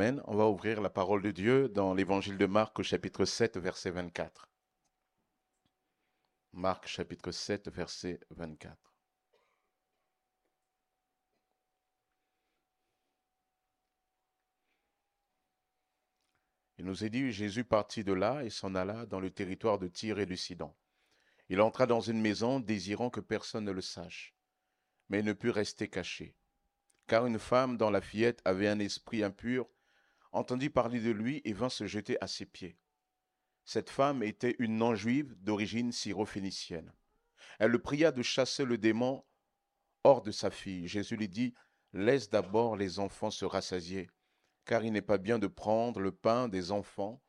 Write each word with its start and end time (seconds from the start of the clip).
On 0.00 0.34
va 0.34 0.46
ouvrir 0.46 0.80
la 0.80 0.88
parole 0.88 1.20
de 1.20 1.30
Dieu 1.30 1.68
dans 1.68 1.92
l'évangile 1.92 2.38
de 2.38 2.46
Marc 2.46 2.78
au 2.78 2.82
chapitre 2.82 3.26
7, 3.26 3.58
verset 3.58 3.90
24. 3.90 4.48
Marc 6.54 6.86
chapitre 6.86 7.30
7, 7.32 7.68
verset 7.68 8.18
24. 8.30 8.74
Il 16.78 16.86
nous 16.86 17.04
est 17.04 17.10
dit, 17.10 17.30
Jésus 17.30 17.64
partit 17.64 18.02
de 18.02 18.14
là 18.14 18.42
et 18.42 18.48
s'en 18.48 18.74
alla 18.74 19.04
dans 19.04 19.20
le 19.20 19.30
territoire 19.30 19.78
de 19.78 19.88
Tyr 19.88 20.18
et 20.18 20.24
de 20.24 20.34
Sidon. 20.34 20.74
Il 21.50 21.60
entra 21.60 21.86
dans 21.86 22.00
une 22.00 22.22
maison 22.22 22.58
désirant 22.58 23.10
que 23.10 23.20
personne 23.20 23.66
ne 23.66 23.72
le 23.72 23.82
sache, 23.82 24.34
mais 25.10 25.18
il 25.18 25.26
ne 25.26 25.34
put 25.34 25.50
rester 25.50 25.88
caché 25.88 26.34
car 27.10 27.26
une 27.26 27.40
femme 27.40 27.76
dont 27.76 27.90
la 27.90 28.00
fillette 28.00 28.40
avait 28.44 28.68
un 28.68 28.78
esprit 28.78 29.24
impur 29.24 29.68
entendit 30.32 30.70
parler 30.70 31.00
de 31.00 31.10
lui 31.10 31.40
et 31.44 31.52
vint 31.52 31.68
se 31.68 31.86
jeter 31.86 32.16
à 32.20 32.26
ses 32.26 32.46
pieds. 32.46 32.76
Cette 33.64 33.90
femme 33.90 34.22
était 34.22 34.56
une 34.58 34.76
non-juive 34.76 35.34
d'origine 35.42 35.92
syrophénicienne. 35.92 36.92
Elle 37.58 37.70
le 37.70 37.78
pria 37.80 38.12
de 38.12 38.22
chasser 38.22 38.64
le 38.64 38.78
démon 38.78 39.24
hors 40.04 40.22
de 40.22 40.30
sa 40.30 40.50
fille. 40.50 40.88
Jésus 40.88 41.16
lui 41.16 41.28
dit, 41.28 41.54
Laisse 41.92 42.30
d'abord 42.30 42.76
les 42.76 43.00
enfants 43.00 43.30
se 43.30 43.44
rassasier, 43.44 44.08
car 44.64 44.84
il 44.84 44.92
n'est 44.92 45.02
pas 45.02 45.18
bien 45.18 45.38
de 45.38 45.48
prendre 45.48 46.00
le 46.00 46.12
pain 46.12 46.48
des 46.48 46.70
enfants 46.70 47.22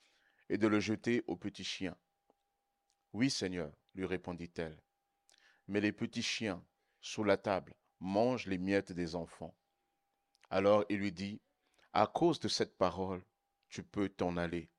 et 0.49 0.57
de 0.57 0.67
le 0.67 0.79
jeter 0.79 1.23
aux 1.27 1.35
petits 1.35 1.63
chiens. 1.63 1.97
Oui, 3.13 3.29
Seigneur, 3.29 3.71
lui 3.95 4.05
répondit-elle, 4.05 4.81
mais 5.67 5.81
les 5.81 5.91
petits 5.91 6.23
chiens, 6.23 6.63
sous 7.01 7.23
la 7.23 7.37
table, 7.37 7.73
mangent 7.99 8.47
les 8.47 8.57
miettes 8.57 8.91
des 8.91 9.15
enfants. 9.15 9.55
Alors 10.49 10.85
il 10.89 10.99
lui 10.99 11.11
dit, 11.11 11.41
à 11.93 12.07
cause 12.07 12.39
de 12.39 12.47
cette 12.47 12.77
parole, 12.77 13.23
tu 13.69 13.83
peux 13.83 14.09
t'en 14.09 14.37
aller. 14.37 14.69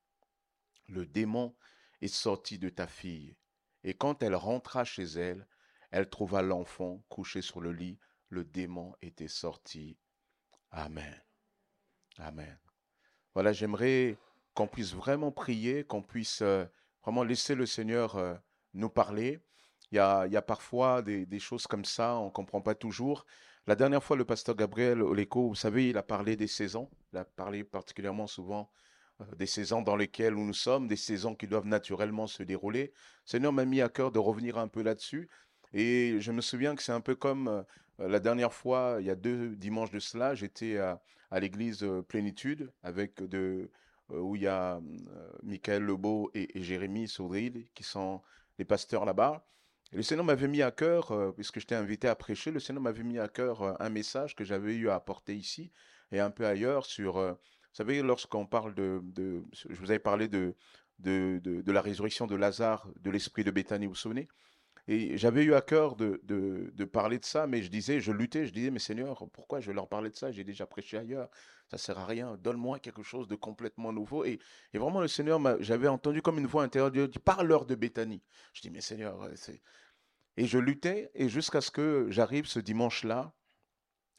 Le 0.88 1.06
démon 1.06 1.54
est 2.00 2.08
sorti 2.08 2.58
de 2.58 2.68
ta 2.68 2.86
fille. 2.86 3.36
Et 3.84 3.94
quand 3.94 4.22
elle 4.22 4.34
rentra 4.34 4.84
chez 4.84 5.04
elle, 5.04 5.46
elle 5.90 6.08
trouva 6.08 6.42
l'enfant 6.42 7.04
couché 7.08 7.42
sur 7.42 7.60
le 7.60 7.72
lit. 7.72 7.98
Le 8.28 8.44
démon 8.44 8.94
était 9.02 9.28
sorti. 9.28 9.98
Amen. 10.70 11.22
Amen. 12.18 12.58
Voilà, 13.34 13.52
j'aimerais 13.52 14.16
qu'on 14.54 14.66
puisse 14.66 14.94
vraiment 14.94 15.32
prier, 15.32 15.84
qu'on 15.84 16.02
puisse 16.02 16.42
euh, 16.42 16.64
vraiment 17.02 17.24
laisser 17.24 17.54
le 17.54 17.66
Seigneur 17.66 18.16
euh, 18.16 18.34
nous 18.74 18.90
parler. 18.90 19.40
Il 19.92 19.96
y 19.96 19.98
a, 19.98 20.42
parfois 20.42 21.02
des, 21.02 21.38
choses 21.38 21.66
comme 21.66 21.84
ça, 21.84 22.16
on 22.16 22.26
ne 22.26 22.30
comprend 22.30 22.62
pas 22.62 22.74
toujours. 22.74 23.26
La 23.66 23.76
dernière 23.76 24.02
fois, 24.02 24.16
le 24.16 24.24
pasteur 24.24 24.56
Gabriel 24.56 25.02
Oleko, 25.02 25.48
vous 25.48 25.54
savez, 25.54 25.90
il 25.90 25.98
a 25.98 26.02
parlé 26.02 26.34
des 26.34 26.46
saisons. 26.46 26.88
Il 27.12 27.18
a 27.18 27.26
parlé 27.26 27.62
particulièrement 27.62 28.26
souvent 28.26 28.70
euh, 29.20 29.24
des 29.36 29.46
saisons 29.46 29.82
dans 29.82 29.94
lesquelles 29.94 30.34
nous 30.34 30.54
sommes, 30.54 30.88
des 30.88 30.96
saisons 30.96 31.34
qui 31.34 31.46
doivent 31.46 31.66
naturellement 31.66 32.26
se 32.26 32.42
dérouler. 32.42 32.84
Le 33.26 33.30
Seigneur 33.30 33.52
m'a 33.52 33.66
mis 33.66 33.82
à 33.82 33.90
cœur 33.90 34.10
de 34.12 34.18
revenir 34.18 34.56
un 34.56 34.66
peu 34.66 34.82
là-dessus. 34.82 35.28
Et 35.74 36.16
je 36.20 36.32
me 36.32 36.40
souviens 36.40 36.74
que 36.74 36.82
c'est 36.82 36.92
un 36.92 37.02
peu 37.02 37.14
comme 37.14 37.48
euh, 37.48 37.62
la 37.98 38.18
dernière 38.18 38.54
fois, 38.54 38.96
il 38.98 39.06
y 39.06 39.10
a 39.10 39.14
deux 39.14 39.54
dimanches 39.56 39.90
de 39.90 40.00
cela, 40.00 40.34
j'étais 40.34 40.78
à, 40.78 41.02
l'église 41.38 41.82
euh, 41.82 42.00
Plénitude 42.02 42.72
avec 42.82 43.22
de, 43.22 43.70
où 44.08 44.36
il 44.36 44.42
y 44.42 44.46
a 44.46 44.80
Michael 45.42 45.82
Lebeau 45.82 46.30
et, 46.32 46.58
et 46.58 46.62
Jérémy 46.62 47.08
Saudril 47.08 47.66
qui 47.74 47.82
sont 47.82 48.22
les 48.58 48.64
pasteurs 48.64 49.04
là-bas 49.04 49.46
le 49.92 50.02
Seigneur 50.02 50.24
m'avait 50.24 50.48
mis 50.48 50.62
à 50.62 50.70
cœur, 50.70 51.12
euh, 51.12 51.32
puisque 51.32 51.60
j'étais 51.60 51.74
invité 51.74 52.08
à 52.08 52.14
prêcher, 52.14 52.50
le 52.50 52.60
Seigneur 52.60 52.82
m'avait 52.82 53.02
mis 53.02 53.18
à 53.18 53.28
cœur 53.28 53.62
euh, 53.62 53.74
un 53.78 53.90
message 53.90 54.34
que 54.34 54.44
j'avais 54.44 54.74
eu 54.74 54.88
à 54.88 54.94
apporter 54.94 55.36
ici 55.36 55.70
et 56.12 56.20
un 56.20 56.30
peu 56.30 56.46
ailleurs 56.46 56.86
sur, 56.86 57.18
euh, 57.18 57.32
vous 57.32 57.74
savez, 57.74 58.00
lorsqu'on 58.02 58.46
parle 58.46 58.74
de, 58.74 59.02
je 59.54 59.74
vous 59.74 59.90
avais 59.90 59.98
parlé 59.98 60.28
de, 60.28 60.54
de, 60.98 61.40
de, 61.42 61.72
la 61.72 61.82
résurrection 61.82 62.26
de 62.26 62.36
Lazare, 62.36 62.88
de 63.00 63.10
l'esprit 63.10 63.44
de 63.44 63.50
Béthanie, 63.50 63.86
vous 63.86 63.92
vous 63.92 63.96
souvenez 63.96 64.28
et 64.88 65.16
j'avais 65.16 65.44
eu 65.44 65.54
à 65.54 65.60
cœur 65.60 65.96
de, 65.96 66.20
de, 66.24 66.84
parler 66.84 67.18
de 67.18 67.24
ça, 67.24 67.46
mais 67.46 67.62
je 67.62 67.70
disais, 67.70 68.00
je 68.00 68.10
luttais, 68.10 68.46
je 68.46 68.52
disais, 68.52 68.70
mais 68.70 68.80
Seigneur, 68.80 69.28
pourquoi 69.32 69.60
je 69.60 69.68
vais 69.68 69.74
leur 69.74 69.88
parler 69.88 70.10
de 70.10 70.16
ça? 70.16 70.32
J'ai 70.32 70.44
déjà 70.44 70.66
prêché 70.66 70.98
ailleurs, 70.98 71.28
ça 71.68 71.78
sert 71.78 71.98
à 71.98 72.06
rien, 72.06 72.36
donne-moi 72.36 72.80
quelque 72.80 73.02
chose 73.02 73.28
de 73.28 73.36
complètement 73.36 73.92
nouveau. 73.92 74.24
Et, 74.24 74.40
et 74.74 74.78
vraiment, 74.78 75.00
le 75.00 75.08
Seigneur, 75.08 75.40
j'avais 75.60 75.88
entendu 75.88 76.20
comme 76.20 76.38
une 76.38 76.46
voix 76.46 76.64
intérieure, 76.64 76.90
Dieu, 76.90 77.08
parle-leur 77.24 77.64
de 77.64 77.76
Béthanie. 77.76 78.22
Je 78.54 78.60
dis, 78.60 78.70
mais 78.70 78.80
Seigneur, 78.80 79.30
c'est 79.36 79.62
et 80.36 80.46
je 80.46 80.58
luttais, 80.58 81.10
et 81.14 81.28
jusqu'à 81.28 81.60
ce 81.60 81.70
que 81.70 82.06
j'arrive 82.08 82.46
ce 82.46 82.58
dimanche-là, 82.58 83.34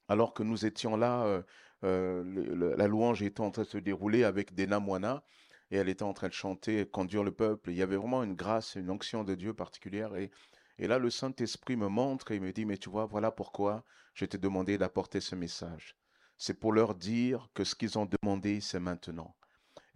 alors 0.08 0.34
que 0.34 0.44
nous 0.44 0.66
étions 0.66 0.96
là, 0.96 1.24
euh, 1.26 1.42
euh, 1.84 2.76
la 2.78 2.88
louange 2.88 3.24
était 3.24 3.42
en 3.42 3.52
train 3.52 3.64
de 3.64 3.68
se 3.68 3.78
dérouler 3.78 4.24
avec 4.24 4.54
des 4.54 4.68
Moana, 4.68 5.24
et 5.72 5.78
elle 5.78 5.90
était 5.90 6.04
en 6.04 6.14
train 6.14 6.28
de 6.28 6.34
chanter, 6.34 6.86
conduire 6.86 7.24
le 7.24 7.32
peuple. 7.32 7.72
Il 7.72 7.78
y 7.78 7.82
avait 7.82 7.96
vraiment 7.96 8.22
une 8.24 8.36
grâce, 8.36 8.76
une 8.76 8.92
onction 8.92 9.24
de 9.24 9.34
Dieu 9.34 9.56
particulière. 9.56 10.16
Et, 10.16 10.30
et 10.78 10.88
là, 10.88 10.98
le 10.98 11.10
Saint-Esprit 11.10 11.76
me 11.76 11.88
montre 11.88 12.32
et 12.32 12.40
me 12.40 12.52
dit, 12.52 12.66
mais 12.66 12.78
tu 12.78 12.90
vois, 12.90 13.06
voilà 13.06 13.32
pourquoi 13.32 13.84
je 14.14 14.26
t'ai 14.26 14.38
demandé 14.38 14.78
d'apporter 14.78 15.20
ce 15.20 15.36
message. 15.36 15.96
C'est 16.38 16.60
pour 16.60 16.74
leur 16.74 16.96
dire 16.96 17.50
que 17.54 17.64
ce 17.64 17.76
qu'ils 17.76 17.98
ont 17.98 18.08
demandé, 18.08 18.60
c'est 18.60 18.80
maintenant. 18.80 19.36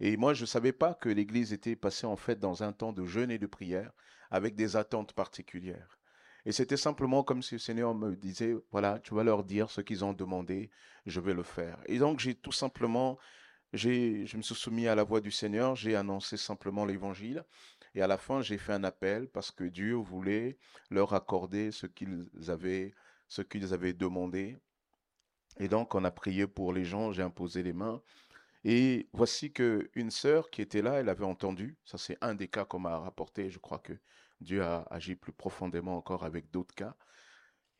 Et 0.00 0.16
moi, 0.16 0.34
je 0.34 0.42
ne 0.42 0.46
savais 0.46 0.72
pas 0.72 0.94
que 0.94 1.08
l'Église 1.08 1.52
était 1.52 1.76
passée 1.76 2.06
en 2.06 2.16
fait 2.16 2.38
dans 2.38 2.62
un 2.62 2.72
temps 2.72 2.92
de 2.92 3.04
jeûne 3.04 3.30
et 3.30 3.38
de 3.38 3.46
prière 3.46 3.92
avec 4.30 4.54
des 4.54 4.76
attentes 4.76 5.12
particulières. 5.12 5.98
Et 6.44 6.52
c'était 6.52 6.76
simplement 6.76 7.24
comme 7.24 7.42
si 7.42 7.56
le 7.56 7.58
Seigneur 7.58 7.94
me 7.94 8.14
disait, 8.14 8.54
voilà, 8.70 9.00
tu 9.00 9.14
vas 9.14 9.24
leur 9.24 9.44
dire 9.44 9.70
ce 9.70 9.80
qu'ils 9.80 10.04
ont 10.04 10.12
demandé, 10.12 10.70
je 11.04 11.20
vais 11.20 11.34
le 11.34 11.42
faire. 11.42 11.78
Et 11.86 11.98
donc 11.98 12.20
j'ai 12.20 12.34
tout 12.34 12.52
simplement, 12.52 13.18
je 13.72 14.36
me 14.36 14.42
suis 14.42 14.54
soumis 14.54 14.88
à 14.88 14.94
la 14.94 15.04
voix 15.04 15.20
du 15.20 15.30
Seigneur, 15.30 15.76
j'ai 15.76 15.96
annoncé 15.96 16.36
simplement 16.36 16.84
l'évangile. 16.84 17.44
Et 17.94 18.02
à 18.02 18.06
la 18.06 18.18
fin, 18.18 18.42
j'ai 18.42 18.58
fait 18.58 18.72
un 18.72 18.84
appel 18.84 19.28
parce 19.28 19.50
que 19.50 19.64
Dieu 19.64 19.94
voulait 19.94 20.58
leur 20.90 21.14
accorder 21.14 21.72
ce 21.72 21.86
qu'ils 21.86 22.28
avaient, 22.48 22.94
ce 23.28 23.42
avaient 23.74 23.92
demandé. 23.92 24.56
Et 25.58 25.68
donc, 25.68 25.94
on 25.94 26.04
a 26.04 26.10
prié 26.10 26.46
pour 26.46 26.72
les 26.72 26.84
gens, 26.84 27.12
j'ai 27.12 27.22
imposé 27.22 27.62
les 27.62 27.72
mains. 27.72 28.00
Et 28.64 29.08
voici 29.12 29.52
qu'une 29.52 30.10
sœur 30.10 30.50
qui 30.50 30.62
était 30.62 30.82
là, 30.82 30.94
elle 30.94 31.08
avait 31.08 31.24
entendu, 31.24 31.76
ça 31.84 31.96
c'est 31.96 32.18
un 32.20 32.34
des 32.34 32.48
cas 32.48 32.64
qu'on 32.64 32.80
m'a 32.80 32.98
rapporté, 32.98 33.50
je 33.50 33.58
crois 33.58 33.78
que 33.78 33.92
Dieu 34.40 34.62
a 34.62 34.86
agi 34.90 35.14
plus 35.14 35.32
profondément 35.32 35.96
encore 35.96 36.24
avec 36.24 36.50
d'autres 36.50 36.74
cas. 36.74 36.94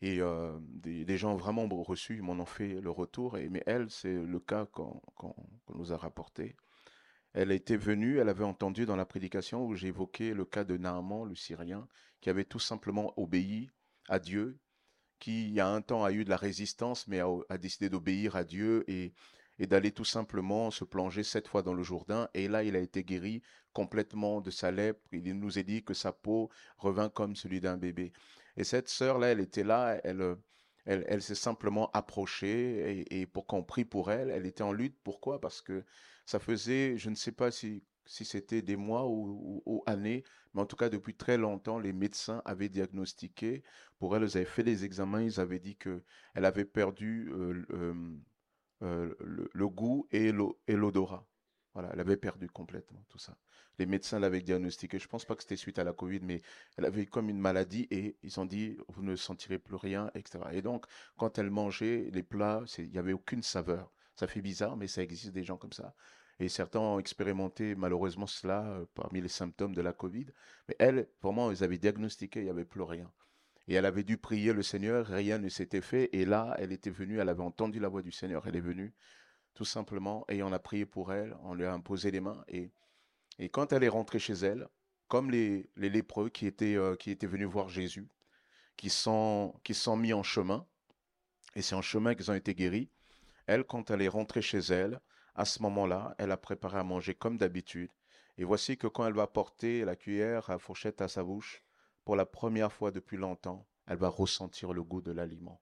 Et 0.01 0.21
euh, 0.21 0.57
des, 0.61 1.19
gens 1.19 1.35
vraiment 1.35 1.67
reçus, 1.69 2.21
m'en 2.23 2.35
ont 2.35 2.47
fait 2.47 2.81
le 2.81 2.91
retour. 2.91 3.37
Et, 3.37 3.49
mais 3.49 3.63
elle, 3.67 3.91
c'est 3.91 4.15
le 4.15 4.39
cas 4.39 4.67
qu'on 4.67 5.01
nous 5.75 5.93
a 5.93 5.97
rapporté. 5.97 6.57
Elle 7.33 7.53
était 7.53 7.77
venue, 7.77 8.19
elle 8.19 8.29
avait 8.29 8.45
entendu 8.45 8.87
dans 8.87 8.97
la 8.97 9.05
prédication 9.05 9.65
où 9.65 9.75
j'évoquais 9.75 10.35
le 10.35 10.45
cas 10.45 10.65
de 10.65 10.77
Naaman, 10.77 11.25
le 11.25 11.35
Syrien, 11.35 11.87
qui 12.21 12.31
avait 12.31 12.45
tout 12.45 12.59
simplement 12.59 13.13
obéi 13.17 13.71
à 14.09 14.19
Dieu, 14.19 14.59
qui 15.19 15.49
il 15.49 15.53
y 15.53 15.61
a 15.61 15.69
un 15.69 15.83
temps 15.83 16.05
a 16.05 16.13
eu 16.13 16.25
de 16.25 16.31
la 16.31 16.37
résistance, 16.37 17.07
mais 17.09 17.21
a, 17.21 17.59
décidé 17.59 17.89
d'obéir 17.89 18.37
à 18.37 18.45
Dieu 18.45 18.85
et 18.89 19.13
et 19.59 19.67
d'aller 19.67 19.91
tout 19.91 20.05
simplement 20.05 20.71
se 20.71 20.85
plonger 20.85 21.25
sept 21.25 21.49
fois 21.49 21.63
dans 21.63 21.75
le 21.75 21.83
Jourdain. 21.83 22.29
Et 22.35 22.49
là, 22.49 22.63
il 22.63 22.77
a 22.77 22.79
été 22.79 23.03
guéri 23.03 23.43
complètement 23.73 24.41
de 24.41 24.51
sa 24.51 24.71
lèpre. 24.71 25.01
Il 25.13 25.33
nous 25.35 25.59
a 25.59 25.63
dit 25.63 25.83
que 25.83 25.95
sa 25.95 26.13
peau 26.13 26.51
revint 26.77 27.09
comme 27.09 27.35
celui 27.35 27.61
d'un 27.61 27.77
bébé. 27.77 28.13
Et 28.59 28.65
cette 28.65 28.89
sœur-là, 28.89 29.29
elle 29.29 29.41
était 29.41 29.65
là, 29.65 30.01
elle, 30.05 30.37
elle, 30.85 31.05
elle 31.09 31.23
s'est 31.23 31.37
simplement 31.37 31.91
approchée 31.93 33.07
et, 33.09 33.27
pour 33.27 33.47
qu'on 33.47 33.63
prie 33.63 33.85
pour 33.85 34.11
elle, 34.11 34.31
elle 34.31 34.47
était 34.47 34.65
en 34.65 34.73
lutte. 34.73 34.99
Pourquoi? 35.05 35.41
Parce 35.41 35.63
que 35.63 35.85
ça 36.27 36.41
faisait, 36.41 36.97
je 36.99 37.09
ne 37.09 37.15
sais 37.15 37.31
pas 37.31 37.53
si, 37.53 37.85
si 38.05 38.25
c'était 38.25 38.61
des 38.61 38.77
mois 38.77 39.07
ou, 39.07 39.83
années, 39.87 40.25
mais 40.55 40.63
en 40.63 40.67
tout 40.67 40.77
cas 40.77 40.89
depuis 40.89 41.15
très 41.15 41.39
longtemps, 41.39 41.79
les 41.79 41.93
médecins 41.93 42.43
avaient 42.45 42.69
diagnostiqué 42.69 43.63
pour 43.99 44.17
elle, 44.17 44.25
ils 44.25 44.37
avaient 44.37 44.45
fait 44.45 44.65
des 44.65 44.85
examens, 44.85 45.23
ils 45.23 45.41
avaient 45.41 45.61
dit 45.61 45.77
que 45.77 46.03
elle 46.35 46.45
avait 46.45 46.65
perdu 46.65 47.31
euh, 47.31 47.65
euh, 47.71 47.95
euh, 48.83 49.15
le, 49.21 49.69
goût 49.69 50.09
et 50.11 50.33
l'odorat. 50.33 51.27
Elle 51.93 52.01
avait 52.01 52.17
perdu 52.17 52.49
complètement 52.49 53.05
tout 53.09 53.19
ça. 53.19 53.37
Les 53.79 53.87
médecins 53.87 54.19
l'avaient 54.19 54.41
diagnostiqué. 54.41 54.99
Je 54.99 55.09
pense 55.09 55.25
pas 55.25 55.37
que 55.37 55.43
c'était 55.43 55.57
suite 55.57 55.79
à 55.79 55.85
la 55.85 55.93
Covid, 55.93 56.21
mais 56.23 56.43
elle 56.77 56.85
avait 56.85 57.07
comme 57.07 57.29
une 57.29 57.39
maladie 57.39 57.87
et 57.91 58.17
ils 58.23 58.41
ont 58.41 58.47
dit 58.47 58.77
vous 58.89 59.03
ne 59.03 59.17
sentirez 59.17 59.59
plus 59.59 59.77
rien, 59.77 60.11
etc. 60.15 60.41
Et 60.53 60.63
donc, 60.63 60.87
quand 61.17 61.39
elle 61.39 61.51
mangeait 61.51 62.11
les 62.13 62.23
plats, 62.23 62.63
il 62.79 62.91
n'y 62.91 62.99
avait 62.99 63.13
aucune 63.13 63.43
saveur. 63.43 63.93
Ça 64.17 64.27
fait 64.27 64.43
bizarre, 64.43 64.77
mais 64.77 64.89
ça 64.89 65.03
existe 65.03 65.33
des 65.33 65.45
gens 65.45 65.57
comme 65.57 65.73
ça. 65.73 65.95
Et 66.41 66.49
certains 66.49 66.81
ont 66.81 66.99
expérimenté 66.99 67.75
malheureusement 67.75 68.27
cela 68.27 68.65
euh, 68.67 68.85
parmi 68.95 69.21
les 69.21 69.29
symptômes 69.29 69.75
de 69.75 69.83
la 69.83 69.93
Covid. 69.93 70.27
Mais 70.69 70.77
elle, 70.79 71.09
vraiment, 71.23 71.51
ils 71.51 71.65
avaient 71.65 71.79
diagnostiqué, 71.79 72.41
il 72.41 72.45
n'y 72.45 72.51
avait 72.51 72.65
plus 72.65 72.83
rien. 72.83 73.11
Et 73.67 73.75
elle 73.75 73.87
avait 73.87 74.05
dû 74.05 74.17
prier 74.19 74.53
le 74.53 74.63
Seigneur, 74.63 75.07
rien 75.07 75.39
ne 75.39 75.49
s'était 75.49 75.81
fait. 75.81 76.09
Et 76.13 76.25
là, 76.25 76.55
elle 76.59 76.73
était 76.73 76.91
venue, 76.91 77.19
elle 77.19 77.29
avait 77.29 77.43
entendu 77.43 77.81
la 77.81 77.89
voix 77.89 78.03
du 78.03 78.13
Seigneur, 78.13 78.47
elle 78.47 78.57
est 78.57 78.61
venue, 78.61 78.95
tout 79.59 79.65
simplement, 79.65 80.25
et 80.29 80.45
on 80.45 80.53
a 80.53 80.61
prié 80.61 80.87
pour 80.87 81.13
elle, 81.13 81.37
on 81.43 81.53
lui 81.53 81.65
a 81.65 81.73
imposé 81.73 82.13
les 82.13 82.21
mains. 82.21 82.45
Et, 82.47 82.71
quand 83.51 83.73
elle 83.73 83.83
est 83.83 83.89
rentrée 83.89 84.21
chez 84.21 84.35
elle, 84.35 84.69
comme 85.09 85.33
les, 85.33 85.69
lépreux 85.75 86.29
qui 86.29 86.47
étaient, 86.47 86.77
euh, 86.77 86.95
qui 86.95 87.11
étaient 87.11 87.27
venus 87.27 87.49
voir 87.49 87.69
Jésus, 87.69 88.07
qui 88.77 88.89
sont, 88.89 89.59
qui 89.65 89.75
sont 89.75 89.97
mis 89.97 90.13
en 90.13 90.23
chemin, 90.23 90.65
et 91.57 91.63
c'est 91.63 91.75
en 91.75 91.83
chemin 91.83 92.15
qu'ils 92.15 92.31
ont 92.31 92.35
été 92.35 92.55
guéris, 92.55 92.89
elle, 93.49 93.65
quand 93.65 93.91
elle 93.91 94.01
est 94.01 94.07
rentrée 94.07 94.43
chez 94.43 94.61
elle, 94.61 95.01
À 95.35 95.45
ce 95.45 95.61
moment-là, 95.63 96.15
elle 96.19 96.31
a 96.31 96.37
préparé 96.37 96.79
à 96.79 96.85
manger 96.85 97.15
comme 97.15 97.37
d'habitude. 97.37 97.91
Et 98.37 98.45
voici 98.45 98.77
que 98.77 98.87
quand 98.87 99.07
elle 99.07 99.15
va 99.15 99.27
porter 99.27 99.85
la 99.85 99.97
cuillère 99.97 100.51
à 100.51 100.59
fourchette 100.61 101.01
à 101.01 101.09
sa 101.09 101.25
bouche, 101.25 101.65
pour 102.05 102.15
la 102.15 102.27
première 102.27 102.73
fois 102.73 102.93
depuis 102.93 103.17
longtemps, 103.17 103.67
elle 103.89 103.99
va 103.99 104.09
ressentir 104.09 104.73
le 104.73 104.85
goût 104.85 105.03
de 105.03 105.11
l'aliment. 105.11 105.61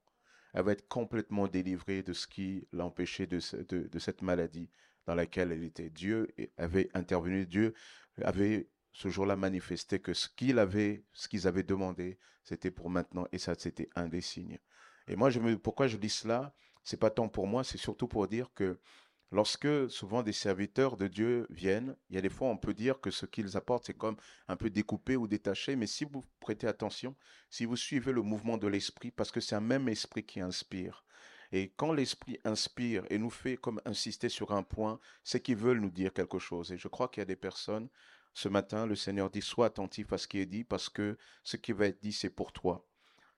Elle 0.56 0.64
va 0.64 0.72
être 0.72 0.88
complètement 0.88 1.48
délivrée 1.48 2.02
de 2.02 2.14
ce 2.14 2.26
qui 2.26 2.66
l'empêchait 2.72 3.26
de, 3.26 3.40
de, 3.68 3.98
cette 3.98 4.22
maladie 4.22 4.70
dans 5.04 5.14
laquelle 5.14 5.52
elle 5.52 5.62
était. 5.62 5.90
Dieu 5.90 6.34
avait 6.56 6.88
intervenu, 6.94 7.44
Dieu 7.44 7.74
avait 8.22 8.70
ce 8.90 9.08
jour-là 9.10 9.36
manifesté 9.36 9.98
que 9.98 10.14
ce 10.14 10.30
qu'il 10.30 10.58
avait, 10.58 11.04
ce 11.12 11.28
qu'ils 11.28 11.46
avaient 11.46 11.62
demandé, 11.62 12.18
c'était 12.42 12.70
pour 12.70 12.88
maintenant, 12.88 13.26
et 13.32 13.38
ça, 13.38 13.54
c'était 13.54 13.90
un 13.96 14.08
des 14.08 14.22
signes. 14.22 14.58
Et 15.08 15.14
moi, 15.14 15.28
pourquoi 15.62 15.88
je 15.88 15.98
dis 15.98 16.08
cela? 16.08 16.54
C'est 16.82 16.96
pas 16.96 17.10
tant 17.10 17.28
pour 17.28 17.46
moi, 17.46 17.62
c'est 17.62 17.76
surtout 17.76 18.08
pour 18.08 18.26
dire 18.26 18.50
que 18.54 18.80
lorsque 19.32 19.90
souvent 19.90 20.22
des 20.22 20.32
serviteurs 20.32 20.96
de 20.96 21.08
Dieu 21.08 21.46
viennent, 21.50 21.96
il 22.10 22.16
y 22.16 22.18
a 22.18 22.22
des 22.22 22.28
fois 22.28 22.48
on 22.48 22.56
peut 22.56 22.74
dire 22.74 23.00
que 23.00 23.10
ce 23.10 23.26
qu'ils 23.26 23.56
apportent 23.56 23.86
c'est 23.86 23.96
comme 23.96 24.16
un 24.48 24.56
peu 24.56 24.70
découpé 24.70 25.16
ou 25.16 25.26
détaché, 25.26 25.76
mais 25.76 25.86
si 25.86 26.04
vous 26.04 26.24
prêtez 26.40 26.66
attention, 26.66 27.14
si 27.50 27.64
vous 27.64 27.76
suivez 27.76 28.12
le 28.12 28.22
mouvement 28.22 28.58
de 28.58 28.66
l'esprit, 28.66 29.10
parce 29.10 29.30
que 29.30 29.40
c'est 29.40 29.56
un 29.56 29.60
même 29.60 29.88
esprit 29.88 30.24
qui 30.24 30.40
inspire. 30.40 31.04
Et 31.52 31.72
quand 31.76 31.92
l'esprit 31.92 32.38
inspire 32.44 33.04
et 33.08 33.18
nous 33.18 33.30
fait 33.30 33.56
comme 33.56 33.80
insister 33.84 34.28
sur 34.28 34.52
un 34.52 34.62
point, 34.62 34.98
c'est 35.22 35.40
qu'ils 35.40 35.56
veulent 35.56 35.80
nous 35.80 35.90
dire 35.90 36.12
quelque 36.12 36.40
chose. 36.40 36.72
Et 36.72 36.78
je 36.78 36.88
crois 36.88 37.08
qu'il 37.08 37.20
y 37.20 37.22
a 37.22 37.26
des 37.26 37.36
personnes 37.36 37.88
ce 38.36 38.50
matin, 38.50 38.84
le 38.84 38.96
Seigneur 38.96 39.30
dit, 39.30 39.40
sois 39.40 39.64
attentif 39.64 40.12
à 40.12 40.18
ce 40.18 40.28
qui 40.28 40.38
est 40.38 40.46
dit, 40.46 40.62
parce 40.62 40.90
que 40.90 41.16
ce 41.42 41.56
qui 41.56 41.72
va 41.72 41.86
être 41.86 42.02
dit, 42.02 42.12
c'est 42.12 42.28
pour 42.28 42.52
toi. 42.52 42.86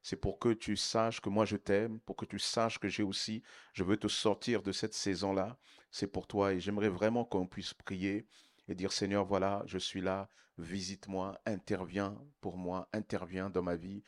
C'est 0.03 0.17
pour 0.17 0.39
que 0.39 0.51
tu 0.51 0.77
saches 0.77 1.21
que 1.21 1.29
moi 1.29 1.45
je 1.45 1.57
t'aime, 1.57 2.01
pour 2.01 2.17
que 2.17 2.25
tu 2.25 2.39
saches 2.39 2.79
que 2.79 2.89
j'ai 2.89 3.03
aussi, 3.03 3.43
je 3.73 3.85
veux 3.85 3.97
te 3.97 4.09
sortir 4.09 4.63
de 4.63 4.73
cette 4.73 4.95
saison-là. 4.95 5.59
C'est 5.91 6.07
pour 6.07 6.27
toi 6.27 6.53
et 6.53 6.61
j'aimerais 6.61 6.89
vraiment 6.89 7.25
qu'on 7.25 7.47
puisse 7.47 7.75
prier 7.75 8.27
et 8.69 8.75
dire 8.75 8.93
Seigneur, 8.93 9.25
voilà, 9.25 9.63
je 9.67 9.79
suis 9.79 10.01
là, 10.01 10.29
visite-moi, 10.59 11.41
interviens 11.47 12.19
pour 12.41 12.57
moi, 12.57 12.89
interviens 12.93 13.51
dans 13.51 13.63
ma 13.63 13.77
vie. 13.77 14.03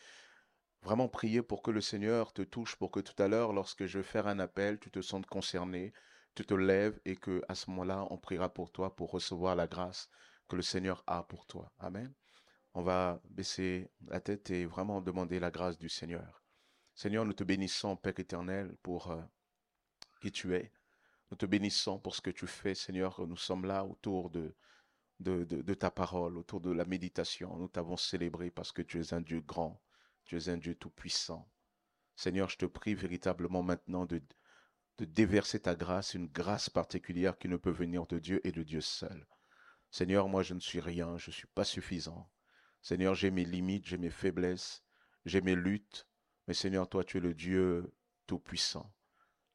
Vraiment 0.82 1.08
prier 1.08 1.42
pour 1.42 1.62
que 1.62 1.70
le 1.70 1.80
Seigneur 1.80 2.32
te 2.32 2.42
touche, 2.42 2.76
pour 2.76 2.90
que 2.90 3.00
tout 3.00 3.20
à 3.22 3.28
l'heure, 3.28 3.52
lorsque 3.52 3.86
je 3.86 3.98
vais 3.98 4.04
faire 4.04 4.26
un 4.26 4.38
appel, 4.38 4.78
tu 4.78 4.90
te 4.90 5.00
sentes 5.00 5.26
concerné, 5.26 5.92
tu 6.34 6.44
te 6.44 6.54
lèves 6.54 7.00
et 7.04 7.16
que 7.16 7.42
à 7.48 7.54
ce 7.54 7.70
moment-là, 7.70 8.06
on 8.10 8.18
priera 8.18 8.52
pour 8.52 8.70
toi 8.72 8.94
pour 8.96 9.10
recevoir 9.10 9.56
la 9.56 9.66
grâce 9.66 10.10
que 10.48 10.56
le 10.56 10.62
Seigneur 10.62 11.02
a 11.06 11.22
pour 11.22 11.46
toi. 11.46 11.72
Amen. 11.78 12.12
On 12.74 12.82
va 12.82 13.20
baisser 13.28 13.90
la 14.06 14.20
tête 14.20 14.50
et 14.50 14.64
vraiment 14.64 15.00
demander 15.00 15.40
la 15.40 15.50
grâce 15.50 15.78
du 15.78 15.88
Seigneur. 15.88 16.44
Seigneur, 16.94 17.24
nous 17.24 17.32
te 17.32 17.44
bénissons, 17.44 17.96
Père 17.96 18.18
éternel, 18.18 18.76
pour 18.82 19.10
euh, 19.10 19.20
qui 20.20 20.30
tu 20.30 20.54
es. 20.54 20.70
Nous 21.30 21.36
te 21.36 21.46
bénissons 21.46 21.98
pour 21.98 22.14
ce 22.14 22.20
que 22.20 22.30
tu 22.30 22.46
fais, 22.46 22.74
Seigneur. 22.74 23.26
Nous 23.26 23.36
sommes 23.36 23.64
là 23.64 23.84
autour 23.84 24.30
de, 24.30 24.54
ta 25.74 25.90
parole, 25.90 26.38
autour 26.38 26.60
de 26.60 26.70
la 26.70 26.84
méditation. 26.84 27.56
Nous 27.56 27.68
t'avons 27.68 27.96
célébré 27.96 28.50
parce 28.50 28.70
que 28.70 28.82
tu 28.82 29.00
es 29.00 29.14
un 29.14 29.20
Dieu 29.20 29.40
grand, 29.40 29.82
tu 30.24 30.36
es 30.36 30.48
un 30.48 30.56
Dieu 30.56 30.74
tout-puissant. 30.74 31.48
Seigneur, 32.16 32.48
je 32.50 32.58
te 32.58 32.66
prie 32.66 32.94
véritablement 32.94 33.62
maintenant 33.62 34.06
de 34.06 34.22
déverser 34.98 35.60
ta 35.60 35.74
grâce, 35.74 36.14
une 36.14 36.26
grâce 36.26 36.68
particulière 36.68 37.38
qui 37.38 37.48
ne 37.48 37.56
peut 37.56 37.70
venir 37.70 38.06
de 38.06 38.18
Dieu 38.18 38.46
et 38.46 38.52
de 38.52 38.62
Dieu 38.62 38.80
seul. 38.80 39.26
Seigneur, 39.90 40.28
moi 40.28 40.42
je 40.42 40.54
ne 40.54 40.60
suis 40.60 40.80
rien, 40.80 41.16
je 41.16 41.30
ne 41.30 41.34
suis 41.34 41.48
pas 41.48 41.64
suffisant. 41.64 42.30
Seigneur, 42.82 43.14
j'ai 43.14 43.30
mes 43.30 43.44
limites, 43.44 43.86
j'ai 43.86 43.98
mes 43.98 44.10
faiblesses, 44.10 44.82
j'ai 45.24 45.40
mes 45.40 45.54
luttes, 45.54 46.06
mais 46.46 46.54
Seigneur, 46.54 46.88
toi 46.88 47.04
tu 47.04 47.18
es 47.18 47.20
le 47.20 47.34
Dieu 47.34 47.92
tout-puissant, 48.26 48.92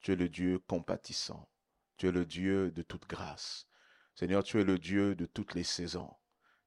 tu 0.01 0.11
es 0.11 0.15
le 0.15 0.29
Dieu 0.29 0.59
compatissant, 0.59 1.49
tu 1.97 2.07
es 2.07 2.11
le 2.11 2.25
Dieu 2.25 2.71
de 2.71 2.81
toute 2.81 3.07
grâce. 3.07 3.67
Seigneur, 4.13 4.43
tu 4.43 4.59
es 4.59 4.63
le 4.63 4.79
Dieu 4.79 5.15
de 5.15 5.25
toutes 5.25 5.55
les 5.55 5.63
saisons, 5.63 6.13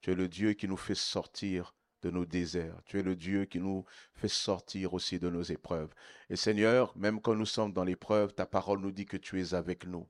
tu 0.01 0.11
es 0.11 0.15
le 0.15 0.29
Dieu 0.29 0.53
qui 0.53 0.69
nous 0.69 0.77
fait 0.77 0.95
sortir 0.95 1.75
de 2.03 2.11
nos 2.11 2.25
déserts. 2.25 2.81
Tu 2.85 2.99
es 2.99 3.03
le 3.03 3.17
Dieu 3.17 3.45
qui 3.45 3.59
nous 3.59 3.85
fait 4.15 4.29
sortir 4.29 4.95
aussi 4.95 5.19
de 5.19 5.29
nos 5.29 5.43
épreuves. 5.43 5.93
Et 6.31 6.37
Seigneur, 6.37 6.97
même 6.97 7.21
quand 7.21 7.35
nous 7.35 7.47
sommes 7.47 7.73
dans 7.73 7.85
l'épreuve, 7.85 8.35
ta 8.35 8.47
parole 8.47 8.81
nous 8.81 8.93
dit 8.93 9.07
que 9.07 9.17
tu 9.17 9.41
es 9.41 9.55
avec 9.55 9.87
nous. 9.87 10.09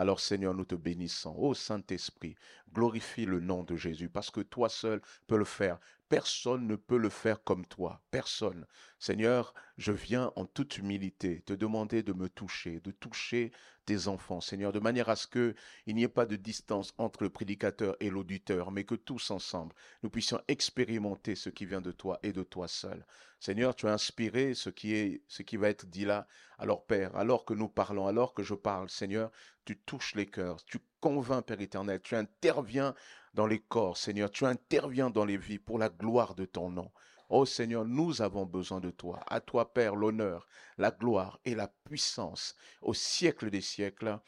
Alors 0.00 0.18
Seigneur, 0.18 0.54
nous 0.54 0.64
te 0.64 0.74
bénissons. 0.74 1.34
Ô 1.36 1.52
Saint-Esprit, 1.52 2.34
glorifie 2.72 3.26
le 3.26 3.38
nom 3.38 3.64
de 3.64 3.76
Jésus 3.76 4.08
parce 4.08 4.30
que 4.30 4.40
toi 4.40 4.70
seul 4.70 5.02
peux 5.26 5.36
le 5.36 5.44
faire. 5.44 5.78
Personne 6.10 6.66
ne 6.66 6.74
peut 6.74 6.96
le 6.96 7.08
faire 7.08 7.44
comme 7.44 7.64
toi. 7.64 8.02
Personne. 8.10 8.66
Seigneur, 8.98 9.54
je 9.78 9.92
viens 9.92 10.32
en 10.34 10.44
toute 10.44 10.76
humilité 10.76 11.42
te 11.42 11.52
demander 11.52 12.02
de 12.02 12.12
me 12.12 12.28
toucher, 12.28 12.80
de 12.80 12.90
toucher 12.90 13.52
tes 13.86 14.08
enfants, 14.08 14.40
Seigneur, 14.40 14.72
de 14.72 14.80
manière 14.80 15.08
à 15.08 15.14
ce 15.14 15.28
qu'il 15.28 15.54
n'y 15.94 16.02
ait 16.02 16.08
pas 16.08 16.26
de 16.26 16.34
distance 16.34 16.94
entre 16.98 17.22
le 17.22 17.30
prédicateur 17.30 17.94
et 18.00 18.10
l'auditeur, 18.10 18.72
mais 18.72 18.82
que 18.82 18.96
tous 18.96 19.30
ensemble, 19.30 19.72
nous 20.02 20.10
puissions 20.10 20.40
expérimenter 20.48 21.36
ce 21.36 21.48
qui 21.48 21.64
vient 21.64 21.80
de 21.80 21.92
toi 21.92 22.18
et 22.24 22.32
de 22.32 22.42
toi 22.42 22.66
seul. 22.66 23.06
Seigneur, 23.38 23.76
tu 23.76 23.86
as 23.86 23.92
inspiré 23.92 24.54
ce 24.54 24.68
qui 24.68 24.94
est, 24.94 25.22
ce 25.28 25.44
qui 25.44 25.56
va 25.56 25.68
être 25.68 25.86
dit 25.86 26.06
là. 26.06 26.26
Alors, 26.58 26.86
Père, 26.86 27.14
alors 27.14 27.44
que 27.44 27.54
nous 27.54 27.68
parlons, 27.68 28.08
alors 28.08 28.34
que 28.34 28.42
je 28.42 28.54
parle, 28.54 28.90
Seigneur, 28.90 29.30
tu 29.64 29.78
touches 29.78 30.16
les 30.16 30.26
cœurs, 30.26 30.64
tu 30.64 30.80
convaincs, 31.00 31.46
Père 31.46 31.60
éternel, 31.60 32.00
tu 32.02 32.14
interviens 32.16 32.94
dans 33.34 33.46
les 33.46 33.60
corps, 33.60 33.96
Seigneur, 33.96 34.30
tu 34.30 34.44
interviens 34.44 35.10
dans 35.10 35.24
les 35.24 35.36
vies 35.36 35.58
pour 35.58 35.78
la 35.78 35.88
gloire 35.88 36.34
de 36.34 36.44
ton 36.44 36.70
nom. 36.70 36.90
Oh 37.28 37.46
Seigneur, 37.46 37.84
nous 37.84 38.22
avons 38.22 38.44
besoin 38.44 38.80
de 38.80 38.90
toi. 38.90 39.20
À 39.28 39.40
toi, 39.40 39.72
Père, 39.72 39.94
l'honneur, 39.94 40.46
la 40.78 40.90
gloire 40.90 41.38
et 41.44 41.54
la 41.54 41.68
puissance 41.68 42.56
au 42.82 42.92
siècle 42.92 43.50
des 43.50 43.60
siècles. 43.60 44.18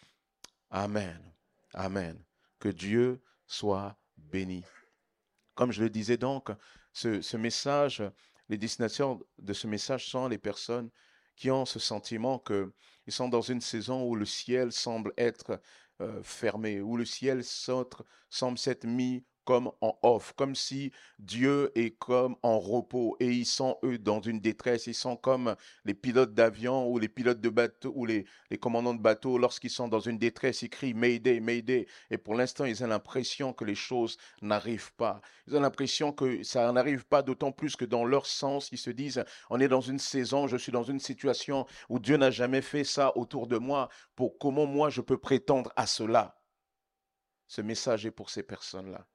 Amen. 0.71 1.21
Amen. 1.75 2.23
Que 2.61 2.69
Dieu 2.69 3.21
soit 3.47 3.97
béni. 4.17 4.65
Comme 5.55 5.73
je 5.73 5.83
le 5.83 5.91
disais 5.91 6.17
donc, 6.17 6.51
ce, 6.93 7.37
message, 7.37 8.03
les 8.49 8.57
destinataires 8.57 9.17
de 9.39 9.53
ce 9.53 9.67
message 9.67 10.09
sont 10.09 10.29
les 10.29 10.39
personnes 10.39 10.91
qui 11.35 11.51
ont 11.51 11.65
ce 11.65 11.79
sentiment 11.79 12.39
qu'ils 12.39 13.13
sont 13.13 13.29
dans 13.29 13.41
une 13.41 13.61
saison 13.61 14.05
où 14.05 14.15
le 14.15 14.27
ciel 14.27 14.71
semble 14.71 15.13
être 15.17 15.61
fermé, 16.23 16.81
où 16.81 16.97
le 16.97 17.05
ciel 17.05 17.43
semble 17.45 18.59
s'être 18.59 18.85
mis 18.87 19.25
comme 19.45 19.71
en 19.81 19.99
off, 20.03 20.33
comme 20.37 20.55
si 20.55 20.93
Dieu 21.19 21.71
est 21.75 21.91
comme 21.99 22.37
en 22.43 22.59
repos 22.59 23.17
et 23.21 23.29
ils 23.29 23.47
sont 23.47 23.77
eux 23.85 23.99
dans 23.99 24.21
une 24.21 24.41
détresse, 24.41 24.87
ils 24.87 24.95
sont 24.95 25.17
comme 25.17 25.57
les 25.85 25.95
pilotes 25.95 26.35
d'avion 26.35 26.89
ou 26.89 26.99
les 26.99 27.09
pilotes 27.09 27.41
de 27.41 27.49
bateau 27.49 27.93
ou 27.95 28.07
les, 28.07 28.27
commandants 28.61 28.95
de 28.95 29.01
bateau 29.01 29.39
lorsqu'ils 29.39 29.71
sont 29.71 29.89
dans 29.89 30.01
une 30.01 30.19
détresse, 30.19 30.63
ils 30.63 30.71
crient 30.71 30.95
Mayday, 30.95 31.41
Mayday 31.41 31.87
et 32.11 32.19
pour 32.19 32.35
l'instant 32.35 32.65
ils 32.65 32.83
ont 32.85 32.89
l'impression 32.89 33.53
que 33.53 33.65
les 33.65 33.75
choses 33.75 34.17
n'arrivent 34.41 34.95
pas. 34.95 35.21
Ils 35.47 35.57
ont 35.57 35.61
l'impression 35.61 36.13
que 36.13 36.43
ça 36.43 36.71
n'arrive 36.73 37.05
pas 37.07 37.23
d'autant 37.23 37.53
plus 37.53 37.77
que 37.77 37.85
dans 37.85 38.05
leur 38.05 38.27
sens, 38.27 38.71
ils 38.73 38.79
se 38.79 38.91
disent 38.91 39.25
on 39.51 39.61
est 39.61 39.69
dans 39.69 39.81
une 39.81 39.99
saison, 39.99 40.47
je 40.47 40.57
suis 40.57 40.73
dans 40.73 40.85
une 40.85 41.01
situation 41.01 41.67
où 41.89 41.99
Dieu 41.99 42.17
n'a 42.17 42.31
jamais 42.31 42.63
fait 42.63 42.85
ça 42.85 43.17
autour 43.17 43.47
de 43.47 43.59
moi, 43.59 43.89
pour 44.15 44.39
comment 44.39 44.67
moi 44.67 44.91
je 44.91 45.01
peux 45.01 45.19
prétendre 45.19 45.73
à 45.77 45.87
cela? 45.87 46.39
Ce 47.47 47.61
message 47.61 48.07
est 48.07 48.11
pour 48.11 48.31
ces 48.31 48.43
personnes-là. 48.43 49.07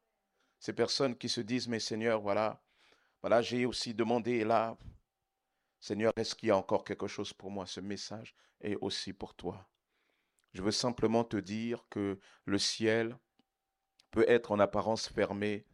Ces 0.68 0.74
personnes 0.74 1.16
qui 1.16 1.30
se 1.30 1.40
disent, 1.40 1.70
mais 1.70 1.80
Seigneur, 1.80 2.20
voilà, 2.20 2.62
voilà, 3.22 3.42
j'ai 3.42 3.66
aussi 3.66 3.94
demandé 3.94 4.44
là, 4.44 4.78
Seigneur, 5.80 6.12
est-ce 6.18 6.36
qu'il 6.36 6.50
y 6.50 6.52
a 6.52 6.58
encore 6.58 6.84
quelque 6.84 7.08
chose 7.08 7.32
pour 7.32 7.50
moi 7.52 7.66
Ce 7.66 7.80
message 7.80 8.36
est 8.60 8.76
aussi 8.82 9.14
pour 9.14 9.34
toi. 9.34 9.66
Je 10.52 10.62
veux 10.62 10.72
simplement 10.72 11.24
te 11.24 11.38
dire 11.38 11.86
que 11.90 12.20
le 12.44 12.58
ciel 12.58 13.18
peut 14.12 14.26
être 14.28 14.52
en 14.52 14.60
apparence 14.60 15.08
fermé, 15.08 15.66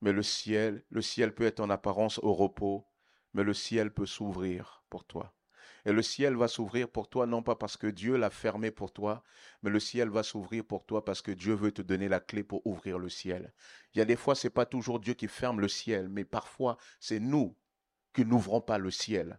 mais 0.00 0.12
le 0.12 0.22
ciel, 0.22 0.82
le 0.88 1.02
ciel 1.02 1.34
peut 1.34 1.44
être 1.44 1.60
en 1.60 1.68
apparence 1.68 2.18
au 2.20 2.32
repos, 2.32 2.86
mais 3.34 3.42
le 3.42 3.52
ciel 3.52 3.92
peut 3.92 4.06
s'ouvrir 4.06 4.82
pour 4.88 5.04
toi. 5.04 5.34
Et 5.86 5.92
le 5.92 6.02
ciel 6.02 6.34
va 6.34 6.48
s'ouvrir 6.48 6.88
pour 6.88 7.08
toi, 7.08 7.26
non 7.26 7.44
pas 7.44 7.54
parce 7.54 7.76
que 7.76 7.86
Dieu 7.86 8.16
l'a 8.16 8.28
fermé 8.28 8.72
pour 8.72 8.92
toi, 8.92 9.22
mais 9.62 9.70
le 9.70 9.78
ciel 9.78 10.10
va 10.10 10.24
s'ouvrir 10.24 10.64
pour 10.64 10.84
toi 10.84 11.04
parce 11.04 11.22
que 11.22 11.30
Dieu 11.30 11.54
veut 11.54 11.70
te 11.70 11.80
donner 11.80 12.08
la 12.08 12.18
clé 12.18 12.42
pour 12.42 12.66
ouvrir 12.66 12.98
le 12.98 13.08
ciel. 13.08 13.54
Il 13.94 13.98
y 13.98 14.00
a 14.00 14.04
des 14.04 14.16
fois, 14.16 14.34
ce 14.34 14.48
n'est 14.48 14.52
pas 14.52 14.66
toujours 14.66 14.98
Dieu 14.98 15.14
qui 15.14 15.28
ferme 15.28 15.60
le 15.60 15.68
ciel, 15.68 16.08
mais 16.08 16.24
parfois, 16.24 16.76
c'est 16.98 17.20
nous 17.20 17.56
qui 18.12 18.24
n'ouvrons 18.24 18.60
pas 18.60 18.78
le 18.78 18.90
ciel. 18.90 19.38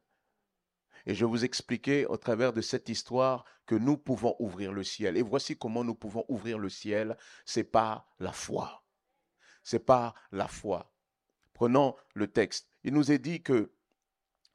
Et 1.06 1.16
je 1.16 1.26
vous 1.26 1.44
expliquer 1.44 2.06
au 2.06 2.16
travers 2.16 2.54
de 2.54 2.62
cette 2.62 2.88
histoire 2.88 3.44
que 3.66 3.76
nous 3.76 3.98
pouvons 3.98 4.38
ouvrir 4.40 4.72
le 4.72 4.86
ciel. 4.86 5.18
Et 5.18 5.24
voici 5.24 5.58
comment 5.58 5.84
nous 5.84 5.96
pouvons 5.96 6.24
ouvrir 6.30 6.60
le 6.60 6.70
ciel. 6.70 7.18
C'est 7.44 7.66
pas 7.66 8.08
la 8.20 8.32
foi. 8.32 8.86
C'est 9.64 9.86
pas 9.86 10.14
la 10.32 10.48
foi. 10.48 10.94
Prenons 11.54 11.96
le 12.14 12.28
texte. 12.28 12.70
Il 12.86 12.94
nous 12.94 13.12
est 13.12 13.20
dit 13.20 13.44
que 13.44 13.74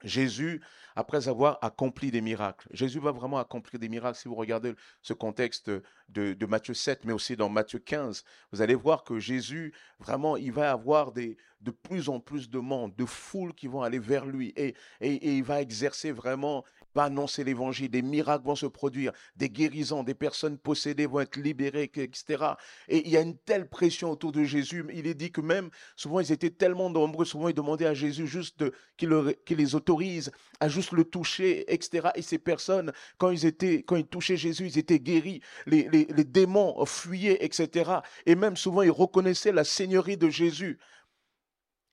Jésus, 0.03 0.61
après 0.95 1.27
avoir 1.27 1.57
accompli 1.61 2.11
des 2.11 2.21
miracles, 2.21 2.67
Jésus 2.71 2.99
va 2.99 3.11
vraiment 3.11 3.39
accomplir 3.39 3.79
des 3.79 3.89
miracles. 3.89 4.17
Si 4.17 4.27
vous 4.27 4.35
regardez 4.35 4.73
ce 5.01 5.13
contexte 5.13 5.71
de, 6.09 6.45
Matthieu 6.45 6.73
7, 6.73 7.05
mais 7.05 7.13
aussi 7.13 7.35
dans 7.35 7.49
Matthieu 7.49 7.79
15, 7.79 8.23
vous 8.51 8.61
allez 8.61 8.75
voir 8.75 9.03
que 9.03 9.19
Jésus, 9.19 9.73
vraiment, 9.99 10.37
il 10.37 10.51
va 10.51 10.71
avoir 10.71 11.11
de 11.11 11.35
plus 11.83 12.09
en 12.09 12.19
plus 12.19 12.49
de 12.49 12.59
monde, 12.59 12.95
de 12.95 13.05
foules 13.05 13.53
qui 13.53 13.67
vont 13.67 13.81
aller 13.81 13.99
vers 13.99 14.25
lui. 14.25 14.53
Et, 14.55 14.75
il 15.01 15.43
va 15.43 15.61
exercer 15.61 16.11
vraiment 16.11 16.63
va 16.95 17.03
annoncer 17.03 17.43
l'évangile, 17.43 17.89
des 17.89 18.01
miracles 18.01 18.45
vont 18.45 18.55
se 18.55 18.65
produire, 18.65 19.11
des 19.35 19.49
guérisons, 19.49 20.03
des 20.03 20.13
personnes 20.13 20.57
possédées 20.57 21.05
vont 21.05 21.21
être 21.21 21.37
libérées, 21.37 21.91
etc. 21.95 22.43
Et 22.87 23.05
il 23.05 23.11
y 23.11 23.17
a 23.17 23.21
une 23.21 23.37
telle 23.37 23.67
pression 23.67 24.11
autour 24.11 24.31
de 24.31 24.43
Jésus. 24.43 24.85
Il 24.93 25.07
est 25.07 25.13
dit 25.13 25.31
que 25.31 25.41
même, 25.41 25.69
souvent, 25.95 26.19
ils 26.19 26.31
étaient 26.31 26.49
tellement 26.49 26.89
nombreux, 26.89 27.25
souvent, 27.25 27.49
ils 27.49 27.55
demandaient 27.55 27.85
à 27.85 27.93
Jésus 27.93 28.27
juste 28.27 28.63
qu'il 28.97 29.09
les 29.49 29.75
autorise 29.75 30.31
à 30.59 30.69
juste 30.69 30.91
le 30.91 31.03
toucher, 31.03 31.71
etc. 31.73 32.09
Et 32.15 32.21
ces 32.21 32.39
personnes, 32.39 32.91
quand 33.17 33.31
ils 33.31 33.45
étaient, 33.45 33.83
quand 33.83 33.95
ils 33.95 34.07
touchaient 34.07 34.37
Jésus, 34.37 34.67
ils 34.67 34.77
étaient 34.77 34.99
guéris. 34.99 35.41
Les, 35.65 35.85
démons 36.23 36.85
fuyaient, 36.85 37.43
etc. 37.43 37.91
Et 38.25 38.35
même 38.35 38.55
souvent, 38.55 38.81
ils 38.81 38.91
reconnaissaient 38.91 39.51
la 39.51 39.63
seigneurie 39.63 40.17
de 40.17 40.29
Jésus. 40.29 40.79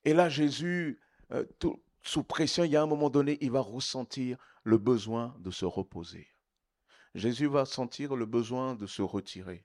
Et 0.05 0.15
là, 0.15 0.29
Jésus, 0.29 1.01
euh, 1.33 1.45
sous 2.03 2.25
pression, 2.25 2.65
il 2.65 2.71
y 2.71 2.77
a 2.77 2.83
un 2.83 2.87
moment 2.87 3.11
donné, 3.11 3.39
il 3.41 3.51
va 3.51 3.61
ressentir 3.61 4.39
le 4.65 4.79
besoin 4.79 5.35
de 5.41 5.51
se 5.51 5.65
reposer. 5.65 6.29
Jésus 7.15 7.47
va 7.47 7.65
sentir 7.65 8.15
le 8.15 8.27
besoin 8.27 8.75
de 8.75 8.87
se 8.87 9.03
retirer. 9.03 9.65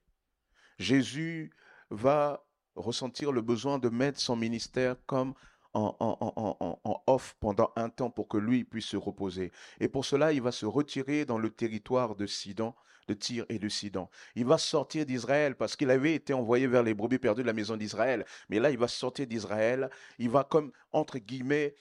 Jésus 0.80 1.52
va 1.90 2.46
ressentir 2.76 3.32
le 3.32 3.42
besoin 3.42 3.80
de 3.80 3.90
mettre 3.90 4.20
son 4.20 4.36
ministère 4.36 4.96
comme 5.06 5.34
en, 5.74 5.96
en, 6.00 7.04
off 7.08 7.36
pendant 7.40 7.72
un 7.76 7.90
temps 7.90 8.10
pour 8.10 8.28
que 8.28 8.38
lui 8.38 8.64
puisse 8.64 8.86
se 8.86 8.98
reposer. 8.98 9.52
Et 9.80 9.90
pour 9.90 10.06
cela, 10.06 10.32
il 10.32 10.42
va 10.42 10.52
se 10.52 10.66
retirer 10.66 11.26
dans 11.26 11.38
le 11.38 11.50
territoire 11.50 12.16
de 12.16 12.26
Sidon, 12.26 12.74
de 13.08 13.14
Tyr 13.14 13.46
et 13.50 13.60
de 13.60 13.70
Sidon. 13.70 14.08
Il 14.36 14.46
va 14.46 14.58
sortir 14.58 15.06
d'Israël 15.06 15.56
parce 15.56 15.76
qu'il 15.76 15.90
avait 15.90 16.16
été 16.16 16.34
envoyé 16.34 16.68
vers 16.68 16.84
les 16.84 16.94
brebis 16.94 17.20
perdues 17.20 17.44
de 17.44 17.48
la 17.48 17.54
maison 17.54 17.78
d'Israël. 17.78 18.26
Mais 18.50 18.60
là, 18.60 18.72
il 18.72 18.78
va 18.78 18.88
sortir 18.88 19.28
d'Israël. 19.28 19.90
Il 20.20 20.30
va 20.30 20.44
comme, 20.44 20.72
entre 20.92 21.18
guillemets, 21.18 21.76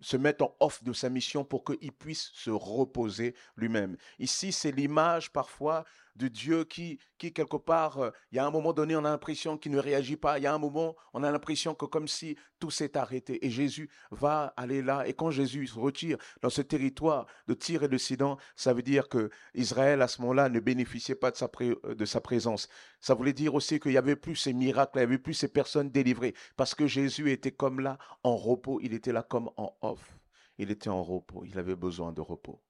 se 0.00 0.16
mettre 0.16 0.44
en 0.44 0.56
off 0.60 0.82
de 0.82 0.92
sa 0.92 1.08
mission 1.08 1.44
pour 1.44 1.64
qu'il 1.64 1.92
puisse 1.92 2.30
se 2.34 2.50
reposer 2.50 3.34
lui-même. 3.56 3.96
Ici, 4.18 4.52
c'est 4.52 4.72
l'image 4.72 5.30
parfois 5.32 5.84
de 6.20 6.28
Dieu 6.28 6.64
qui, 6.64 6.98
qui 7.18 7.32
quelque 7.32 7.56
part, 7.56 7.98
euh, 7.98 8.10
il 8.30 8.36
y 8.36 8.38
a 8.38 8.46
un 8.46 8.50
moment 8.50 8.72
donné, 8.72 8.94
on 8.94 9.04
a 9.04 9.10
l'impression 9.10 9.56
qu'il 9.56 9.72
ne 9.72 9.78
réagit 9.78 10.16
pas. 10.16 10.38
Il 10.38 10.42
y 10.42 10.46
a 10.46 10.54
un 10.54 10.58
moment, 10.58 10.94
on 11.14 11.22
a 11.22 11.30
l'impression 11.30 11.74
que 11.74 11.86
comme 11.86 12.06
si 12.06 12.36
tout 12.58 12.70
s'est 12.70 12.96
arrêté. 12.96 13.44
Et 13.44 13.50
Jésus 13.50 13.90
va 14.10 14.52
aller 14.56 14.82
là. 14.82 15.08
Et 15.08 15.14
quand 15.14 15.30
Jésus 15.30 15.68
se 15.68 15.78
retire 15.78 16.18
dans 16.42 16.50
ce 16.50 16.60
territoire 16.60 17.26
de 17.48 17.54
Tyr 17.54 17.84
et 17.84 17.88
de 17.88 17.96
Sidon, 17.96 18.36
ça 18.54 18.74
veut 18.74 18.82
dire 18.82 19.08
que 19.08 19.30
Israël, 19.54 20.02
à 20.02 20.08
ce 20.08 20.20
moment-là, 20.20 20.50
ne 20.50 20.60
bénéficiait 20.60 21.14
pas 21.14 21.30
de 21.30 21.36
sa, 21.36 21.50
euh, 21.62 21.94
de 21.94 22.04
sa 22.04 22.20
présence. 22.20 22.68
Ça 23.00 23.14
voulait 23.14 23.32
dire 23.32 23.54
aussi 23.54 23.80
qu'il 23.80 23.92
n'y 23.92 23.98
avait 23.98 24.16
plus 24.16 24.36
ces 24.36 24.52
miracles, 24.52 24.92
il 24.96 24.98
n'y 24.98 25.04
avait 25.04 25.18
plus 25.18 25.34
ces 25.34 25.48
personnes 25.48 25.90
délivrées. 25.90 26.34
Parce 26.56 26.74
que 26.74 26.86
Jésus 26.86 27.30
était 27.32 27.52
comme 27.52 27.80
là, 27.80 27.98
en 28.22 28.36
repos. 28.36 28.78
Il 28.82 28.92
était 28.92 29.12
là 29.12 29.22
comme 29.22 29.50
en 29.56 29.74
off. 29.80 30.18
Il 30.58 30.70
était 30.70 30.90
en 30.90 31.02
repos. 31.02 31.44
Il 31.46 31.58
avait 31.58 31.76
besoin 31.76 32.12
de 32.12 32.20
repos. 32.20 32.60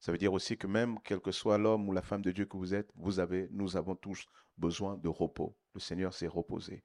Ça 0.00 0.12
veut 0.12 0.18
dire 0.18 0.32
aussi 0.32 0.56
que 0.56 0.66
même, 0.66 0.98
quel 1.04 1.20
que 1.20 1.30
soit 1.30 1.58
l'homme 1.58 1.86
ou 1.88 1.92
la 1.92 2.00
femme 2.00 2.22
de 2.22 2.32
Dieu 2.32 2.46
que 2.46 2.56
vous 2.56 2.74
êtes, 2.74 2.90
vous 2.96 3.20
avez, 3.20 3.48
nous 3.50 3.76
avons 3.76 3.94
tous 3.94 4.26
besoin 4.56 4.96
de 4.96 5.08
repos. 5.08 5.54
Le 5.74 5.80
Seigneur 5.80 6.14
s'est 6.14 6.26
reposé. 6.26 6.82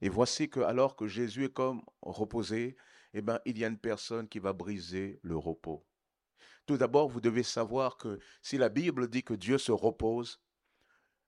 Et 0.00 0.08
voici 0.08 0.50
que 0.50 0.60
alors 0.60 0.96
que 0.96 1.06
Jésus 1.06 1.44
est 1.44 1.52
comme 1.52 1.82
reposé, 2.02 2.76
eh 3.14 3.22
bien, 3.22 3.38
il 3.44 3.58
y 3.58 3.64
a 3.64 3.68
une 3.68 3.78
personne 3.78 4.28
qui 4.28 4.40
va 4.40 4.52
briser 4.52 5.20
le 5.22 5.36
repos. 5.36 5.86
Tout 6.66 6.76
d'abord, 6.76 7.08
vous 7.08 7.20
devez 7.20 7.44
savoir 7.44 7.96
que 7.96 8.18
si 8.42 8.58
la 8.58 8.68
Bible 8.68 9.08
dit 9.08 9.22
que 9.22 9.34
Dieu 9.34 9.56
se 9.56 9.72
repose, 9.72 10.40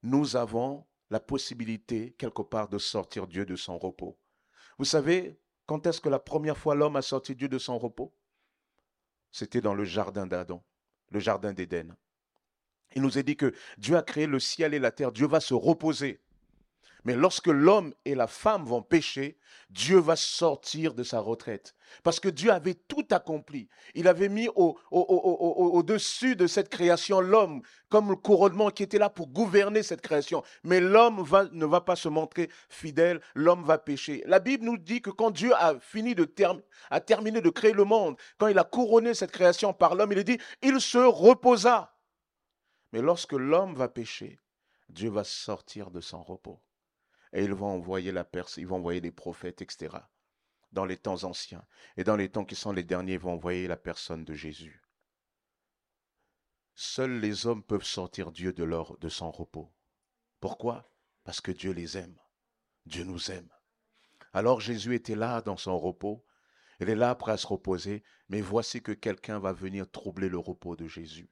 nous 0.03 0.35
avons 0.35 0.85
la 1.11 1.21
possibilité 1.21 2.13
quelque 2.19 2.43
part 2.43 2.69
de 2.69 2.79
sortir 2.79 3.29
Dieu 3.29 3.47
de 3.47 3.57
son 3.57 3.79
repos. 3.79 4.19
Vous 4.79 4.85
savez, 4.85 5.41
quand 5.67 5.87
est-ce 5.87 6.01
que 6.01 6.09
la 6.09 6.19
première 6.19 6.59
fois 6.59 6.75
l'homme 6.75 6.97
a 6.97 7.03
sorti 7.03 7.37
Dieu 7.37 7.49
de 7.49 7.59
son 7.59 7.79
repos? 7.79 8.13
C'était 9.31 9.61
dans 9.61 9.75
le 9.75 9.85
jardin 9.85 10.27
d'Adam 10.27 10.65
le 11.11 11.21
jardin 11.21 11.53
d'Éden. 11.53 11.97
Il 12.95 13.03
nous 13.03 13.19
est 13.19 13.23
dit 13.23 13.37
que 13.37 13.55
Dieu 13.79 13.97
a 13.97 14.03
créé 14.03 14.27
le 14.27 14.41
ciel 14.41 14.75
et 14.75 14.79
la 14.79 14.91
terre, 14.91 15.13
Dieu 15.13 15.27
va 15.27 15.41
se 15.41 15.55
reposer. 15.55 16.21
Mais 17.05 17.15
lorsque 17.15 17.47
l'homme 17.47 17.95
et 18.05 18.15
la 18.15 18.27
femme 18.27 18.65
vont 18.65 18.83
pécher, 18.83 19.39
Dieu 19.71 19.99
va 19.99 20.17
sortir 20.17 20.95
de 20.95 21.03
sa 21.03 21.21
retraite. 21.21 21.75
Parce 22.03 22.21
que 22.21 22.29
Dieu 22.29 22.51
avait 22.51 22.75
tout 22.75 23.07
accompli. 23.11 23.69
Il 23.95 24.09
avait 24.09 24.29
mis 24.29 24.49
au-dessus 24.55 26.37
de 26.37 26.47
cette 26.47 26.69
création 26.69 27.21
l'homme 27.21 27.63
comme 27.89 28.11
le 28.11 28.17
couronnement 28.17 28.71
qui 28.71 28.83
était 28.83 28.99
là 28.99 29.11
pour 29.11 29.29
gouverner 29.29 29.83
cette 29.83 30.01
création. 30.01 30.43
Mais 30.63 30.81
l'homme 30.81 31.25
ne 31.53 31.67
va 31.67 31.81
pas 31.81 31.97
se 31.97 32.09
montrer 32.09 32.51
fidèle, 32.69 33.21
l'homme 33.35 33.65
va 33.65 33.79
pécher. 33.79 34.23
La 34.27 34.39
Bible 34.39 34.65
nous 34.65 34.79
dit 34.79 35.03
que 35.03 35.11
quand 35.11 35.31
Dieu 35.31 35.53
a 35.55 35.79
fini 35.81 36.15
de 36.15 36.31
a 36.91 37.01
terminé 37.01 37.41
de 37.41 37.51
créer 37.51 37.73
le 37.73 37.85
monde, 37.85 38.17
quand 38.39 38.47
il 38.47 38.59
a 38.59 38.65
couronné 38.65 39.15
cette 39.15 39.33
création 39.33 39.73
par 39.73 39.95
l'homme, 39.95 40.13
il 40.13 40.25
dit, 40.25 40.39
il 40.63 40.81
se 40.81 40.99
reposa. 40.99 41.95
Mais 42.93 43.03
lorsque 43.03 43.33
l'homme 43.33 43.75
va 43.75 43.89
pécher, 43.89 44.39
Dieu 44.89 45.11
va 45.11 45.25
sortir 45.25 45.91
de 45.91 46.01
son 46.01 46.23
repos 46.23 46.61
et 47.33 47.45
ils 47.45 47.55
vont 47.55 47.69
envoyer 47.69 48.13
la 48.13 48.25
Perse, 48.25 48.57
ils 48.57 48.67
vont 48.67 48.77
envoyer 48.77 49.01
des 49.01 49.13
prophètes, 49.13 49.63
etc. 49.63 49.97
Dans 50.73 50.85
les 50.85 50.97
temps 50.97 51.25
anciens. 51.25 51.65
Et 51.97 52.05
dans 52.05 52.17
les 52.17 52.31
temps 52.31 52.45
qui 52.45 52.57
sont 52.57 52.73
les 52.73 52.83
derniers, 52.83 53.15
ils 53.15 53.21
vont 53.21 53.35
envoyer 53.35 53.67
la 53.67 53.77
personne 53.77 54.25
de 54.25 54.35
Jésus. 54.35 54.83
Seuls 56.75 57.21
les 57.21 57.47
hommes 57.47 57.63
peuvent 57.63 57.85
sortir 57.85 58.33
Dieu 58.33 58.53
de, 58.53 58.67
de 59.01 59.09
son 59.09 59.31
repos. 59.31 59.73
Pourquoi? 60.41 60.91
Parce 61.25 61.41
que 61.41 61.53
Dieu 61.53 61.73
les 61.73 61.99
aime. 61.99 62.19
Dieu 62.87 63.05
nous 63.05 63.31
aime. 63.31 63.51
Alors 64.33 64.61
Jésus 64.61 64.95
était 64.95 65.17
là 65.17 65.43
dans 65.43 65.57
son 65.57 65.79
repos. 65.79 66.25
Il 66.81 66.89
est 66.89 66.97
là 66.97 67.15
prêt 67.15 67.33
à 67.33 67.37
se 67.37 67.47
reposer. 67.47 68.03
Mais 68.29 68.41
voici 68.41 68.83
que 68.83 68.93
quelqu'un 68.93 69.39
va 69.39 69.53
venir 69.53 69.91
troubler 69.91 70.29
le 70.29 70.39
repos 70.39 70.77
de 70.77 70.87
Jésus. 70.87 71.31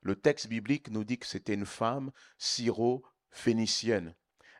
Le 0.00 0.14
texte 0.14 0.48
biblique 0.48 0.90
nous 0.90 1.04
dit 1.04 1.18
que 1.18 1.26
c'était 1.26 1.54
une 1.54 1.66
femme 1.66 2.12
syro-phénicienne 2.38 4.14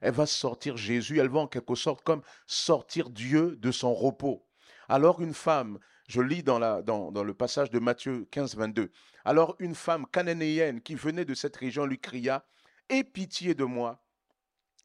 elle 0.04 0.12
va 0.12 0.26
sortir 0.26 0.76
Jésus, 0.76 1.18
elle 1.18 1.30
va 1.30 1.40
en 1.40 1.46
quelque 1.46 1.74
sorte 1.74 2.04
comme 2.04 2.20
sortir 2.46 3.08
Dieu 3.08 3.56
de 3.56 3.70
son 3.70 3.94
repos. 3.94 4.46
Alors 4.86 5.22
une 5.22 5.32
femme, 5.32 5.78
je 6.08 6.20
lis 6.20 6.42
dans, 6.42 6.58
la, 6.58 6.82
dans, 6.82 7.10
dans, 7.10 7.24
le 7.24 7.32
passage 7.32 7.70
de 7.70 7.78
Matthieu 7.78 8.28
15, 8.30 8.54
22, 8.54 8.92
alors 9.24 9.56
une 9.60 9.74
femme 9.74 10.04
cananéenne 10.12 10.82
qui 10.82 10.94
venait 10.94 11.24
de 11.24 11.32
cette 11.32 11.56
région 11.56 11.86
lui 11.86 11.98
cria, 11.98 12.44
Aie 12.90 13.02
pitié 13.02 13.54
de 13.54 13.64
moi, 13.64 14.04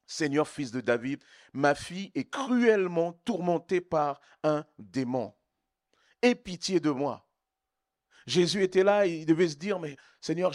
Seigneur 0.06 0.48
fils 0.48 0.72
de 0.72 0.80
David, 0.80 1.22
ma 1.52 1.74
fille 1.74 2.10
est 2.14 2.30
cruellement 2.30 3.12
tourmentée 3.26 3.82
par 3.82 4.22
un 4.42 4.64
démon. 4.78 5.34
Aie 6.22 6.34
pitié 6.34 6.80
de 6.80 6.90
moi. 6.90 7.29
Jésus 8.30 8.62
était 8.62 8.84
là, 8.84 9.06
il 9.06 9.26
devait 9.26 9.48
se 9.48 9.56
dire, 9.56 9.78
mais 9.78 9.96
Seigneur, 10.20 10.52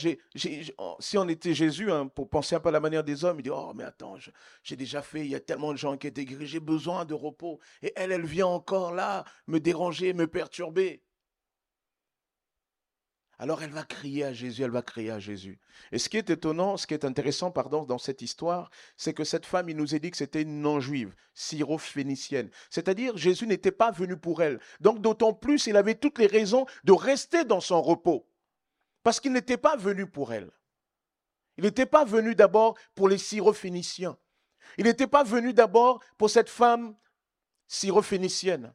oh, 0.77 0.95
si 0.99 1.17
on 1.17 1.27
était 1.27 1.53
Jésus, 1.53 1.91
hein, 1.91 2.07
pour 2.07 2.29
penser 2.29 2.55
un 2.55 2.59
peu 2.59 2.69
à 2.69 2.71
la 2.71 2.79
manière 2.79 3.03
des 3.03 3.25
hommes, 3.25 3.39
il 3.39 3.43
dit, 3.43 3.49
oh, 3.49 3.73
mais 3.75 3.83
attends, 3.83 4.15
j'ai 4.63 4.75
déjà 4.75 5.01
fait, 5.01 5.21
il 5.21 5.27
y 5.31 5.35
a 5.35 5.39
tellement 5.39 5.71
de 5.73 5.77
gens 5.77 5.97
qui 5.97 6.07
étaient 6.07 6.25
guéris, 6.25 6.47
j'ai 6.47 6.59
besoin 6.59 7.05
de 7.05 7.13
repos. 7.13 7.59
Et 7.81 7.91
elle, 7.95 8.11
elle 8.11 8.25
vient 8.25 8.47
encore 8.47 8.93
là, 8.93 9.25
me 9.47 9.59
déranger, 9.59 10.13
me 10.13 10.25
perturber. 10.25 11.03
Alors 13.37 13.61
elle 13.63 13.71
va 13.71 13.83
crier 13.83 14.23
à 14.23 14.33
Jésus, 14.33 14.63
elle 14.63 14.71
va 14.71 14.81
crier 14.81 15.11
à 15.11 15.19
Jésus. 15.19 15.59
Et 15.91 15.99
ce 15.99 16.07
qui 16.07 16.17
est 16.17 16.29
étonnant, 16.29 16.77
ce 16.77 16.87
qui 16.87 16.93
est 16.93 17.03
intéressant, 17.03 17.51
pardon, 17.51 17.83
dans 17.83 17.97
cette 17.97 18.21
histoire, 18.21 18.69
c'est 18.95 19.13
que 19.13 19.25
cette 19.25 19.45
femme, 19.45 19.69
il 19.69 19.75
nous 19.75 19.93
est 19.93 19.99
dit 19.99 20.11
que 20.11 20.17
c'était 20.17 20.43
une 20.43 20.61
non-juive, 20.61 21.13
syro-phénicienne. 21.33 22.49
C'est-à-dire, 22.69 23.17
Jésus 23.17 23.45
n'était 23.45 23.71
pas 23.71 23.91
venu 23.91 24.15
pour 24.15 24.41
elle. 24.41 24.59
Donc 24.79 25.01
d'autant 25.01 25.33
plus, 25.33 25.67
il 25.67 25.75
avait 25.75 25.95
toutes 25.95 26.19
les 26.19 26.27
raisons 26.27 26.65
de 26.85 26.93
rester 26.93 27.43
dans 27.43 27.59
son 27.59 27.81
repos. 27.81 28.25
Parce 29.03 29.19
qu'il 29.19 29.33
n'était 29.33 29.57
pas 29.57 29.75
venu 29.75 30.07
pour 30.07 30.31
elle. 30.31 30.49
Il 31.57 31.65
n'était 31.65 31.85
pas 31.85 32.05
venu 32.05 32.35
d'abord 32.35 32.77
pour 32.95 33.09
les 33.09 33.17
syro-phéniciens. 33.17 34.17
Il 34.77 34.85
n'était 34.85 35.07
pas 35.07 35.23
venu 35.23 35.53
d'abord 35.53 36.01
pour 36.17 36.29
cette 36.29 36.49
femme 36.49 36.95
syro-phénicienne. 37.67 38.73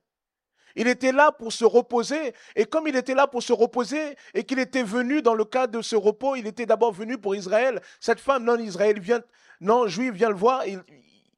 Il 0.76 0.88
était 0.88 1.12
là 1.12 1.32
pour 1.32 1.52
se 1.52 1.64
reposer. 1.64 2.34
Et 2.56 2.64
comme 2.64 2.86
il 2.86 2.96
était 2.96 3.14
là 3.14 3.26
pour 3.26 3.42
se 3.42 3.52
reposer 3.52 4.16
et 4.34 4.44
qu'il 4.44 4.58
était 4.58 4.82
venu 4.82 5.22
dans 5.22 5.34
le 5.34 5.44
cadre 5.44 5.78
de 5.78 5.82
ce 5.82 5.96
repos, 5.96 6.36
il 6.36 6.46
était 6.46 6.66
d'abord 6.66 6.92
venu 6.92 7.18
pour 7.18 7.34
Israël. 7.34 7.80
Cette 8.00 8.20
femme 8.20 8.44
non 8.44 8.58
Israël 8.58 9.00
vient, 9.00 9.22
non 9.60 9.86
juive 9.88 10.14
vient 10.14 10.30
le 10.30 10.36
voir. 10.36 10.64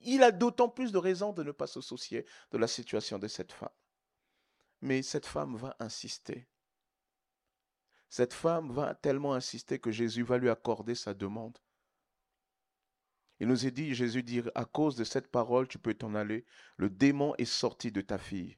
Il, 0.00 0.22
a 0.22 0.32
d'autant 0.32 0.68
plus 0.68 0.92
de 0.92 0.98
raisons 0.98 1.32
de 1.32 1.42
ne 1.42 1.52
pas 1.52 1.66
se 1.66 1.80
soucier 1.80 2.26
de 2.50 2.58
la 2.58 2.66
situation 2.66 3.18
de 3.18 3.28
cette 3.28 3.52
femme. 3.52 3.68
Mais 4.80 5.02
cette 5.02 5.26
femme 5.26 5.56
va 5.56 5.76
insister. 5.78 6.48
Cette 8.08 8.34
femme 8.34 8.70
va 8.72 8.94
tellement 8.94 9.32
insister 9.32 9.78
que 9.78 9.90
Jésus 9.90 10.22
va 10.22 10.38
lui 10.38 10.50
accorder 10.50 10.94
sa 10.94 11.14
demande. 11.14 11.56
Il 13.40 13.48
nous 13.48 13.66
est 13.66 13.70
dit, 13.70 13.94
Jésus 13.94 14.22
dit, 14.22 14.42
à 14.54 14.64
cause 14.64 14.96
de 14.96 15.04
cette 15.04 15.28
parole, 15.28 15.66
tu 15.66 15.78
peux 15.78 15.94
t'en 15.94 16.14
aller. 16.14 16.44
Le 16.76 16.90
démon 16.90 17.34
est 17.38 17.44
sorti 17.44 17.90
de 17.90 18.00
ta 18.00 18.18
fille. 18.18 18.56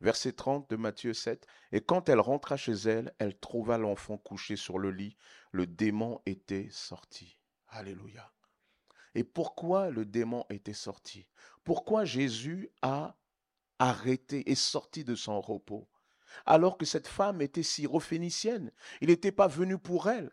Verset 0.00 0.32
30 0.32 0.68
de 0.70 0.76
Matthieu 0.76 1.14
7. 1.14 1.46
Et 1.72 1.80
quand 1.80 2.08
elle 2.08 2.20
rentra 2.20 2.56
chez 2.56 2.72
elle, 2.72 3.14
elle 3.18 3.38
trouva 3.38 3.78
l'enfant 3.78 4.18
couché 4.18 4.56
sur 4.56 4.78
le 4.78 4.90
lit. 4.90 5.16
Le 5.52 5.66
démon 5.66 6.20
était 6.26 6.68
sorti. 6.70 7.38
Alléluia. 7.68 8.32
Et 9.14 9.24
pourquoi 9.24 9.90
le 9.90 10.04
démon 10.04 10.44
était 10.50 10.72
sorti? 10.72 11.28
Pourquoi 11.62 12.04
Jésus 12.04 12.70
a 12.82 13.16
arrêté 13.78 14.50
et 14.50 14.54
sorti 14.54 15.04
de 15.04 15.14
son 15.14 15.40
repos? 15.40 15.88
Alors 16.46 16.76
que 16.76 16.84
cette 16.84 17.06
femme 17.06 17.40
était 17.40 17.62
syrophénicienne. 17.62 18.72
Il 19.00 19.08
n'était 19.08 19.32
pas 19.32 19.48
venu 19.48 19.78
pour 19.78 20.08
elle. 20.08 20.32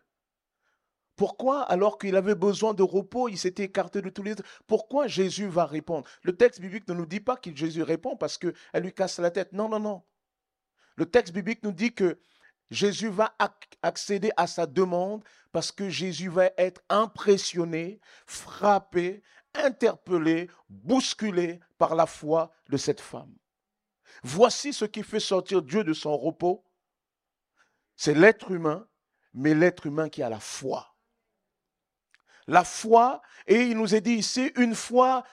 Pourquoi, 1.16 1.62
alors 1.62 1.98
qu'il 1.98 2.16
avait 2.16 2.34
besoin 2.34 2.74
de 2.74 2.82
repos, 2.82 3.28
il 3.28 3.38
s'était 3.38 3.64
écarté 3.64 4.00
de 4.00 4.08
tous 4.08 4.22
les 4.22 4.32
autres? 4.32 4.44
Pourquoi 4.66 5.06
Jésus 5.06 5.46
va 5.46 5.66
répondre? 5.66 6.08
Le 6.22 6.36
texte 6.36 6.60
biblique 6.60 6.88
ne 6.88 6.94
nous 6.94 7.06
dit 7.06 7.20
pas 7.20 7.36
que 7.36 7.54
Jésus 7.54 7.82
répond 7.82 8.16
parce 8.16 8.38
qu'elle 8.38 8.54
lui 8.82 8.92
casse 8.92 9.18
la 9.18 9.30
tête. 9.30 9.52
Non, 9.52 9.68
non, 9.68 9.80
non. 9.80 10.02
Le 10.96 11.06
texte 11.06 11.32
biblique 11.34 11.62
nous 11.62 11.72
dit 11.72 11.94
que 11.94 12.18
Jésus 12.70 13.08
va 13.08 13.36
accéder 13.82 14.30
à 14.36 14.46
sa 14.46 14.66
demande 14.66 15.22
parce 15.52 15.70
que 15.70 15.90
Jésus 15.90 16.28
va 16.28 16.50
être 16.56 16.80
impressionné, 16.88 18.00
frappé, 18.26 19.22
interpellé, 19.54 20.48
bousculé 20.70 21.60
par 21.76 21.94
la 21.94 22.06
foi 22.06 22.50
de 22.70 22.78
cette 22.78 23.00
femme. 23.00 23.34
Voici 24.22 24.72
ce 24.72 24.86
qui 24.86 25.02
fait 25.02 25.20
sortir 25.20 25.62
Dieu 25.62 25.84
de 25.84 25.92
son 25.92 26.16
repos. 26.16 26.64
C'est 27.96 28.14
l'être 28.14 28.50
humain, 28.50 28.86
mais 29.34 29.54
l'être 29.54 29.86
humain 29.86 30.08
qui 30.08 30.22
a 30.22 30.30
la 30.30 30.40
foi. 30.40 30.91
La 32.46 32.64
foi, 32.64 33.22
et 33.46 33.62
il 33.62 33.76
nous 33.76 33.94
est 33.94 34.00
dit 34.00 34.14
ici, 34.14 34.52
une 34.56 34.74
foi 34.74 35.24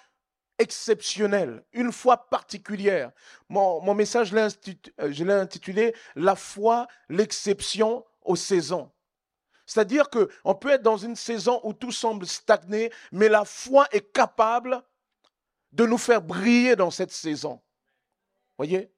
exceptionnelle, 0.57 1.63
une 1.73 1.91
foi 1.91 2.29
particulière. 2.29 3.11
Mon, 3.47 3.93
message, 3.93 4.29
je 4.29 5.23
l'ai 5.23 5.33
intitulé 5.33 5.95
La 6.15 6.35
foi, 6.35 6.87
l'exception 7.07 8.05
aux 8.21 8.35
saisons. 8.35 8.91
C'est-à-dire 9.65 10.09
qu'on 10.09 10.55
peut 10.55 10.71
être 10.71 10.81
dans 10.81 10.97
une 10.97 11.15
saison 11.15 11.61
où 11.63 11.73
tout 11.73 11.91
semble 11.91 12.25
stagner, 12.25 12.91
mais 13.11 13.29
la 13.29 13.45
foi 13.45 13.87
est 13.91 14.11
capable 14.11 14.83
de 15.71 15.85
nous 15.85 15.97
faire 15.97 16.21
briller 16.21 16.75
dans 16.75 16.91
cette 16.91 17.11
saison. 17.11 17.61
Voyez? 18.57 18.91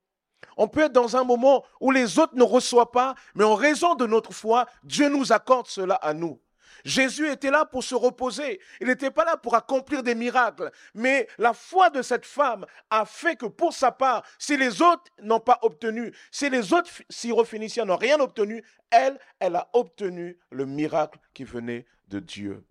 On 0.57 0.67
peut 0.67 0.81
être 0.81 0.93
dans 0.93 1.15
un 1.15 1.23
moment 1.23 1.63
où 1.79 1.91
les 1.91 2.17
autres 2.19 2.35
ne 2.35 2.43
reçoivent 2.43 2.91
pas, 2.91 3.15
mais 3.35 3.43
en 3.43 3.55
raison 3.55 3.95
de 3.95 4.05
notre 4.05 4.33
foi, 4.33 4.65
Dieu 4.83 5.09
nous 5.09 5.31
accorde 5.31 5.67
cela 5.67 5.95
à 5.95 6.13
nous. 6.13 6.41
Jésus 6.83 7.29
était 7.29 7.51
là 7.51 7.65
pour 7.65 7.83
se 7.83 7.95
reposer. 7.95 8.59
Il 8.79 8.87
n'était 8.87 9.11
pas 9.11 9.25
là 9.25 9.37
pour 9.37 9.55
accomplir 9.55 10.03
des 10.03 10.15
miracles. 10.15 10.71
Mais 10.93 11.27
la 11.37 11.53
foi 11.53 11.89
de 11.89 12.01
cette 12.01 12.25
femme 12.25 12.65
a 12.89 13.05
fait 13.05 13.35
que 13.35 13.45
pour 13.45 13.73
sa 13.73 13.91
part, 13.91 14.23
si 14.37 14.57
les 14.57 14.81
autres 14.81 15.03
n'ont 15.21 15.39
pas 15.39 15.59
obtenu, 15.61 16.13
si 16.31 16.49
les 16.49 16.73
autres 16.73 16.89
syrophéniciens 17.09 17.85
n'ont 17.85 17.97
rien 17.97 18.19
obtenu, 18.19 18.63
elle, 18.89 19.19
elle 19.39 19.55
a 19.55 19.69
obtenu 19.73 20.37
le 20.51 20.65
miracle 20.65 21.19
qui 21.33 21.43
venait 21.43 21.85
de 22.07 22.19
Dieu. 22.19 22.65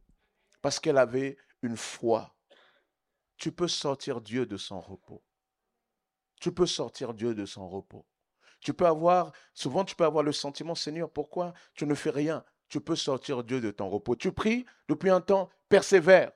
Parce 0.62 0.78
qu'elle 0.78 0.98
avait 0.98 1.36
une 1.62 1.76
foi. 1.76 2.34
Tu 3.36 3.52
peux 3.52 3.68
sortir 3.68 4.20
Dieu 4.20 4.44
de 4.44 4.56
son 4.56 4.80
repos. 4.80 5.22
Tu 6.40 6.52
peux 6.52 6.66
sortir 6.66 7.14
Dieu 7.14 7.34
de 7.34 7.46
son 7.46 7.68
repos. 7.68 8.06
Tu 8.60 8.74
peux 8.74 8.86
avoir, 8.86 9.32
souvent 9.54 9.84
tu 9.84 9.94
peux 9.94 10.04
avoir 10.04 10.22
le 10.22 10.32
sentiment, 10.32 10.74
Seigneur, 10.74 11.10
pourquoi 11.10 11.54
tu 11.74 11.86
ne 11.86 11.94
fais 11.94 12.10
rien? 12.10 12.44
Tu 12.70 12.80
peux 12.80 12.96
sortir 12.96 13.44
Dieu 13.44 13.60
de 13.60 13.70
ton 13.70 13.90
repos. 13.90 14.16
Tu 14.16 14.32
pries 14.32 14.64
depuis 14.88 15.10
un 15.10 15.20
temps, 15.20 15.50
persévère. 15.68 16.32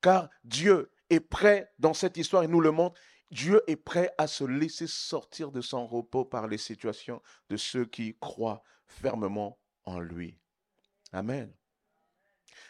Car 0.00 0.28
Dieu 0.44 0.92
est 1.10 1.20
prêt 1.20 1.72
dans 1.78 1.94
cette 1.94 2.16
histoire, 2.16 2.44
il 2.44 2.50
nous 2.50 2.60
le 2.60 2.70
montre, 2.70 3.00
Dieu 3.30 3.62
est 3.66 3.76
prêt 3.76 4.12
à 4.18 4.26
se 4.26 4.44
laisser 4.44 4.86
sortir 4.86 5.50
de 5.50 5.62
son 5.62 5.86
repos 5.86 6.24
par 6.24 6.46
les 6.46 6.58
situations 6.58 7.22
de 7.48 7.56
ceux 7.56 7.86
qui 7.86 8.16
croient 8.20 8.62
fermement 8.86 9.58
en 9.84 9.98
lui. 9.98 10.38
Amen. 11.12 11.52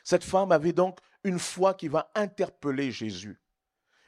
Cette 0.04 0.24
femme 0.24 0.52
avait 0.52 0.72
donc 0.72 0.98
une 1.24 1.40
foi 1.40 1.74
qui 1.74 1.88
va 1.88 2.10
interpeller 2.14 2.92
Jésus. 2.92 3.40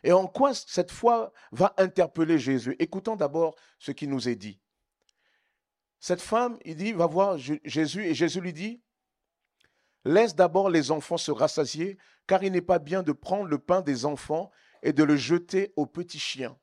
Et 0.05 0.13
en 0.13 0.27
quoi 0.27 0.55
cette 0.55 0.93
foi 0.93 1.33
va 1.51 1.75
interpeller 1.77 2.39
Jésus? 2.39 2.77
Écoutons 2.79 3.17
d'abord 3.17 3.57
ce 3.79 3.91
qui 3.91 4.07
nous 4.07 4.29
est 4.29 4.37
dit. 4.37 4.61
Cette 6.05 6.21
femme, 6.21 6.59
il 6.67 6.77
dit, 6.77 6.93
va 6.93 7.07
voir 7.07 7.39
Jésus 7.39 8.05
et 8.05 8.13
Jésus 8.13 8.43
lui 8.43 8.53
dit, 8.53 8.83
laisse 10.05 10.35
d'abord 10.35 10.69
les 10.69 10.91
enfants 10.91 11.17
se 11.17 11.31
rassasier, 11.31 11.97
car 12.27 12.45
il 12.45 12.53
n'est 12.53 12.61
pas 12.61 12.79
bien 12.79 13.03
de 13.03 13.13
prendre 13.13 13.49
le 13.49 13.59
pain 13.59 13.81
des 13.81 14.05
enfants 14.05 14.51
et 14.83 14.93
de 14.93 15.03
le 15.03 15.17
jeter 15.17 15.73
aux 15.77 15.87
petits 15.87 16.19
chiens. 16.19 16.59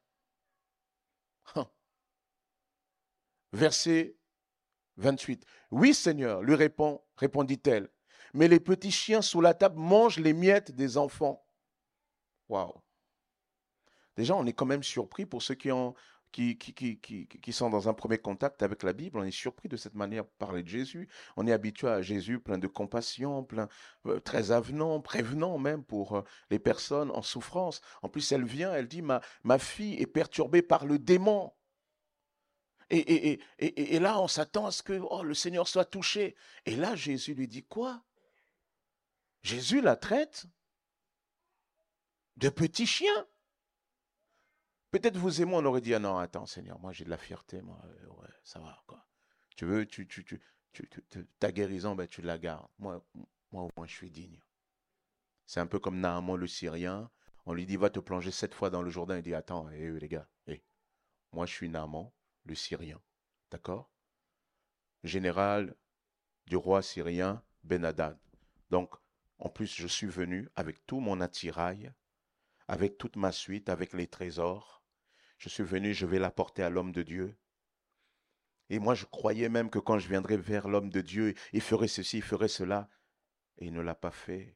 Hein. 1.56 1.68
Verset 3.52 4.16
28. 4.98 5.44
Oui, 5.72 5.96
Seigneur, 5.96 6.44
lui 6.44 6.54
répond, 6.54 7.02
répondit-elle, 7.16 7.90
mais 8.36 8.48
les 8.48 8.60
petits 8.60 8.92
chiens 8.92 9.24
sous 9.24 9.42
la 9.42 9.56
table 9.56 9.80
mangent 9.80 10.20
les 10.20 10.34
miettes 10.34 10.70
des 10.70 10.98
enfants. 10.98 11.44
Waouh. 12.48 12.80
Déjà, 14.18 14.36
on 14.36 14.46
est 14.46 14.54
quand 14.54 14.68
même 14.68 14.84
surpris 14.84 15.26
pour 15.26 15.42
ceux 15.42 15.56
qui 15.56 15.72
ont 15.72 15.96
qui, 16.32 16.58
qui, 16.58 17.54
sont 17.54 17.70
dans 17.70 17.90
un 17.90 17.94
premier 17.94 18.18
contact 18.18 18.64
avec 18.64 18.84
la 18.84 18.94
Bible, 18.94 19.20
on 19.20 19.24
est 19.24 19.32
surpris 19.32 19.68
de 19.68 19.78
cette 19.78 19.96
manière 19.96 20.24
de 20.24 20.30
parler 20.40 20.64
de 20.64 20.68
Jésus. 20.68 21.10
On 21.36 21.46
est 21.46 21.52
habitué 21.52 21.90
à 21.90 22.02
Jésus 22.02 22.40
plein 22.40 22.58
de 22.58 22.68
compassion, 22.68 23.44
plein, 23.44 23.68
euh, 24.06 24.20
très 24.20 24.52
avenant, 24.52 25.02
prévenant 25.02 25.58
même 25.58 25.84
pour 25.84 26.16
euh, 26.16 26.24
les 26.50 26.60
personnes 26.60 27.12
en 27.12 27.22
souffrance. 27.22 27.82
En 28.02 28.10
plus, 28.10 28.32
elle 28.32 28.46
vient, 28.46 28.74
elle 28.74 28.88
dit, 28.88 29.02
ma, 29.02 29.22
ma 29.44 29.60
fille 29.60 30.02
est 30.02 30.08
perturbée 30.08 30.62
par 30.62 30.86
le 30.86 31.00
démon. 31.00 31.52
Et, 32.90 33.00
et, 33.00 33.42
et, 33.60 33.96
et 33.96 34.00
là, 34.00 34.20
on 34.20 34.28
s'attend 34.28 34.66
à 34.66 34.72
ce 34.72 34.84
que 34.84 35.00
oh, 35.10 35.24
le 35.24 35.34
Seigneur 35.34 35.68
soit 35.68 35.86
touché. 35.86 36.36
Et 36.66 36.76
là, 36.76 36.96
Jésus 36.96 37.34
lui 37.34 37.48
dit 37.48 37.64
quoi? 37.64 38.04
Jésus 39.44 39.82
la 39.82 39.96
traite 39.96 40.46
de 42.38 42.50
petit 42.50 42.86
chien. 42.86 43.28
Peut-être 44.92 45.18
vous 45.18 45.42
et 45.42 45.46
moi, 45.46 45.62
on 45.62 45.66
aurait 45.66 45.82
dit, 45.82 45.94
ah 45.94 46.00
non, 46.00 46.18
attends, 46.18 46.46
Seigneur, 46.46 46.78
moi 46.80 46.92
j'ai 46.92 47.06
de 47.06 47.10
la 47.10 47.18
fierté, 47.18 47.62
moi, 47.62 47.82
euh, 47.86 48.08
ouais, 48.08 48.30
ça 48.44 48.60
va, 48.60 48.84
quoi. 48.86 49.06
Tu 49.56 49.66
veux, 49.66 49.86
tu, 49.86 50.06
tu, 50.06 50.26
tu, 50.26 50.42
ta 51.40 51.52
guérison, 51.52 51.96
ben, 51.96 52.08
tu 52.08 52.22
la 52.22 52.38
gardes. 52.38 52.68
Moi, 52.78 53.02
moi, 53.52 53.64
au 53.64 53.70
moins, 53.78 53.88
je 53.88 53.94
suis 53.94 54.12
digne. 54.12 54.40
C'est 55.46 55.62
un 55.62 55.68
peu 55.68 55.80
comme 55.80 56.00
Naaman 56.00 56.36
le 56.36 56.48
Syrien. 56.48 57.10
On 57.46 57.54
lui 57.54 57.66
dit, 57.66 57.78
va 57.78 57.90
te 57.90 58.00
plonger 58.00 58.32
sept 58.32 58.54
fois 58.54 58.70
dans 58.70 58.82
le 58.82 58.90
Jourdain. 58.90 59.18
Il 59.18 59.24
dit, 59.24 59.34
attends, 59.34 59.70
hé, 59.70 59.92
eh, 59.96 60.00
les 60.00 60.08
gars, 60.10 60.28
hé, 60.48 60.54
eh, 60.54 60.64
moi, 61.32 61.46
je 61.46 61.54
suis 61.54 61.70
Naaman 61.70 62.12
le 62.46 62.56
Syrien. 62.56 63.02
D'accord? 63.50 63.92
Général 65.04 65.76
du 66.48 66.58
roi 66.58 66.82
syrien 66.82 67.44
Ben 67.64 67.86
Hadad. 67.86 68.20
Donc, 68.70 68.94
en 69.40 69.50
plus, 69.50 69.74
je 69.74 69.88
suis 69.88 70.08
venu 70.08 70.50
avec 70.56 70.86
tout 70.86 71.00
mon 71.00 71.22
attirail, 71.22 71.94
avec 72.68 72.98
toute 72.98 73.16
ma 73.16 73.32
suite, 73.32 73.70
avec 73.70 73.94
les 73.94 74.08
trésors 74.08 74.81
je 75.42 75.50
suis 75.50 75.64
venu, 75.64 75.92
je 75.92 76.06
vais 76.06 76.20
l'apporter 76.20 76.62
à 76.62 76.70
l'homme 76.70 76.92
de 76.92 77.02
Dieu. 77.02 77.36
Et 78.70 78.78
moi, 78.78 78.94
je 78.94 79.06
croyais 79.06 79.50
même 79.50 79.72
que 79.72 79.80
quand 79.80 79.98
je 79.98 80.08
viendrais 80.08 80.38
vers 80.38 80.68
l'homme 80.68 80.92
de 80.92 81.02
Dieu, 81.02 81.34
il 81.52 81.62
ferait 81.62 81.88
ceci, 81.88 82.18
il 82.18 82.24
ferait 82.24 82.48
cela. 82.48 82.88
Et 83.58 83.66
il 83.66 83.74
ne 83.74 83.82
l'a 83.82 83.96
pas 83.96 84.12
fait. 84.12 84.56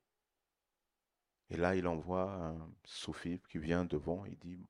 Et 1.50 1.58
là, 1.58 1.76
il 1.76 1.88
envoie 1.88 2.32
un 2.32 2.72
soufi 2.84 3.42
qui 3.50 3.58
vient 3.58 3.84
devant. 3.84 4.26
Il 4.26 4.38
dit, 4.38 4.64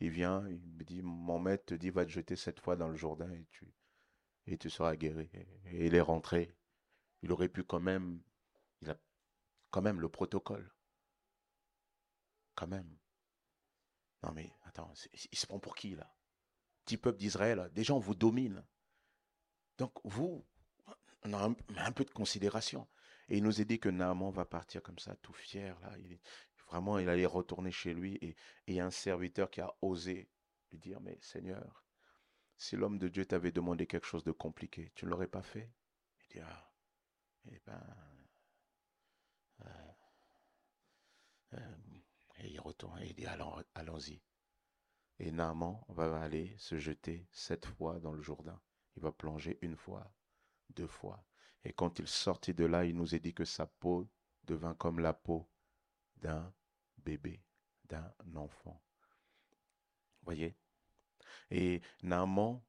il 0.00 0.10
vient, 0.10 0.46
il 0.46 0.60
me 0.60 0.84
dit, 0.84 1.00
mon 1.00 1.38
maître 1.38 1.64
te 1.64 1.74
dit, 1.74 1.88
va 1.88 2.04
te 2.04 2.10
jeter 2.10 2.36
cette 2.36 2.60
fois 2.60 2.76
dans 2.76 2.88
le 2.88 2.96
Jourdain 2.96 3.32
et 3.32 3.46
tu, 3.50 3.72
et 4.46 4.58
tu 4.58 4.68
seras 4.68 4.94
guéri. 4.94 5.30
Et 5.64 5.86
il 5.86 5.94
est 5.94 6.02
rentré. 6.02 6.54
Il 7.22 7.32
aurait 7.32 7.48
pu 7.48 7.64
quand 7.64 7.80
même, 7.80 8.20
il 8.82 8.90
a 8.90 8.98
quand 9.70 9.80
même 9.80 10.02
le 10.02 10.10
protocole. 10.10 10.70
Quand 12.56 12.66
même. 12.66 12.94
Non 14.22 14.32
mais 14.32 14.52
attends, 14.64 14.92
il 15.30 15.38
se 15.38 15.46
prend 15.46 15.58
pour 15.58 15.74
qui 15.74 15.94
là? 15.94 16.14
Petit 16.84 16.96
peuple 16.96 17.18
d'Israël, 17.18 17.70
déjà 17.72 17.94
on 17.94 17.98
vous 17.98 18.14
domine. 18.14 18.64
Donc 19.78 19.92
vous, 20.04 20.44
on 21.24 21.32
a 21.32 21.54
un, 21.76 21.92
peu 21.92 22.04
de 22.04 22.10
considération. 22.10 22.88
Et 23.28 23.38
il 23.38 23.44
nous 23.44 23.60
a 23.60 23.64
dit 23.64 23.78
que 23.78 23.88
Naaman 23.88 24.30
va 24.30 24.44
partir 24.44 24.82
comme 24.82 24.98
ça, 24.98 25.16
tout 25.16 25.32
fier. 25.32 25.78
Là. 25.80 25.92
Vraiment, 26.66 26.98
il 26.98 27.08
allait 27.08 27.26
retourner 27.26 27.70
chez 27.70 27.94
lui. 27.94 28.18
Et, 28.66 28.80
a 28.80 28.86
un 28.86 28.90
serviteur 28.90 29.50
qui 29.50 29.60
a 29.60 29.72
osé 29.80 30.28
lui 30.70 30.78
dire, 30.78 31.00
mais 31.00 31.18
Seigneur, 31.20 31.84
si 32.56 32.76
l'homme 32.76 32.98
de 32.98 33.08
Dieu 33.08 33.26
t'avait 33.26 33.52
demandé 33.52 33.86
quelque 33.86 34.06
chose 34.06 34.24
de 34.24 34.32
compliqué, 34.32 34.90
tu 34.94 35.04
ne 35.04 35.10
l'aurais 35.10 35.28
pas 35.28 35.42
fait? 35.42 35.70
Il 36.22 36.28
dit, 36.28 36.40
ah, 36.40 36.72
eh 37.50 37.60
ben, 37.66 37.96
euh, 39.60 39.68
euh, 41.54 41.76
et 42.42 42.50
il 42.50 42.60
retourne 42.60 42.98
et 43.00 43.06
il 43.06 43.14
dit 43.14 43.26
allons-y. 43.26 44.20
Et 45.18 45.30
Naaman 45.30 45.80
va 45.88 46.20
aller 46.20 46.54
se 46.58 46.78
jeter 46.78 47.28
sept 47.30 47.66
fois 47.66 48.00
dans 48.00 48.12
le 48.12 48.22
Jourdain. 48.22 48.60
Il 48.96 49.02
va 49.02 49.12
plonger 49.12 49.58
une 49.62 49.76
fois, 49.76 50.12
deux 50.70 50.86
fois. 50.86 51.24
Et 51.64 51.72
quand 51.72 51.98
il 51.98 52.08
sortit 52.08 52.54
de 52.54 52.64
là, 52.64 52.84
il 52.84 52.96
nous 52.96 53.14
a 53.14 53.18
dit 53.18 53.32
que 53.32 53.44
sa 53.44 53.66
peau 53.66 54.08
devint 54.44 54.74
comme 54.74 54.98
la 54.98 55.12
peau 55.12 55.48
d'un 56.16 56.52
bébé, 56.98 57.40
d'un 57.84 58.12
enfant. 58.34 58.82
Voyez? 60.22 60.56
Et 61.50 61.80
Naaman, 62.02 62.60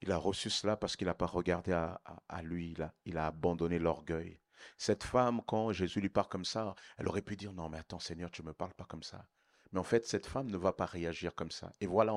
il 0.00 0.12
a 0.12 0.16
reçu 0.16 0.48
cela 0.48 0.76
parce 0.76 0.96
qu'il 0.96 1.06
n'a 1.06 1.14
pas 1.14 1.26
regardé 1.26 1.72
à, 1.72 2.42
lui, 2.42 2.76
il 3.04 3.18
a 3.18 3.26
abandonné 3.26 3.78
l'orgueil. 3.78 4.40
Cette 4.76 5.04
femme, 5.04 5.42
quand 5.46 5.72
Jésus 5.72 6.00
lui 6.00 6.08
parle 6.08 6.28
comme 6.28 6.44
ça, 6.44 6.74
elle 6.98 7.08
aurait 7.08 7.22
pu 7.22 7.36
dire, 7.36 7.52
non 7.52 7.68
mais 7.68 7.78
attends 7.78 7.98
Seigneur, 7.98 8.30
tu 8.30 8.42
ne 8.42 8.48
me 8.48 8.52
parles 8.52 8.74
pas 8.74 8.84
comme 8.84 9.02
ça. 9.02 9.26
Mais 9.72 9.80
en 9.80 9.84
fait, 9.84 10.06
cette 10.06 10.26
femme 10.26 10.50
ne 10.50 10.56
va 10.56 10.72
pas 10.72 10.86
réagir 10.86 11.34
comme 11.34 11.50
ça. 11.50 11.72
Et 11.80 11.86
voilà 11.86 12.12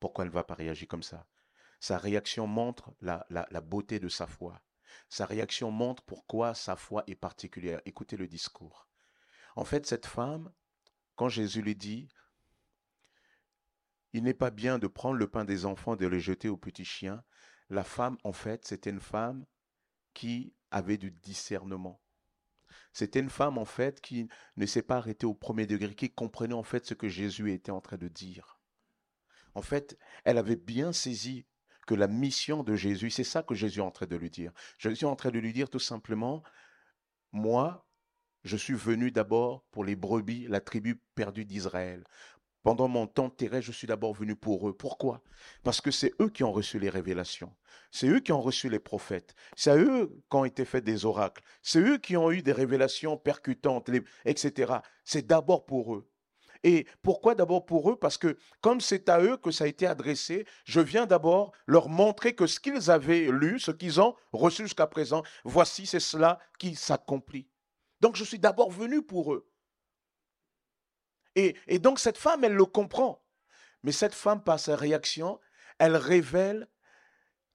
pourquoi 0.00 0.24
elle 0.24 0.30
ne 0.30 0.34
va 0.34 0.44
pas 0.44 0.54
réagir 0.54 0.88
comme 0.88 1.02
ça. 1.02 1.26
sa 1.80 1.96
réaction 1.96 2.46
montre 2.46 2.92
la, 3.00 3.26
la 3.30 3.60
beauté 3.60 4.00
de 4.00 4.08
sa 4.08 4.26
foi. 4.26 4.60
Sa 5.08 5.26
réaction 5.26 5.70
montre 5.70 6.02
pourquoi 6.02 6.54
sa 6.54 6.76
foi 6.76 7.04
est 7.06 7.14
particulière. 7.14 7.80
Écoutez 7.84 8.16
le 8.16 8.26
discours. 8.26 8.88
En 9.56 9.64
fait, 9.64 9.86
cette 9.86 10.06
femme, 10.06 10.52
quand 11.16 11.28
Jésus 11.28 11.62
lui 11.62 11.74
dit, 11.74 12.08
il 14.12 14.22
n'est 14.22 14.34
pas 14.34 14.50
bien 14.50 14.78
de 14.78 14.86
prendre 14.86 15.16
le 15.16 15.28
pain 15.28 15.44
des 15.44 15.66
enfants 15.66 15.94
et 15.94 15.98
de 15.98 16.06
le 16.06 16.18
jeter 16.18 16.48
aux 16.48 16.56
petits 16.56 16.84
chiens, 16.84 17.22
la 17.70 17.84
femme, 17.84 18.16
en 18.24 18.32
fait, 18.32 18.66
c'était 18.66 18.90
une 18.90 19.00
femme 19.00 19.44
qui 20.14 20.54
avait 20.70 20.98
du 20.98 21.10
discernement. 21.10 22.00
C'était 22.92 23.20
une 23.20 23.30
femme, 23.30 23.58
en 23.58 23.64
fait, 23.64 24.00
qui 24.00 24.28
ne 24.56 24.66
s'est 24.66 24.82
pas 24.82 24.96
arrêtée 24.96 25.26
au 25.26 25.34
premier 25.34 25.66
degré, 25.66 25.94
qui 25.94 26.10
comprenait, 26.10 26.54
en 26.54 26.62
fait, 26.62 26.86
ce 26.86 26.94
que 26.94 27.08
Jésus 27.08 27.52
était 27.52 27.70
en 27.70 27.80
train 27.80 27.96
de 27.96 28.08
dire. 28.08 28.60
En 29.54 29.62
fait, 29.62 29.98
elle 30.24 30.38
avait 30.38 30.56
bien 30.56 30.92
saisi 30.92 31.46
que 31.86 31.94
la 31.94 32.06
mission 32.06 32.62
de 32.62 32.74
Jésus, 32.74 33.10
c'est 33.10 33.24
ça 33.24 33.42
que 33.42 33.54
Jésus 33.54 33.78
est 33.80 33.82
en 33.82 33.90
train 33.90 34.06
de 34.06 34.16
lui 34.16 34.30
dire. 34.30 34.52
Jésus 34.78 35.04
est 35.04 35.08
en 35.08 35.16
train 35.16 35.30
de 35.30 35.38
lui 35.38 35.52
dire 35.52 35.70
tout 35.70 35.78
simplement, 35.78 36.42
moi, 37.32 37.86
je 38.44 38.56
suis 38.56 38.74
venu 38.74 39.10
d'abord 39.10 39.64
pour 39.70 39.84
les 39.84 39.96
brebis, 39.96 40.46
la 40.48 40.60
tribu 40.60 41.00
perdue 41.14 41.44
d'Israël. 41.44 42.04
Pendant 42.68 42.86
mon 42.86 43.06
temps 43.06 43.30
terrestre, 43.30 43.64
je 43.64 43.72
suis 43.72 43.86
d'abord 43.86 44.12
venu 44.12 44.36
pour 44.36 44.68
eux. 44.68 44.74
Pourquoi? 44.74 45.22
Parce 45.62 45.80
que 45.80 45.90
c'est 45.90 46.12
eux 46.20 46.28
qui 46.28 46.44
ont 46.44 46.52
reçu 46.52 46.78
les 46.78 46.90
révélations. 46.90 47.56
C'est 47.90 48.08
eux 48.08 48.20
qui 48.20 48.30
ont 48.30 48.42
reçu 48.42 48.68
les 48.68 48.78
prophètes. 48.78 49.34
C'est 49.56 49.70
à 49.70 49.78
eux 49.78 50.20
qu'ont 50.28 50.44
été 50.44 50.66
faits 50.66 50.84
des 50.84 51.06
oracles. 51.06 51.42
C'est 51.62 51.80
eux 51.80 51.96
qui 51.96 52.18
ont 52.18 52.30
eu 52.30 52.42
des 52.42 52.52
révélations 52.52 53.16
percutantes, 53.16 53.88
etc. 54.26 54.74
C'est 55.06 55.26
d'abord 55.26 55.64
pour 55.64 55.94
eux. 55.94 56.10
Et 56.62 56.86
pourquoi 57.00 57.34
d'abord 57.34 57.64
pour 57.64 57.90
eux? 57.90 57.96
Parce 57.98 58.18
que 58.18 58.36
comme 58.60 58.82
c'est 58.82 59.08
à 59.08 59.22
eux 59.22 59.38
que 59.38 59.50
ça 59.50 59.64
a 59.64 59.66
été 59.66 59.86
adressé, 59.86 60.44
je 60.66 60.82
viens 60.82 61.06
d'abord 61.06 61.52
leur 61.66 61.88
montrer 61.88 62.34
que 62.34 62.46
ce 62.46 62.60
qu'ils 62.60 62.90
avaient 62.90 63.30
lu, 63.32 63.58
ce 63.58 63.70
qu'ils 63.70 63.98
ont 63.98 64.14
reçu 64.32 64.64
jusqu'à 64.64 64.86
présent, 64.86 65.22
voici, 65.42 65.86
c'est 65.86 66.00
cela 66.00 66.38
qui 66.58 66.74
s'accomplit. 66.74 67.48
Donc 68.02 68.16
je 68.16 68.24
suis 68.24 68.38
d'abord 68.38 68.70
venu 68.70 69.00
pour 69.00 69.32
eux. 69.32 69.48
Et, 71.38 71.78
donc 71.78 72.00
cette 72.00 72.18
femme, 72.18 72.42
elle 72.42 72.54
le 72.54 72.64
comprend. 72.64 73.22
Mais 73.84 73.92
cette 73.92 74.14
femme, 74.14 74.42
par 74.42 74.58
sa 74.58 74.74
réaction, 74.74 75.38
elle 75.78 75.96
révèle, 75.96 76.68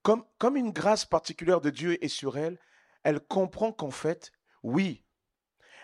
comme, 0.02 0.26
une 0.56 0.72
grâce 0.72 1.06
particulière 1.06 1.60
de 1.60 1.70
Dieu 1.70 2.04
est 2.04 2.08
sur 2.08 2.38
elle, 2.38 2.58
elle 3.04 3.20
comprend 3.20 3.74
qu'en 3.74 3.92
fait, 3.92 4.32
oui, 4.64 5.04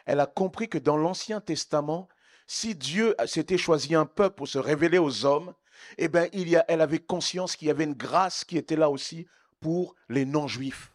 elle 0.05 0.21
a 0.21 0.25
compris 0.25 0.69
que 0.69 0.77
dans 0.77 0.95
l'Ancien 0.95 1.41
Testament, 1.41 2.07
si 2.47 2.73
Dieu 2.73 3.15
s'était 3.25 3.57
choisi 3.57 3.93
un 3.95 4.05
peuple 4.05 4.37
pour 4.37 4.47
se 4.47 4.57
révéler 4.57 4.97
aux 4.97 5.25
hommes, 5.25 5.53
eh 5.97 6.07
bien, 6.07 6.27
il 6.31 6.47
y 6.47 6.55
a, 6.55 6.63
elle 6.69 6.81
avait 6.81 6.99
conscience 6.99 7.57
qu'il 7.57 7.67
y 7.67 7.71
avait 7.71 7.83
une 7.83 7.93
grâce 7.93 8.45
qui 8.45 8.57
était 8.57 8.77
là 8.77 8.89
aussi 8.89 9.27
pour 9.59 9.95
les 10.07 10.25
non-juifs. 10.25 10.93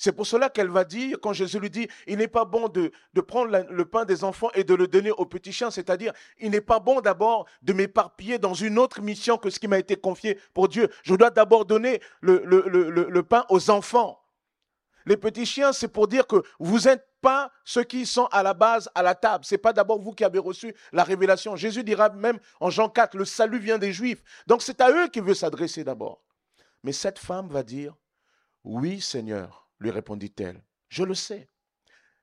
C'est 0.00 0.12
pour 0.12 0.26
cela 0.26 0.48
qu'elle 0.48 0.70
va 0.70 0.84
dire, 0.84 1.18
quand 1.20 1.34
Jésus 1.34 1.60
lui 1.60 1.68
dit, 1.68 1.86
il 2.06 2.16
n'est 2.16 2.26
pas 2.26 2.46
bon 2.46 2.68
de, 2.68 2.90
prendre 3.20 3.66
le 3.68 3.84
pain 3.84 4.06
des 4.06 4.24
enfants 4.24 4.48
et 4.54 4.64
de 4.64 4.72
le 4.72 4.88
donner 4.88 5.10
aux 5.10 5.26
petits 5.26 5.52
chiens, 5.52 5.70
c'est-à-dire, 5.70 6.14
il 6.38 6.52
n'est 6.52 6.62
pas 6.62 6.80
bon 6.80 7.02
d'abord 7.02 7.46
de 7.60 7.74
m'éparpiller 7.74 8.38
dans 8.38 8.54
une 8.54 8.78
autre 8.78 9.02
mission 9.02 9.36
que 9.36 9.50
ce 9.50 9.60
qui 9.60 9.68
m'a 9.68 9.78
été 9.78 9.96
confié 9.96 10.40
pour 10.54 10.68
Dieu. 10.68 10.88
Je 11.02 11.14
dois 11.14 11.28
d'abord 11.28 11.66
donner 11.66 12.00
le, 12.22 13.20
pain 13.20 13.44
aux 13.50 13.68
enfants. 13.68 14.22
Les 15.04 15.18
petits 15.18 15.44
chiens, 15.44 15.74
c'est 15.74 15.88
pour 15.88 16.08
dire 16.08 16.26
que 16.26 16.42
vous 16.58 16.78
n'êtes 16.78 17.06
pas 17.20 17.52
ceux 17.66 17.84
qui 17.84 18.06
sont 18.06 18.26
à 18.32 18.42
la 18.42 18.54
base 18.54 18.88
à 18.94 19.02
la 19.02 19.14
table. 19.14 19.44
C'est 19.44 19.58
pas 19.58 19.74
d'abord 19.74 20.00
vous 20.00 20.12
qui 20.12 20.24
avez 20.24 20.38
reçu 20.38 20.74
la 20.92 21.04
révélation. 21.04 21.56
Jésus 21.56 21.84
dira 21.84 22.08
même 22.08 22.38
en 22.60 22.70
Jean 22.70 22.88
4, 22.88 23.18
le 23.18 23.26
salut 23.26 23.58
vient 23.58 23.76
des 23.76 23.92
Juifs. 23.92 24.22
Donc 24.46 24.62
c'est 24.62 24.80
à 24.80 24.90
eux 24.90 25.08
qu'il 25.08 25.24
veut 25.24 25.34
s'adresser 25.34 25.84
d'abord. 25.84 26.22
Mais 26.84 26.92
cette 26.92 27.18
femme 27.18 27.48
va 27.48 27.62
dire, 27.62 27.94
oui 28.64 29.02
Seigneur, 29.02 29.69
lui 29.80 29.90
répondit-elle. 29.90 30.62
Je 30.88 31.02
le 31.02 31.14
sais. 31.14 31.48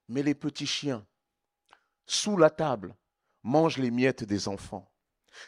Mais 0.08 0.24
les 0.24 0.36
petits 0.36 0.67
chiens, 0.67 1.06
sous 2.06 2.38
la 2.38 2.50
table, 2.50 2.96
mangent 3.43 3.78
les 3.78 3.91
miettes 3.91 4.24
des 4.24 4.48
enfants. 4.48 4.89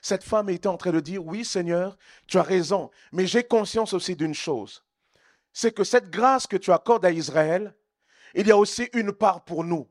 Cette 0.02 0.24
femme 0.24 0.50
était 0.50 0.68
en 0.68 0.78
train 0.78 0.92
de 0.92 1.00
dire, 1.00 1.26
oui 1.26 1.46
Seigneur, 1.46 1.98
tu 2.28 2.38
as 2.38 2.44
raison, 2.44 2.92
mais 3.12 3.26
j'ai 3.26 3.44
conscience 3.44 3.94
aussi 3.94 4.16
d'une 4.16 4.36
chose, 4.36 4.84
c'est 5.54 5.74
que 5.74 5.84
cette 5.84 6.10
grâce 6.10 6.46
que 6.46 6.58
tu 6.58 6.72
accordes 6.72 7.06
à 7.06 7.12
Israël, 7.12 7.76
il 8.36 8.48
y 8.48 8.52
a 8.52 8.58
aussi 8.58 8.90
une 8.94 9.12
part 9.12 9.44
pour 9.44 9.64
nous. 9.64 9.90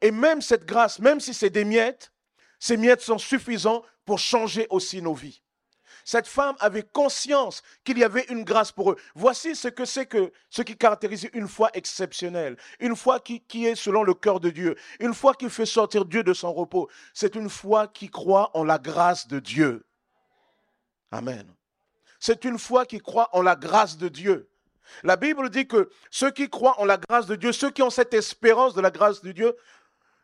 Et 0.00 0.10
même 0.10 0.40
cette 0.40 0.64
grâce, 0.64 0.98
même 0.98 1.20
si 1.20 1.34
c'est 1.34 1.50
des 1.50 1.64
miettes, 1.64 2.12
ces 2.60 2.76
miettes 2.76 3.00
sont 3.00 3.18
suffisantes 3.18 3.84
pour 4.04 4.18
changer 4.18 4.66
aussi 4.70 5.02
nos 5.02 5.14
vies. 5.14 5.42
Cette 6.08 6.26
femme 6.26 6.56
avait 6.60 6.84
conscience 6.84 7.62
qu'il 7.84 7.98
y 7.98 8.02
avait 8.02 8.24
une 8.30 8.42
grâce 8.42 8.72
pour 8.72 8.92
eux. 8.92 8.96
Voici 9.14 9.54
ce 9.54 9.68
que 9.68 9.84
c'est 9.84 10.06
que 10.06 10.32
ce 10.48 10.62
qui 10.62 10.74
caractérise 10.74 11.28
une 11.34 11.46
foi 11.46 11.68
exceptionnelle, 11.74 12.56
une 12.80 12.96
foi 12.96 13.20
qui, 13.20 13.42
qui 13.42 13.66
est 13.66 13.74
selon 13.74 14.04
le 14.04 14.14
cœur 14.14 14.40
de 14.40 14.48
Dieu, 14.48 14.74
une 15.00 15.12
foi 15.12 15.34
qui 15.34 15.50
fait 15.50 15.66
sortir 15.66 16.06
Dieu 16.06 16.22
de 16.22 16.32
son 16.32 16.50
repos. 16.50 16.88
C'est 17.12 17.34
une 17.34 17.50
foi 17.50 17.88
qui 17.88 18.08
croit 18.08 18.50
en 18.56 18.64
la 18.64 18.78
grâce 18.78 19.28
de 19.28 19.38
Dieu. 19.38 19.84
Amen. 21.10 21.54
C'est 22.18 22.46
une 22.46 22.58
foi 22.58 22.86
qui 22.86 23.00
croit 23.00 23.28
en 23.34 23.42
la 23.42 23.54
grâce 23.54 23.98
de 23.98 24.08
Dieu. 24.08 24.48
La 25.02 25.16
Bible 25.16 25.50
dit 25.50 25.66
que 25.66 25.90
ceux 26.10 26.30
qui 26.30 26.48
croient 26.48 26.80
en 26.80 26.86
la 26.86 26.96
grâce 26.96 27.26
de 27.26 27.36
Dieu, 27.36 27.52
ceux 27.52 27.70
qui 27.70 27.82
ont 27.82 27.90
cette 27.90 28.14
espérance 28.14 28.72
de 28.72 28.80
la 28.80 28.90
grâce 28.90 29.20
de 29.20 29.32
Dieu, 29.32 29.54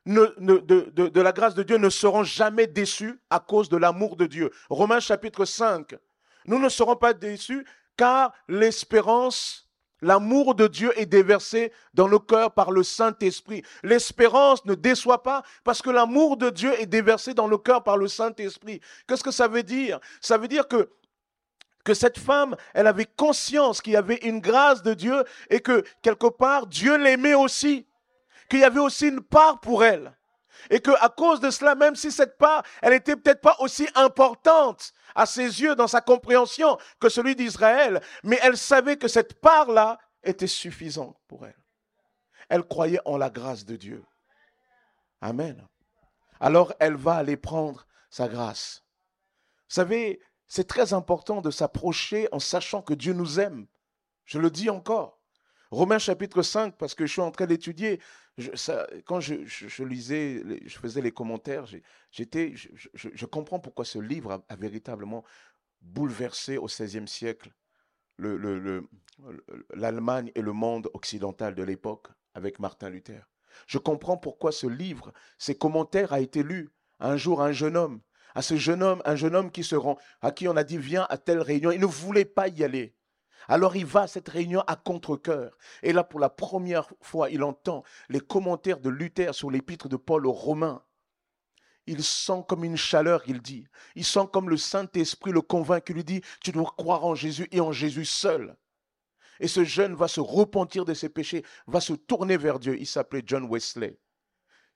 de, 0.06 1.20
la 1.20 1.32
grâce 1.32 1.54
de 1.54 1.62
Dieu 1.62 1.76
ne 1.78 1.88
seront 1.88 2.24
jamais 2.24 2.66
déçus 2.66 3.20
à 3.30 3.40
cause 3.40 3.68
de 3.68 3.76
l'amour 3.76 4.16
de 4.16 4.26
Dieu. 4.26 4.50
Romains 4.68 5.00
chapitre 5.00 5.44
5. 5.44 5.94
Nous 6.46 6.58
ne 6.58 6.68
serons 6.68 6.96
pas 6.96 7.14
déçus 7.14 7.64
car 7.96 8.32
l'espérance, 8.48 9.70
l'amour 10.00 10.54
de 10.54 10.66
Dieu 10.66 10.92
est 10.98 11.06
déversé 11.06 11.72
dans 11.94 12.08
nos 12.08 12.20
cœurs 12.20 12.52
par 12.52 12.70
le 12.70 12.82
Saint-Esprit. 12.82 13.62
L'espérance 13.82 14.64
ne 14.66 14.74
déçoit 14.74 15.22
pas 15.22 15.42
parce 15.62 15.80
que 15.80 15.90
l'amour 15.90 16.36
de 16.36 16.50
Dieu 16.50 16.78
est 16.80 16.86
déversé 16.86 17.32
dans 17.32 17.48
nos 17.48 17.58
cœurs 17.58 17.84
par 17.84 17.96
le 17.96 18.08
Saint-Esprit. 18.08 18.80
Qu'est-ce 19.06 19.24
que 19.24 19.30
ça 19.30 19.48
veut 19.48 19.62
dire? 19.62 20.00
Ça 20.20 20.36
veut 20.36 20.48
dire 20.48 20.68
que 20.68 20.90
que 21.84 21.92
cette 21.92 22.18
femme, 22.18 22.56
elle 22.72 22.86
avait 22.86 23.04
conscience 23.04 23.82
qu'il 23.82 23.92
y 23.92 23.96
avait 23.96 24.16
une 24.22 24.40
grâce 24.40 24.82
de 24.82 24.94
Dieu 24.94 25.22
et 25.50 25.60
que 25.60 25.84
quelque 26.00 26.28
part 26.28 26.66
Dieu 26.66 26.96
l'aimait 26.96 27.34
aussi 27.34 27.86
qu'il 28.48 28.60
y 28.60 28.64
avait 28.64 28.80
aussi 28.80 29.08
une 29.08 29.22
part 29.22 29.60
pour 29.60 29.84
elle. 29.84 30.16
Et 30.70 30.80
qu'à 30.80 31.08
cause 31.08 31.40
de 31.40 31.50
cela, 31.50 31.74
même 31.74 31.96
si 31.96 32.10
cette 32.10 32.38
part, 32.38 32.62
elle 32.80 32.92
n'était 32.92 33.16
peut-être 33.16 33.40
pas 33.40 33.56
aussi 33.58 33.86
importante 33.94 34.92
à 35.14 35.26
ses 35.26 35.60
yeux 35.60 35.74
dans 35.74 35.88
sa 35.88 36.00
compréhension 36.00 36.78
que 37.00 37.08
celui 37.08 37.36
d'Israël, 37.36 38.00
mais 38.22 38.38
elle 38.42 38.56
savait 38.56 38.96
que 38.96 39.08
cette 39.08 39.40
part-là 39.40 39.98
était 40.22 40.46
suffisante 40.46 41.16
pour 41.28 41.46
elle. 41.46 41.58
Elle 42.48 42.62
croyait 42.62 43.00
en 43.04 43.16
la 43.16 43.30
grâce 43.30 43.64
de 43.64 43.76
Dieu. 43.76 44.04
Amen. 45.20 45.66
Alors 46.40 46.72
elle 46.78 46.96
va 46.96 47.14
aller 47.14 47.36
prendre 47.36 47.86
sa 48.10 48.28
grâce. 48.28 48.84
Vous 49.68 49.74
savez, 49.74 50.20
c'est 50.46 50.68
très 50.68 50.92
important 50.92 51.40
de 51.40 51.50
s'approcher 51.50 52.28
en 52.32 52.38
sachant 52.38 52.82
que 52.82 52.94
Dieu 52.94 53.12
nous 53.12 53.40
aime. 53.40 53.66
Je 54.24 54.38
le 54.38 54.50
dis 54.50 54.70
encore. 54.70 55.18
Romains 55.74 55.98
chapitre 55.98 56.42
5, 56.42 56.76
parce 56.76 56.94
que 56.94 57.04
je 57.04 57.12
suis 57.12 57.20
en 57.20 57.32
train 57.32 57.46
d'étudier, 57.46 58.00
quand 59.06 59.18
je, 59.18 59.82
lisais, 59.82 60.42
je 60.64 60.78
faisais 60.78 61.00
les 61.00 61.10
commentaires, 61.10 61.66
j'étais, 62.12 62.54
je, 62.54 63.26
comprends 63.26 63.58
pourquoi 63.58 63.84
ce 63.84 63.98
livre 63.98 64.44
a, 64.48 64.56
véritablement 64.56 65.24
bouleversé 65.82 66.58
au 66.58 66.66
XVIe 66.66 67.08
siècle 67.08 67.50
l'Allemagne 69.74 70.30
et 70.36 70.42
le 70.42 70.52
monde 70.52 70.88
occidental 70.94 71.56
de 71.56 71.64
l'époque 71.64 72.06
avec 72.34 72.60
Martin 72.60 72.88
Luther. 72.88 73.28
Je 73.66 73.78
comprends 73.78 74.16
pourquoi 74.16 74.52
ce 74.52 74.68
livre, 74.68 75.12
ces 75.38 75.56
commentaires 75.56 76.12
a 76.12 76.20
été 76.20 76.44
lu 76.44 76.70
un 77.00 77.16
jour 77.16 77.42
à 77.42 77.46
un 77.46 77.52
jeune 77.52 77.76
homme, 77.76 78.00
à 78.36 78.42
ce 78.42 78.56
jeune 78.56 78.84
homme, 78.84 79.02
un 79.04 79.16
jeune 79.16 79.34
homme 79.34 79.50
qui 79.50 79.64
se 79.64 79.74
rend, 79.74 79.98
à 80.22 80.30
qui 80.30 80.46
on 80.46 80.56
a 80.56 80.62
dit 80.62 80.78
viens 80.78 81.06
à 81.10 81.18
telle 81.18 81.40
réunion, 81.40 81.72
il 81.72 81.80
ne 81.80 81.86
voulait 81.86 82.24
pas 82.24 82.46
y 82.46 82.62
aller. 82.62 82.94
Alors 83.48 83.76
il 83.76 83.86
va 83.86 84.02
à 84.02 84.06
cette 84.06 84.28
réunion 84.28 84.62
à 84.66 84.76
contre-coeur. 84.76 85.56
Et 85.82 85.92
là, 85.92 86.04
pour 86.04 86.20
la 86.20 86.30
première 86.30 86.88
fois, 87.00 87.30
il 87.30 87.42
entend 87.42 87.82
les 88.08 88.20
commentaires 88.20 88.80
de 88.80 88.90
Luther 88.90 89.34
sur 89.34 89.50
l'épître 89.50 89.88
de 89.88 89.96
Paul 89.96 90.26
aux 90.26 90.32
Romains. 90.32 90.82
Il 91.86 92.02
sent 92.02 92.44
comme 92.48 92.64
une 92.64 92.76
chaleur, 92.76 93.22
il 93.26 93.42
dit. 93.42 93.66
Il 93.94 94.04
sent 94.04 94.26
comme 94.32 94.48
le 94.48 94.56
Saint-Esprit 94.56 95.32
le 95.32 95.42
convainc, 95.42 95.84
il 95.88 95.96
lui 95.96 96.04
dit, 96.04 96.22
tu 96.40 96.52
dois 96.52 96.72
croire 96.76 97.04
en 97.04 97.14
Jésus 97.14 97.46
et 97.52 97.60
en 97.60 97.72
Jésus 97.72 98.06
seul. 98.06 98.56
Et 99.40 99.48
ce 99.48 99.64
jeune 99.64 99.94
va 99.94 100.08
se 100.08 100.20
repentir 100.20 100.84
de 100.84 100.94
ses 100.94 101.08
péchés, 101.08 101.44
va 101.66 101.80
se 101.80 101.92
tourner 101.92 102.36
vers 102.36 102.58
Dieu. 102.58 102.78
Il 102.78 102.86
s'appelait 102.86 103.22
John 103.26 103.46
Wesley. 103.50 103.98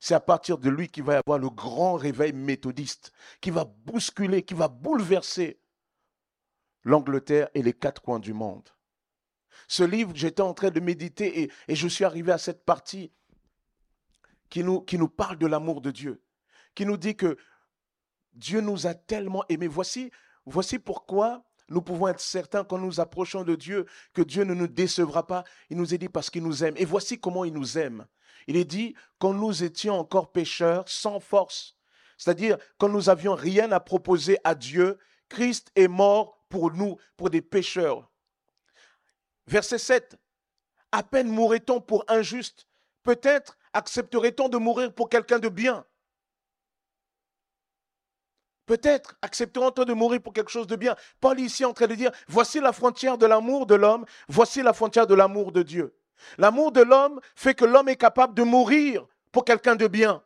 C'est 0.00 0.14
à 0.14 0.20
partir 0.20 0.58
de 0.58 0.68
lui 0.68 0.88
qu'il 0.88 1.04
va 1.04 1.14
y 1.14 1.16
avoir 1.16 1.38
le 1.38 1.50
grand 1.50 1.94
réveil 1.94 2.32
méthodiste, 2.32 3.12
qui 3.40 3.50
va 3.50 3.64
bousculer, 3.64 4.42
qui 4.42 4.54
va 4.54 4.68
bouleverser 4.68 5.60
l'Angleterre 6.84 7.48
et 7.54 7.62
les 7.62 7.72
quatre 7.72 8.02
coins 8.02 8.18
du 8.18 8.32
monde. 8.32 8.68
Ce 9.66 9.82
livre, 9.82 10.12
j'étais 10.14 10.42
en 10.42 10.54
train 10.54 10.70
de 10.70 10.80
méditer 10.80 11.50
et, 11.68 11.74
je 11.74 11.88
suis 11.88 12.04
arrivé 12.04 12.32
à 12.32 12.38
cette 12.38 12.64
partie 12.64 13.12
qui 14.48 14.62
nous, 14.62 14.80
qui 14.80 14.98
nous 14.98 15.08
parle 15.08 15.36
de 15.36 15.46
l'amour 15.46 15.80
de 15.80 15.90
Dieu, 15.90 16.22
qui 16.74 16.86
nous 16.86 16.96
dit 16.96 17.16
que 17.16 17.36
Dieu 18.32 18.60
nous 18.60 18.86
a 18.86 18.94
tellement 18.94 19.44
aimés. 19.48 19.66
Voici, 19.66 20.10
voici 20.46 20.78
pourquoi 20.78 21.44
nous 21.68 21.82
pouvons 21.82 22.08
être 22.08 22.20
certains 22.20 22.64
quand 22.64 22.78
nous 22.78 23.00
approchons 23.00 23.44
de 23.44 23.56
Dieu 23.56 23.84
que 24.14 24.22
Dieu 24.22 24.44
ne 24.44 24.54
nous 24.54 24.68
décevra 24.68 25.26
pas. 25.26 25.44
Il 25.70 25.76
nous 25.76 25.92
est 25.92 25.98
dit 25.98 26.08
parce 26.08 26.30
qu'il 26.30 26.42
nous 26.42 26.64
aime. 26.64 26.74
Et 26.76 26.84
voici 26.84 27.20
comment 27.20 27.44
il 27.44 27.52
nous 27.52 27.76
aime. 27.76 28.06
Il 28.46 28.56
est 28.56 28.64
dit 28.64 28.94
quand 29.18 29.34
nous 29.34 29.62
étions 29.64 29.98
encore 29.98 30.32
pécheurs, 30.32 30.88
sans 30.88 31.20
force, 31.20 31.76
c'est-à-dire 32.16 32.56
quand 32.78 32.88
nous 32.88 33.10
avions 33.10 33.34
rien 33.34 33.70
à 33.72 33.80
proposer 33.80 34.38
à 34.44 34.54
Dieu, 34.54 34.98
Christ 35.28 35.70
est 35.76 35.88
mort 35.88 36.37
pour 36.48 36.72
nous, 36.72 36.96
pour 37.16 37.30
des 37.30 37.42
pécheurs. 37.42 38.10
Verset 39.46 39.78
7. 39.78 40.16
À 40.92 41.02
peine 41.02 41.28
mourrait-on 41.28 41.80
pour 41.80 42.04
injuste, 42.08 42.66
peut-être 43.02 43.58
accepterait-on 43.72 44.48
de 44.48 44.56
mourir 44.56 44.92
pour 44.94 45.08
quelqu'un 45.08 45.38
de 45.38 45.48
bien. 45.48 45.84
Peut-être 48.66 49.16
accepteront-ils 49.22 49.86
de 49.86 49.94
mourir 49.94 50.20
pour 50.20 50.34
quelque 50.34 50.50
chose 50.50 50.66
de 50.66 50.76
bien. 50.76 50.94
Paul 51.20 51.40
est 51.40 51.44
ici 51.44 51.64
en 51.64 51.72
train 51.72 51.86
de 51.86 51.94
dire, 51.94 52.12
voici 52.26 52.60
la 52.60 52.72
frontière 52.72 53.16
de 53.16 53.24
l'amour 53.24 53.66
de 53.66 53.74
l'homme, 53.74 54.04
voici 54.28 54.62
la 54.62 54.74
frontière 54.74 55.06
de 55.06 55.14
l'amour 55.14 55.52
de 55.52 55.62
Dieu. 55.62 55.96
L'amour 56.36 56.72
de 56.72 56.82
l'homme 56.82 57.20
fait 57.34 57.54
que 57.54 57.64
l'homme 57.64 57.88
est 57.88 57.96
capable 57.96 58.34
de 58.34 58.42
mourir 58.42 59.06
pour 59.32 59.44
quelqu'un 59.44 59.76
de 59.76 59.86
bien. 59.86 60.22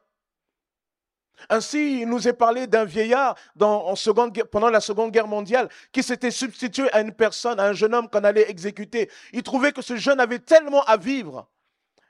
Ainsi, 1.48 2.02
il 2.02 2.08
nous 2.08 2.28
est 2.28 2.32
parlé 2.32 2.66
d'un 2.66 2.84
vieillard 2.84 3.36
pendant 3.56 4.70
la 4.70 4.80
Seconde 4.80 5.12
Guerre 5.12 5.28
mondiale 5.28 5.68
qui 5.92 6.02
s'était 6.02 6.30
substitué 6.30 6.90
à 6.92 7.00
une 7.00 7.12
personne, 7.12 7.60
à 7.60 7.64
un 7.64 7.72
jeune 7.72 7.94
homme 7.94 8.08
qu'on 8.08 8.24
allait 8.24 8.50
exécuter. 8.50 9.10
Il 9.32 9.42
trouvait 9.42 9.72
que 9.72 9.82
ce 9.82 9.96
jeune 9.96 10.20
avait 10.20 10.38
tellement 10.38 10.82
à 10.84 10.96
vivre 10.96 11.48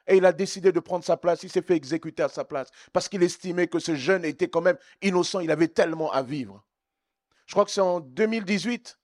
et 0.06 0.16
il 0.16 0.26
a 0.26 0.32
décidé 0.32 0.72
de 0.72 0.80
prendre 0.80 1.04
sa 1.04 1.16
place. 1.16 1.42
Il 1.42 1.50
s'est 1.50 1.62
fait 1.62 1.76
exécuter 1.76 2.22
à 2.22 2.28
sa 2.28 2.44
place 2.44 2.68
parce 2.92 3.08
qu'il 3.08 3.22
estimait 3.22 3.68
que 3.68 3.78
ce 3.78 3.94
jeune 3.94 4.24
était 4.24 4.48
quand 4.48 4.60
même 4.60 4.78
innocent. 5.00 5.40
Il 5.40 5.50
avait 5.50 5.68
tellement 5.68 6.10
à 6.12 6.22
vivre. 6.22 6.64
Je 7.46 7.52
crois 7.52 7.64
que 7.64 7.70
c'est 7.70 7.80
en 7.80 8.00
2018. 8.00 8.98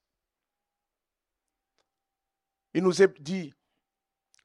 Il 2.73 2.83
nous 2.83 3.01
est 3.01 3.21
dit 3.21 3.53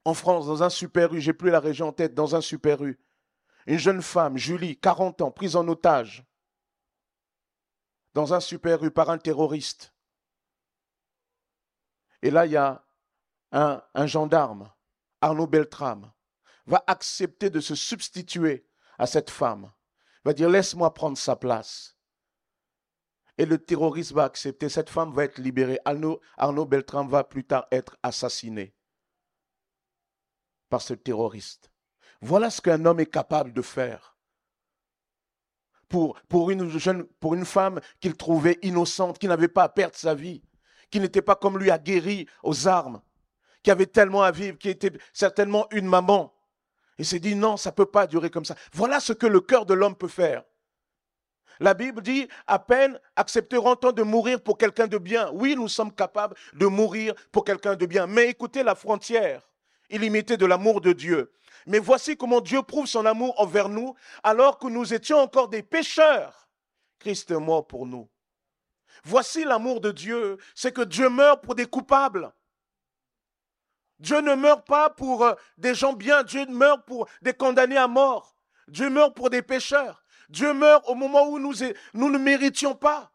en 0.04 0.14
France, 0.14 0.46
dans 0.46 0.62
un 0.62 0.70
super 0.70 1.10
rue, 1.10 1.20
j'ai 1.20 1.32
plus 1.32 1.50
la 1.50 1.60
région 1.60 1.88
en 1.88 1.92
tête, 1.92 2.14
dans 2.14 2.36
un 2.36 2.42
super 2.42 2.78
rue, 2.78 2.98
une 3.66 3.79
jeune 3.79 4.03
femme, 4.03 4.37
Julie, 4.37 4.79
40 4.79 5.22
ans, 5.22 5.31
prise 5.31 5.57
en 5.57 5.66
otage, 5.68 6.24
dans 8.12 8.35
un 8.35 8.40
super 8.40 8.81
rue 8.81 8.90
par 8.90 9.11
un 9.11 9.18
terroriste. 9.18 9.94
Et 12.22 12.31
là, 12.31 12.46
il 12.46 12.53
y 12.53 12.57
a 12.57 12.85
un, 13.53 13.83
un 13.94 14.07
gendarme, 14.07 14.72
Arnaud 15.20 15.46
Beltrame, 15.46 16.12
va 16.66 16.83
accepter 16.87 17.50
de 17.50 17.61
se 17.61 17.74
substituer 17.74 18.66
à 18.98 19.07
cette 19.07 19.31
femme, 19.31 19.72
va 20.24 20.33
dire 20.33 20.48
laisse-moi 20.48 20.94
prendre 20.94 21.18
sa 21.18 21.37
place. 21.37 21.96
Et 23.37 23.46
le 23.46 23.59
terroriste 23.59 24.12
va 24.12 24.24
accepter, 24.24 24.68
cette 24.68 24.88
femme 24.88 25.12
va 25.12 25.24
être 25.24 25.38
libérée. 25.38 25.81
Arnaud, 25.85 26.20
Arnaud 26.37 26.66
Beltrame 26.66 27.09
va 27.09 27.24
plus 27.24 27.44
tard 27.44 27.66
être 27.72 27.96
assassiné 28.03 28.77
par 30.68 30.81
ce 30.81 30.94
terroriste. 30.94 31.73
Voilà 32.24 32.48
ce 32.48 32.62
qu'un 32.62 32.87
homme 32.87 33.00
est 33.00 33.12
capable 33.12 33.52
de 33.52 33.60
faire. 33.60 34.16
Pour, 35.90 36.50
une, 36.50 36.70
jeune, 36.70 37.06
femme 37.44 37.80
qu'il 38.00 38.16
trouvait 38.16 38.58
innocente, 38.62 39.18
qui 39.18 39.28
n'avait 39.28 39.46
pas 39.46 39.64
à 39.64 39.68
perdre 39.68 39.94
sa 39.94 40.14
vie, 40.14 40.42
qui 40.90 41.00
n'était 41.00 41.20
pas 41.20 41.37
comme 41.37 41.58
lui 41.58 41.70
aguerri 41.70 42.26
aux 42.42 42.66
armes, 42.66 43.02
qui 43.62 43.70
avait 43.70 43.87
tellement 43.87 44.22
à 44.22 44.30
vivre, 44.30 44.56
qui 44.56 44.70
était 44.70 44.90
certainement 45.12 45.66
une 45.70 45.87
maman, 45.87 46.34
il 46.96 47.04
s'est 47.04 47.20
dit, 47.20 47.34
non, 47.34 47.58
ça 47.58 47.70
ne 47.70 47.74
peut 47.74 47.87
pas 47.87 48.06
durer 48.06 48.30
comme 48.30 48.46
ça. 48.46 48.56
Voilà 48.72 49.00
ce 49.00 49.12
que 49.12 49.26
le 49.26 49.42
cœur 49.42 49.66
de 49.66 49.74
l'homme 49.74 49.94
peut 49.94 50.08
faire. 50.08 50.44
La 51.60 51.74
Bible 51.74 52.00
dit, 52.00 52.26
à 52.46 52.58
peine 52.58 52.98
accepteront-on 53.16 53.92
de 53.92 54.02
mourir 54.02 54.42
pour 54.42 54.56
quelqu'un 54.56 54.87
de 54.87 54.96
bien. 54.96 55.30
Oui, 55.34 55.56
nous 55.56 55.68
sommes 55.68 55.92
capables 55.92 56.34
de 56.54 56.66
mourir 56.66 57.14
pour 57.30 57.44
quelqu'un 57.44 57.76
de 57.76 57.84
bien. 57.84 58.06
Mais 58.06 58.30
écoutez 58.30 58.62
la 58.62 58.74
frontière 58.74 59.42
illimitée 59.94 60.37
de 60.37 60.46
l'amour 60.46 60.80
de 60.80 60.92
Dieu. 60.92 61.33
Mais 61.66 61.78
voici 61.78 62.16
comment 62.16 62.40
Dieu 62.40 62.62
prouve 62.62 62.87
son 62.87 63.07
amour 63.07 63.40
envers 63.40 63.68
nous 63.68 63.94
alors 64.22 64.59
que 64.59 64.66
nous 64.66 64.92
étions 64.92 65.18
encore 65.18 65.48
des 65.48 65.62
pécheurs. 65.62 66.48
Christ 66.98 67.30
est 67.30 67.38
mort 67.38 67.66
pour 67.66 67.87
nous. 67.87 68.09
Voici 69.04 69.44
l'amour 69.44 69.80
de 69.80 69.90
Dieu, 69.90 70.38
c'est 70.54 70.72
que 70.72 70.83
Dieu 70.83 71.09
meurt 71.09 71.42
pour 71.42 71.54
des 71.54 71.66
coupables. 71.66 72.33
Dieu 73.98 74.20
ne 74.20 74.35
meurt 74.35 74.66
pas 74.66 74.90
pour 74.90 75.24
euh, 75.24 75.35
des 75.57 75.74
gens 75.74 75.92
bien, 75.92 76.22
Dieu 76.24 76.46
meurt 76.46 76.85
pour 76.85 77.09
des 77.22 77.33
condamnés 77.33 77.76
à 77.76 77.88
mort. 77.88 78.37
Dieu 78.68 78.90
meurt 78.90 79.14
pour 79.14 79.30
des 79.30 79.42
pécheurs. 79.42 80.04
Dieu 80.28 80.52
meurt 80.52 80.85
au 80.88 80.94
moment 80.94 81.28
où 81.28 81.38
nous, 81.38 81.54
nous 81.92 82.11
ne 82.11 82.18
méritions 82.18 82.74
pas. 82.74 83.11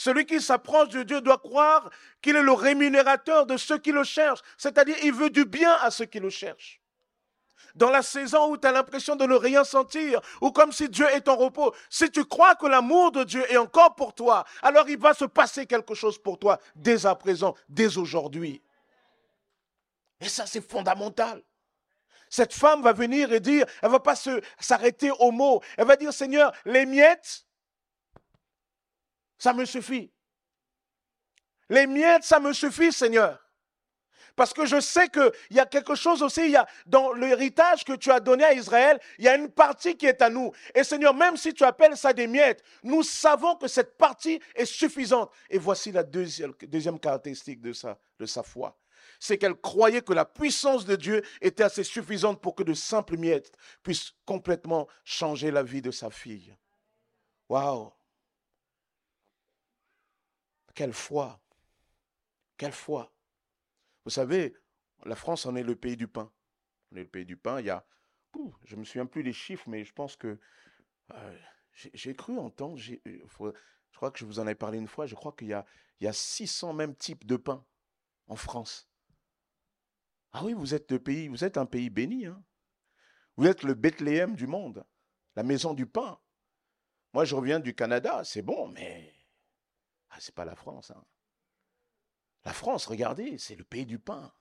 Celui 0.00 0.24
qui 0.24 0.40
s'approche 0.40 0.88
de 0.88 1.02
Dieu 1.02 1.20
doit 1.20 1.36
croire 1.36 1.90
qu'il 2.22 2.34
est 2.34 2.42
le 2.42 2.54
rémunérateur 2.54 3.44
de 3.44 3.58
ceux 3.58 3.76
qui 3.76 3.92
le 3.92 4.02
cherchent, 4.02 4.40
c'est-à-dire 4.56 4.96
il 5.02 5.12
veut 5.12 5.28
du 5.28 5.44
bien 5.44 5.74
à 5.82 5.90
ceux 5.90 6.06
qui 6.06 6.18
le 6.18 6.30
cherchent. 6.30 6.80
Dans 7.74 7.90
la 7.90 8.00
saison 8.00 8.50
où 8.50 8.56
tu 8.56 8.66
as 8.66 8.72
l'impression 8.72 9.14
de 9.14 9.26
ne 9.26 9.34
rien 9.34 9.62
sentir, 9.62 10.22
ou 10.40 10.52
comme 10.52 10.72
si 10.72 10.88
Dieu 10.88 11.06
est 11.10 11.28
en 11.28 11.36
repos, 11.36 11.74
si 11.90 12.10
tu 12.10 12.24
crois 12.24 12.54
que 12.54 12.64
l'amour 12.64 13.12
de 13.12 13.24
Dieu 13.24 13.44
est 13.52 13.58
encore 13.58 13.94
pour 13.94 14.14
toi, 14.14 14.46
alors 14.62 14.88
il 14.88 14.96
va 14.96 15.12
se 15.12 15.26
passer 15.26 15.66
quelque 15.66 15.92
chose 15.92 16.16
pour 16.16 16.38
toi 16.38 16.58
dès 16.74 17.04
à 17.04 17.14
présent, 17.14 17.54
dès 17.68 17.98
aujourd'hui. 17.98 18.62
Et 20.18 20.30
ça, 20.30 20.46
c'est 20.46 20.66
fondamental. 20.66 21.42
Cette 22.30 22.54
femme 22.54 22.80
va 22.80 22.94
venir 22.94 23.34
et 23.34 23.40
dire, 23.40 23.66
elle 23.82 23.90
va 23.90 24.00
pas 24.00 24.14
s'arrêter 24.60 25.10
au 25.18 25.30
mot. 25.30 25.60
Elle 25.76 25.86
va 25.86 25.96
dire, 25.96 26.10
Seigneur, 26.14 26.52
les 26.64 26.86
miettes, 26.86 27.44
ça 29.40 29.52
me 29.52 29.64
suffit. 29.64 30.12
Les 31.70 31.86
miettes, 31.86 32.24
ça 32.24 32.38
me 32.38 32.52
suffit, 32.52 32.92
Seigneur. 32.92 33.38
Parce 34.36 34.52
que 34.52 34.66
je 34.66 34.80
sais 34.80 35.08
qu'il 35.08 35.32
y 35.50 35.58
a 35.58 35.66
quelque 35.66 35.94
chose 35.94 36.22
aussi, 36.22 36.44
il 36.44 36.50
y 36.50 36.56
a, 36.56 36.66
dans 36.86 37.12
l'héritage 37.12 37.84
que 37.84 37.94
tu 37.94 38.10
as 38.10 38.20
donné 38.20 38.44
à 38.44 38.52
Israël, 38.52 39.00
il 39.18 39.24
y 39.24 39.28
a 39.28 39.34
une 39.34 39.50
partie 39.50 39.96
qui 39.96 40.06
est 40.06 40.22
à 40.22 40.30
nous. 40.30 40.52
Et 40.74 40.84
Seigneur, 40.84 41.14
même 41.14 41.36
si 41.36 41.52
tu 41.52 41.64
appelles 41.64 41.96
ça 41.96 42.12
des 42.12 42.26
miettes, 42.26 42.62
nous 42.82 43.02
savons 43.02 43.56
que 43.56 43.66
cette 43.66 43.96
partie 43.96 44.40
est 44.54 44.66
suffisante. 44.66 45.32
Et 45.48 45.58
voici 45.58 45.90
la 45.90 46.02
deuxième, 46.02 46.52
deuxième 46.62 47.00
caractéristique 47.00 47.60
de, 47.60 47.72
ça, 47.72 47.98
de 48.18 48.26
sa 48.26 48.42
foi 48.42 48.76
c'est 49.18 49.36
qu'elle 49.36 49.54
croyait 49.54 50.00
que 50.00 50.14
la 50.14 50.24
puissance 50.24 50.86
de 50.86 50.96
Dieu 50.96 51.22
était 51.42 51.62
assez 51.62 51.84
suffisante 51.84 52.40
pour 52.40 52.54
que 52.54 52.62
de 52.62 52.72
simples 52.72 53.18
miettes 53.18 53.52
puissent 53.82 54.12
complètement 54.24 54.88
changer 55.04 55.50
la 55.50 55.62
vie 55.62 55.82
de 55.82 55.90
sa 55.90 56.10
fille. 56.10 56.56
Waouh! 57.48 57.92
Quelle 60.74 60.92
foi! 60.92 61.40
Quelle 62.56 62.72
foi! 62.72 63.12
Vous 64.04 64.10
savez, 64.10 64.54
la 65.04 65.16
France 65.16 65.46
en 65.46 65.54
est 65.56 65.62
le 65.62 65.76
pays 65.76 65.96
du 65.96 66.08
pain. 66.08 66.32
On 66.90 66.96
est 66.96 67.02
le 67.02 67.08
pays 67.08 67.24
du 67.24 67.36
pain. 67.36 67.60
Il 67.60 67.66
y 67.66 67.70
a, 67.70 67.86
je 68.64 68.76
me 68.76 68.84
souviens 68.84 69.06
plus 69.06 69.22
des 69.22 69.32
chiffres, 69.32 69.68
mais 69.68 69.84
je 69.84 69.92
pense 69.92 70.16
que 70.16 70.38
euh, 71.12 71.38
j'ai 71.72 72.14
cru 72.14 72.38
entendre, 72.38 72.78
euh, 73.06 73.52
je 73.90 73.96
crois 73.96 74.10
que 74.10 74.18
je 74.18 74.24
vous 74.24 74.38
en 74.38 74.46
ai 74.46 74.54
parlé 74.54 74.78
une 74.78 74.88
fois, 74.88 75.06
je 75.06 75.14
crois 75.14 75.32
qu'il 75.32 75.48
y 75.48 75.52
a, 75.52 75.64
il 76.00 76.04
y 76.04 76.08
a 76.08 76.12
600 76.12 76.72
mêmes 76.72 76.94
types 76.94 77.26
de 77.26 77.36
pain 77.36 77.64
en 78.26 78.36
France. 78.36 78.88
Ah 80.32 80.44
oui, 80.44 80.52
vous 80.52 80.74
êtes, 80.74 80.90
le 80.92 80.98
pays, 80.98 81.28
vous 81.28 81.44
êtes 81.44 81.58
un 81.58 81.66
pays 81.66 81.90
béni. 81.90 82.26
Hein. 82.26 82.42
Vous 83.36 83.46
êtes 83.46 83.62
le 83.62 83.74
Bethléem 83.74 84.36
du 84.36 84.46
monde, 84.46 84.84
la 85.34 85.42
maison 85.42 85.74
du 85.74 85.86
pain. 85.86 86.20
Moi, 87.12 87.24
je 87.24 87.34
reviens 87.34 87.58
du 87.58 87.74
Canada, 87.74 88.22
c'est 88.22 88.42
bon, 88.42 88.68
mais 88.68 89.12
ah, 90.10 90.20
ce 90.20 90.30
n'est 90.30 90.34
pas 90.34 90.44
la 90.44 90.56
France. 90.56 90.90
Hein. 90.90 91.04
La 92.44 92.52
France, 92.52 92.86
regardez, 92.86 93.38
c'est 93.38 93.56
le 93.56 93.64
pays 93.64 93.86
du 93.86 93.98
pain. 93.98 94.32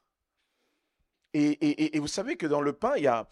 Et, 1.34 1.98
vous 2.00 2.08
savez 2.08 2.38
que 2.38 2.48
dans 2.48 2.62
le 2.62 2.74
pain, 2.74 2.94
il 2.98 3.04
y 3.04 3.08
a 3.08 3.28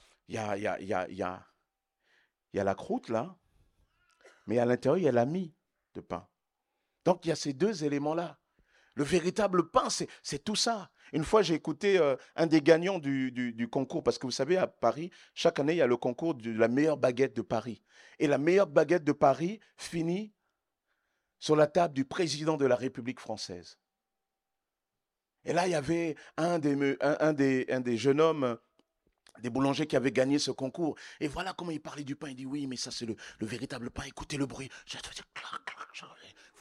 la 2.54 2.76
croûte, 2.76 3.10
là, 3.10 3.38
mais 4.46 4.60
à 4.60 4.66
l'intérieur, 4.66 4.98
il 4.98 5.04
y 5.04 5.10
a 5.10 5.12
la 5.12 5.26
mie 5.26 5.56
de 5.94 6.02
pain. 6.02 6.28
Donc, 7.06 7.26
il 7.26 7.30
y 7.30 7.32
a 7.32 7.36
ces 7.36 7.54
deux 7.54 7.84
éléments-là. 7.84 8.40
Le 8.96 9.04
véritable 9.04 9.70
pain, 9.70 9.88
c'est 9.90 10.44
tout 10.44 10.56
ça. 10.56 10.92
Une 11.14 11.24
fois, 11.24 11.42
j'ai 11.42 11.54
écouté 11.54 11.98
euh, 12.00 12.16
un 12.36 12.48
des 12.48 12.62
gagnants 12.62 13.00
du, 13.00 13.70
concours, 13.72 14.04
parce 14.04 14.18
que 14.18 14.26
vous 14.26 14.32
savez, 14.32 14.58
à 14.58 14.68
Paris, 14.68 15.12
chaque 15.34 15.60
année, 15.60 15.74
il 15.74 15.78
y 15.78 15.82
a 15.82 15.88
le 15.88 15.98
concours 15.98 16.36
de 16.36 16.52
la 16.52 16.68
meilleure 16.68 16.98
baguette 16.98 17.36
de 17.36 17.42
Paris. 17.42 17.84
Et 18.20 18.28
la 18.28 18.38
meilleure 18.38 18.68
baguette 18.68 19.04
de 19.04 19.12
Paris 19.12 19.60
finit 19.78 20.34
sur 21.40 21.56
la 21.56 21.68
table 21.68 21.94
du 21.94 22.06
président 22.06 22.58
de 22.58 22.66
la 22.66 22.76
République 22.76 23.20
française. 23.20 23.78
Et 25.46 25.54
là, 25.54 25.68
il 25.68 25.72
y 25.72 25.76
avait 25.76 26.16
un 26.36 26.60
des, 26.60 26.98
un, 27.00 27.34
des, 27.34 27.66
un 27.70 27.80
des 27.80 27.98
jeunes 27.98 28.20
hommes 28.20 28.58
des 29.42 29.50
boulangers 29.50 29.88
qui 29.88 29.96
avaient 29.96 30.12
gagné 30.12 30.40
ce 30.40 30.52
concours. 30.52 30.96
Et 31.20 31.28
voilà 31.28 31.54
comment 31.54 31.72
il 31.72 31.82
parlait 31.82 32.04
du 32.04 32.16
pain. 32.16 32.30
Il 32.30 32.36
dit 32.36 32.46
oui, 32.46 32.68
mais 32.68 32.76
ça 32.76 32.92
c'est 32.92 33.06
le, 33.06 33.16
véritable 33.42 33.90
pain. 33.90 34.04
Écoutez 34.06 34.38
le 34.38 34.46
bruit. 34.46 34.70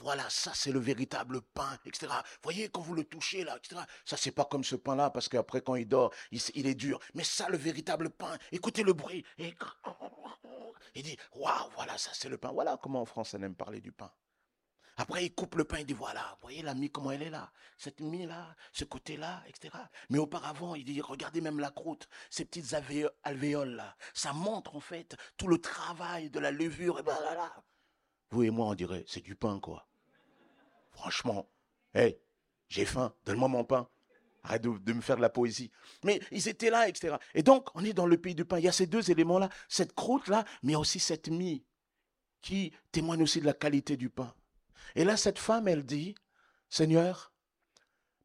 Voilà, 0.00 0.28
ça 0.28 0.52
c'est 0.54 0.70
le 0.70 0.78
véritable 0.78 1.40
pain, 1.40 1.78
etc. 1.84 2.12
Voyez 2.42 2.68
quand 2.68 2.80
vous 2.80 2.94
le 2.94 3.04
touchez 3.04 3.44
là, 3.44 3.56
etc. 3.56 3.80
Ça 4.04 4.16
c'est 4.16 4.30
pas 4.30 4.44
comme 4.44 4.62
ce 4.62 4.76
pain-là 4.76 5.10
parce 5.10 5.28
qu'après 5.28 5.62
quand 5.62 5.74
il 5.74 5.88
dort, 5.88 6.12
il, 6.30 6.66
est 6.66 6.74
dur. 6.74 7.00
Mais 7.14 7.24
ça, 7.24 7.48
le 7.48 7.56
véritable 7.56 8.10
pain. 8.10 8.36
Écoutez 8.52 8.82
le 8.82 8.92
bruit. 8.92 9.24
Il 10.94 11.02
dit 11.02 11.16
waouh, 11.34 11.70
voilà, 11.74 11.98
ça 11.98 12.10
c'est 12.12 12.28
le 12.28 12.38
pain. 12.38 12.52
Voilà 12.52 12.78
comment 12.80 13.00
en 13.00 13.06
France 13.06 13.34
on 13.34 13.42
aime 13.42 13.54
parler 13.54 13.80
du 13.80 13.92
pain. 13.92 14.10
Après, 14.98 15.26
il 15.26 15.34
coupe 15.34 15.56
le 15.56 15.64
pain, 15.64 15.78
il 15.80 15.86
dit 15.86 15.92
voilà, 15.92 16.22
vous 16.36 16.42
voyez 16.42 16.62
la 16.62 16.74
mie, 16.74 16.90
comment 16.90 17.10
elle 17.10 17.22
est 17.22 17.30
là, 17.30 17.52
cette 17.76 18.00
mie-là, 18.00 18.56
ce 18.72 18.84
côté-là, 18.84 19.42
etc. 19.46 19.74
Mais 20.08 20.18
auparavant, 20.18 20.74
il 20.74 20.84
dit 20.84 21.00
regardez 21.02 21.42
même 21.42 21.60
la 21.60 21.70
croûte, 21.70 22.08
ces 22.30 22.46
petites 22.46 22.74
alvéoles-là. 23.24 23.96
Ça 24.14 24.32
montre 24.32 24.74
en 24.74 24.80
fait 24.80 25.16
tout 25.36 25.48
le 25.48 25.58
travail 25.58 26.30
de 26.30 26.40
la 26.40 26.50
levure. 26.50 27.02
Ben 27.02 27.14
Vous 28.30 28.42
et 28.42 28.50
moi, 28.50 28.68
on 28.68 28.74
dirait 28.74 29.04
c'est 29.06 29.20
du 29.20 29.36
pain, 29.36 29.60
quoi. 29.60 29.86
Franchement, 30.92 31.46
hé, 31.94 32.18
j'ai 32.68 32.86
faim, 32.86 33.14
donne-moi 33.26 33.48
mon 33.48 33.64
pain. 33.64 33.88
Arrête 34.44 34.62
de, 34.62 34.92
me 34.92 35.00
faire 35.00 35.16
de 35.16 35.22
la 35.22 35.28
poésie. 35.28 35.72
Mais 36.04 36.20
ils 36.30 36.48
étaient 36.48 36.70
là, 36.70 36.88
etc. 36.88 37.16
Et 37.34 37.42
donc, 37.42 37.68
on 37.74 37.84
est 37.84 37.92
dans 37.92 38.06
le 38.06 38.16
pays 38.16 38.36
du 38.36 38.44
pain. 38.44 38.58
Il 38.58 38.64
y 38.64 38.68
a 38.68 38.72
ces 38.72 38.86
deux 38.86 39.10
éléments-là, 39.10 39.48
cette 39.68 39.92
croûte-là, 39.92 40.44
mais 40.62 40.76
aussi 40.76 41.00
cette 41.00 41.28
mie 41.28 41.64
qui 42.42 42.72
témoigne 42.92 43.24
aussi 43.24 43.40
de 43.40 43.46
la 43.46 43.54
qualité 43.54 43.96
du 43.96 44.08
pain. 44.08 44.32
Et 44.94 45.04
là, 45.04 45.16
cette 45.16 45.38
femme, 45.38 45.68
elle 45.68 45.84
dit, 45.84 46.14
Seigneur, 46.68 47.32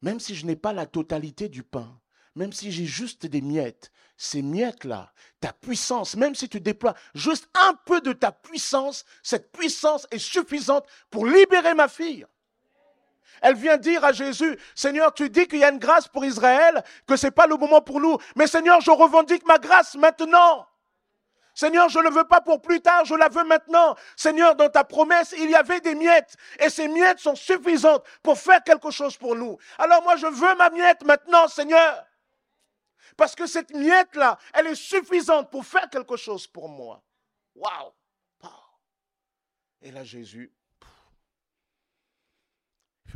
même 0.00 0.20
si 0.20 0.34
je 0.34 0.46
n'ai 0.46 0.56
pas 0.56 0.72
la 0.72 0.86
totalité 0.86 1.48
du 1.48 1.62
pain, 1.62 2.00
même 2.34 2.52
si 2.52 2.72
j'ai 2.72 2.86
juste 2.86 3.26
des 3.26 3.42
miettes, 3.42 3.92
ces 4.16 4.42
miettes-là, 4.42 5.12
ta 5.40 5.52
puissance, 5.52 6.16
même 6.16 6.34
si 6.34 6.48
tu 6.48 6.60
déploies 6.60 6.94
juste 7.14 7.48
un 7.54 7.74
peu 7.84 8.00
de 8.00 8.12
ta 8.12 8.32
puissance, 8.32 9.04
cette 9.22 9.52
puissance 9.52 10.06
est 10.10 10.18
suffisante 10.18 10.86
pour 11.10 11.26
libérer 11.26 11.74
ma 11.74 11.88
fille. 11.88 12.26
Elle 13.42 13.56
vient 13.56 13.76
dire 13.76 14.04
à 14.04 14.12
Jésus, 14.12 14.56
Seigneur, 14.74 15.12
tu 15.12 15.28
dis 15.28 15.46
qu'il 15.48 15.58
y 15.58 15.64
a 15.64 15.70
une 15.70 15.78
grâce 15.78 16.06
pour 16.06 16.24
Israël, 16.24 16.82
que 17.06 17.16
ce 17.16 17.26
n'est 17.26 17.32
pas 17.32 17.46
le 17.46 17.56
moment 17.56 17.82
pour 17.82 18.00
nous. 18.00 18.16
Mais 18.36 18.46
Seigneur, 18.46 18.80
je 18.80 18.90
revendique 18.90 19.44
ma 19.46 19.58
grâce 19.58 19.96
maintenant. 19.96 20.66
Seigneur, 21.54 21.88
je 21.88 21.98
ne 21.98 22.04
le 22.04 22.10
veux 22.10 22.24
pas 22.24 22.40
pour 22.40 22.62
plus 22.62 22.80
tard, 22.80 23.04
je 23.04 23.14
la 23.14 23.28
veux 23.28 23.44
maintenant. 23.44 23.94
Seigneur, 24.16 24.56
dans 24.56 24.70
ta 24.70 24.84
promesse, 24.84 25.34
il 25.38 25.50
y 25.50 25.54
avait 25.54 25.80
des 25.80 25.94
miettes. 25.94 26.36
Et 26.58 26.70
ces 26.70 26.88
miettes 26.88 27.18
sont 27.18 27.34
suffisantes 27.34 28.04
pour 28.22 28.38
faire 28.38 28.62
quelque 28.64 28.90
chose 28.90 29.16
pour 29.16 29.36
nous. 29.36 29.58
Alors 29.78 30.02
moi, 30.02 30.16
je 30.16 30.26
veux 30.26 30.54
ma 30.56 30.70
miette 30.70 31.04
maintenant, 31.04 31.48
Seigneur. 31.48 32.06
Parce 33.16 33.34
que 33.34 33.46
cette 33.46 33.74
miette-là, 33.74 34.38
elle 34.54 34.68
est 34.68 34.74
suffisante 34.74 35.50
pour 35.50 35.66
faire 35.66 35.88
quelque 35.90 36.16
chose 36.16 36.46
pour 36.46 36.68
moi. 36.68 37.02
Waouh! 37.54 37.92
Et 39.82 39.90
là, 39.90 40.04
Jésus 40.04 40.52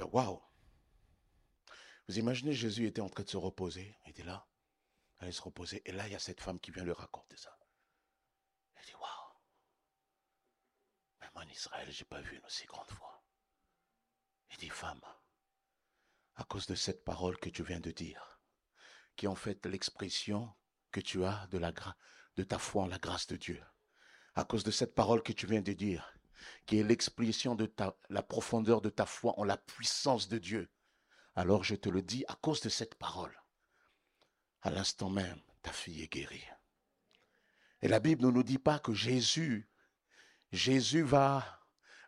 waouh. 0.05 0.43
Vous 2.09 2.19
imaginez, 2.19 2.53
Jésus 2.53 2.87
était 2.87 3.01
en 3.01 3.09
train 3.09 3.23
de 3.23 3.29
se 3.29 3.37
reposer. 3.37 3.97
Il 4.05 4.11
était 4.11 4.23
là. 4.23 4.47
Il 5.19 5.25
allait 5.25 5.33
se 5.33 5.43
reposer. 5.43 5.83
Et 5.85 5.93
là, 5.93 6.07
il 6.07 6.13
y 6.13 6.17
a 6.17 6.19
cette 6.19 6.41
femme 6.41 6.61
qui 6.61 6.71
vient 6.71 6.85
lui 6.85 6.93
raconter 6.93 7.37
ça. 7.37 7.56
Dit, 8.87 8.95
waouh. 8.95 9.33
Même 11.21 11.31
en 11.35 11.51
Israël, 11.51 11.91
je 11.91 12.01
n'ai 12.01 12.09
pas 12.09 12.21
vu 12.21 12.37
une 12.37 12.45
aussi 12.47 12.67
grande 12.67 12.91
foi. 12.91 13.25
Il 14.51 14.59
dit, 14.59 14.69
femme, 14.69 15.01
à 16.37 16.45
cause 16.45 16.67
de 16.67 16.77
cette 16.77 17.05
parole 17.05 17.37
que 17.39 17.51
tu 17.51 17.65
viens 17.65 17.81
de 17.81 17.91
dire, 17.91 18.41
qui 19.17 19.25
est 19.27 19.29
en 19.29 19.35
fait 19.35 19.67
l'expression 19.67 20.55
que 20.93 21.01
tu 21.01 21.25
as 21.25 21.49
de, 21.49 22.43
ta 22.45 22.59
foi 22.59 22.85
en 22.85 22.87
la 22.87 22.99
grâce 22.99 23.27
de 23.27 23.37
Dieu, 23.37 23.63
à 24.37 24.45
cause 24.45 24.63
de 24.63 24.71
cette 24.71 24.95
parole 24.95 25.23
que 25.23 25.33
tu 25.33 25.47
viens 25.47 25.63
de 25.63 25.73
dire, 25.73 26.15
qui 26.67 26.79
est 26.79 26.85
l'expression 26.85 27.57
de 27.57 27.73
la 28.09 28.23
profondeur 28.23 28.81
de 28.81 28.91
ta 28.91 29.07
foi 29.07 29.35
en 29.39 29.45
la 29.45 29.57
puissance 29.57 30.29
de 30.29 30.39
Dieu, 30.39 30.71
alors 31.35 31.65
je 31.65 31.75
te 31.75 31.89
le 31.89 32.03
dis 32.03 32.25
à 32.29 32.37
cause 32.37 32.61
de 32.61 32.69
cette 32.69 32.95
parole. 32.95 33.43
À 34.63 34.71
l'instant 34.71 35.11
même, 35.11 35.43
ta 35.63 35.73
fille 35.73 36.03
est 36.03 36.13
guérie. 36.13 36.47
Et 37.87 37.89
la 37.89 38.01
Bible 38.01 38.27
ne 38.27 38.33
nous 38.33 38.43
dit 38.43 38.59
pas 38.59 38.81
que 38.81 38.93
Jésus, 38.93 39.71
Jésus 40.51 41.03
va 41.03 41.61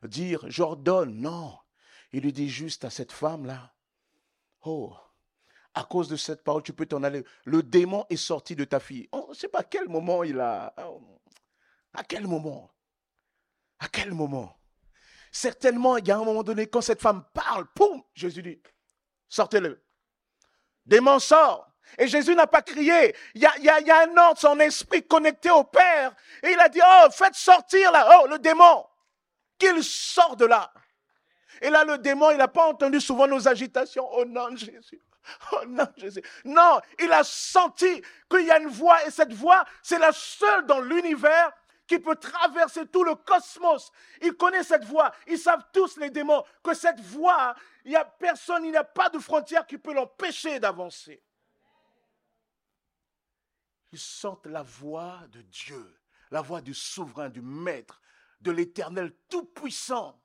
dire, 0.03 0.45
j'ordonne. 0.51 1.21
Non. 1.21 1.57
Il 2.11 2.25
lui 2.25 2.33
dit 2.33 2.49
juste 2.49 2.85
à 2.85 2.91
cette 2.91 3.13
femme-là, 3.13 3.77
oh, 4.63 4.93
à 5.75 5.85
cause 5.85 6.09
de 6.09 6.17
cette 6.17 6.43
parole, 6.43 6.65
tu 6.65 6.73
peux 6.73 6.87
t'en 6.87 7.05
aller. 7.05 7.23
Le 7.45 7.63
démon 7.63 8.05
est 8.11 8.17
sorti 8.17 8.57
de 8.57 8.65
ta 8.65 8.81
fille. 8.81 9.09
On 9.13 9.29
ne 9.29 9.35
sait 9.35 9.47
pas 9.47 9.61
à 9.61 9.63
quel 9.63 9.89
moment 9.89 10.25
il 10.25 10.41
a. 10.41 10.75
À 11.93 12.03
quel 12.03 12.27
moment 12.27 12.73
à 13.79 13.87
quel 13.87 14.13
moment 14.13 14.61
Certainement, 15.31 15.97
il 15.99 16.09
y 16.09 16.11
a 16.11 16.19
un 16.19 16.25
moment 16.25 16.43
donné, 16.43 16.67
quand 16.67 16.81
cette 16.81 17.01
femme 17.03 17.25
parle, 17.33 17.69
poum, 17.73 18.03
Jésus 18.15 18.43
dit, 18.43 18.61
sortez-le. 19.29 19.81
Démon 20.85 21.21
sort. 21.21 21.68
Et 21.97 22.07
Jésus 22.07 22.35
n'a 22.35 22.47
pas 22.47 22.63
crié. 22.63 23.15
Il 23.35 23.43
y, 23.43 23.47
a, 23.47 23.81
il, 23.81 23.91
un 23.91 24.17
ordre, 24.17 24.39
son 24.39 24.59
esprit 24.61 25.07
connecté 25.07 25.51
au 25.51 25.65
Père. 25.65 26.13
Et 26.43 26.51
il 26.51 26.61
a 26.61 26.69
dit, 26.69 26.81
oh, 26.85 27.09
faites 27.11 27.35
sortir 27.35 27.91
là, 27.93 28.21
oh, 28.21 28.27
le 28.29 28.39
démon. 28.39 28.87
Qu'il 29.59 29.83
sorte 29.83 30.39
de 30.39 30.47
là. 30.47 30.73
Et 31.61 31.71
là, 31.71 31.85
le 31.85 31.99
démon, 31.99 32.31
il 32.31 32.37
n'a 32.37 32.49
pas 32.49 32.67
entendu 32.67 33.01
souvent 33.01 33.27
nos 33.27 33.49
agitations. 33.49 34.09
Oh 34.13 34.25
non, 34.25 34.55
Jésus. 34.55 35.01
Oh 35.53 35.65
non, 35.67 35.87
Jésus. 35.97 36.23
Non, 36.45 36.81
il 36.99 37.13
a 37.13 37.23
senti 37.25 38.03
qu'il 38.31 38.47
y 38.47 38.51
a 38.51 38.59
une 38.59 38.69
voix. 38.69 39.05
Et 39.07 39.11
cette 39.11 39.33
voix, 39.33 39.65
c'est 39.83 39.99
la 39.99 40.13
seule 40.13 40.67
dans 40.67 40.81
l'univers 40.81 41.53
qui 41.87 41.99
peut 41.99 42.17
traverser 42.17 42.87
tout 42.87 43.03
le 43.03 43.15
cosmos. 43.15 43.91
Ils 44.23 44.35
connaissent 44.35 44.69
cette 44.69 44.85
voix. 44.85 45.13
Ils 45.27 45.39
savent 45.39 45.65
tous, 45.73 45.97
les 45.97 46.11
démons, 46.11 46.45
que 46.63 46.75
cette 46.75 47.01
voix, 47.01 47.55
il 47.85 47.91
n'y 47.91 47.97
a 47.97 48.05
personne, 48.05 48.65
il 48.65 48.71
n'y 48.71 48.77
a 48.77 48.85
pas 48.85 49.09
de 49.09 49.19
frontière 49.19 49.67
qui 49.67 49.79
peut 49.79 49.95
l'empêcher 49.95 50.61
d'avancer. 50.61 51.23
Ils 53.93 53.99
sentent 53.99 54.47
la 54.47 54.63
voix 54.63 55.27
de 55.29 55.43
Dieu, 55.43 55.99
la 56.31 56.41
voix 56.41 56.61
du 56.61 56.75
souverain, 56.75 57.31
du 57.31 57.41
maître, 57.41 58.01
de 58.41 58.51
l'éternel 58.51 59.15
tout-puissant. 59.29 60.21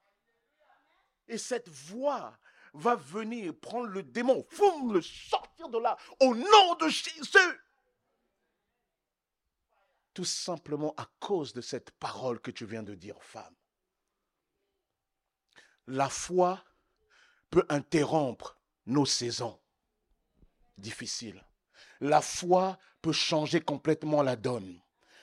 Et 1.28 1.38
cette 1.38 1.70
voix 1.70 2.38
va 2.74 2.96
venir 2.96 3.58
prendre 3.60 3.88
le 3.88 4.04
démon, 4.04 4.46
foum, 4.50 4.94
le 4.94 5.02
sortir 5.02 5.70
de 5.70 5.78
là, 5.78 5.98
au 6.20 6.36
nom 6.36 6.76
de 6.80 6.90
Jésus 6.90 7.60
tout 10.14 10.26
simplement 10.26 10.94
à 10.98 11.10
cause 11.20 11.54
de 11.54 11.62
cette 11.62 11.92
parole 11.92 12.40
que 12.40 12.52
tu 12.52 12.66
viens 12.66 12.84
de 12.84 12.96
dire, 12.96 13.22
femme. 13.22 13.56
La 15.88 16.10
foi 16.10 16.64
peut 17.50 17.66
interrompre 17.70 18.58
nos 18.86 19.06
saisons 19.06 19.60
difficiles. 20.78 21.44
La 22.04 22.20
foi 22.20 22.78
peut 23.02 23.14
changer 23.14 23.62
complètement 23.62 24.24
la 24.24 24.36
donne. 24.36 24.82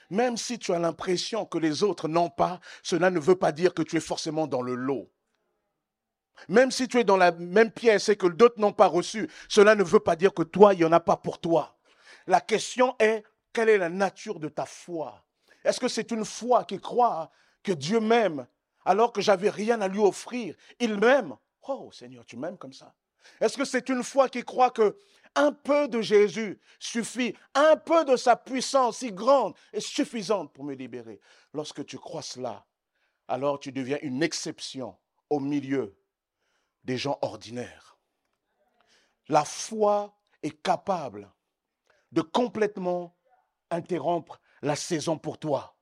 Même 0.09 0.39
si 0.39 0.59
tu 0.59 0.73
as 0.73 0.79
l'impression 0.79 1.45
que 1.45 1.59
les 1.59 1.83
autres 1.83 2.09
n'ont 2.09 2.31
pas, 2.31 2.59
cela 2.83 3.11
ne 3.11 3.21
veut 3.21 3.37
pas 3.37 3.53
dire 3.53 3.75
que 3.75 3.83
tu 3.83 3.99
es 3.99 4.01
forcément 4.01 4.47
dans 4.47 4.63
le 4.63 4.75
lot. 4.75 5.13
Même 6.49 6.71
si 6.71 6.89
tu 6.89 6.99
es 6.99 7.05
dans 7.05 7.19
la 7.19 7.33
même 7.33 7.71
pièce 7.71 8.09
et 8.09 8.17
que 8.17 8.27
d'autres 8.27 8.59
n'ont 8.59 8.73
pas 8.73 8.87
reçu, 8.87 9.29
cela 9.51 9.75
ne 9.75 9.85
veut 9.85 10.01
pas 10.01 10.17
dire 10.17 10.33
que 10.33 10.43
toi, 10.43 10.73
il 10.73 10.79
n'y 10.79 10.87
en 10.87 10.93
a 10.93 11.01
pas 11.01 11.19
pour 11.19 11.39
toi. 11.39 11.79
La 12.27 12.41
question 12.41 12.97
est, 12.99 13.25
quelle 13.53 13.69
est 13.69 13.77
la 13.77 13.91
nature 13.91 14.41
de 14.41 14.49
ta 14.49 14.65
foi? 14.65 15.23
Est-ce 15.63 15.81
que 15.81 15.89
c'est 15.89 16.11
une 16.11 16.25
foi 16.25 16.65
qui 16.65 16.79
croit 16.79 17.31
que 17.63 17.73
Dieu 17.73 18.01
m'aime 18.01 18.47
alors 18.87 19.13
que 19.13 19.21
j'avais 19.21 19.51
rien 19.51 19.83
à 19.83 19.89
lui 19.89 20.01
offrir? 20.01 20.55
Il 20.79 20.99
m'aime. 20.99 21.37
Oh 21.69 21.91
Seigneur, 21.93 22.25
tu 22.25 22.39
m'aimes 22.39 22.57
comme 22.57 22.73
ça. 22.73 22.95
Est-ce 23.39 23.59
que 23.59 23.67
c'est 23.67 23.91
une 23.91 24.03
foi 24.03 24.31
qui 24.31 24.43
croit 24.43 24.71
que 24.71 24.97
un 25.35 25.53
peu 25.53 25.89
de 25.89 26.01
Jésus 26.01 26.61
suffit, 26.79 27.35
un 27.55 27.77
peu 27.77 28.05
de 28.05 28.17
sa 28.17 28.37
puissance 28.37 28.99
si 28.99 29.13
grande 29.13 29.55
est 29.73 29.81
suffisante 29.81 30.53
pour 30.53 30.65
me 30.65 30.75
libérer 30.75 31.21
Lorsque 31.53 31.85
tu 31.85 31.99
crois 31.99 32.23
cela, 32.23 32.67
alors 33.29 33.59
tu 33.59 33.73
deviens 33.73 33.99
une 34.03 34.23
exception 34.23 34.97
au 35.29 35.41
milieu 35.41 35.97
des 36.85 36.97
gens 36.97 37.19
ordinaires. 37.23 37.99
La 39.29 39.45
foi 39.45 40.17
est 40.43 40.63
capable 40.63 41.31
de 42.13 42.23
complètement 42.23 43.15
interrompre 43.71 44.41
la 44.63 44.77
saison 44.77 45.19
pour 45.19 45.39
toi. 45.39 45.77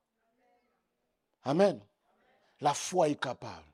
Amen. 1.43 1.81
La 2.61 2.75
foi 2.75 3.09
est 3.09 3.21
capable. 3.21 3.65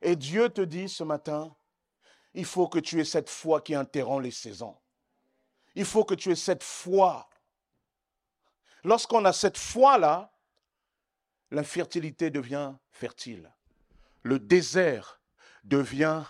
Et 0.00 0.16
Dieu 0.16 0.48
te 0.48 0.62
dit 0.62 0.88
ce 0.88 1.04
matin, 1.04 1.54
il 2.34 2.44
faut 2.44 2.68
que 2.68 2.78
tu 2.78 3.00
aies 3.00 3.04
cette 3.04 3.28
foi 3.28 3.60
qui 3.60 3.74
interrompt 3.74 4.24
les 4.24 4.30
saisons. 4.30 4.76
Il 5.74 5.84
faut 5.84 6.04
que 6.04 6.14
tu 6.14 6.30
aies 6.30 6.36
cette 6.36 6.62
foi. 6.62 7.28
Lorsqu'on 8.84 9.24
a 9.24 9.32
cette 9.32 9.58
foi-là, 9.58 10.32
l'infertilité 11.50 12.30
devient 12.30 12.74
fertile. 12.90 13.52
Le 14.22 14.38
désert 14.38 15.20
devient 15.64 16.24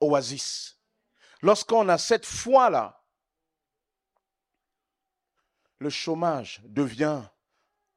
oasis. 0.00 0.78
Lorsqu'on 1.42 1.88
a 1.88 1.98
cette 1.98 2.26
foi-là, 2.26 3.02
le 5.78 5.90
chômage 5.90 6.62
devient 6.64 7.22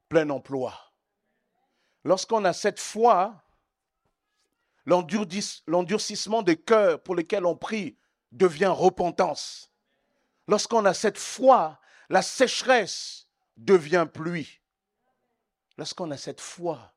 plein 0.08 0.28
emploi. 0.30 0.74
Lorsqu'on 2.04 2.44
a 2.44 2.52
cette 2.52 2.80
foi, 2.80 3.42
l'endurcissement 4.86 6.42
des 6.42 6.56
cœurs 6.56 7.02
pour 7.02 7.14
lesquels 7.14 7.46
on 7.46 7.56
prie 7.56 7.98
devient 8.32 8.72
repentance. 8.74 9.69
Lorsqu'on 10.50 10.84
a 10.84 10.94
cette 10.94 11.16
foi, 11.16 11.80
la 12.08 12.22
sécheresse 12.22 13.28
devient 13.56 14.08
pluie. 14.12 14.60
Lorsqu'on 15.76 16.10
a 16.10 16.16
cette 16.16 16.40
foi, 16.40 16.92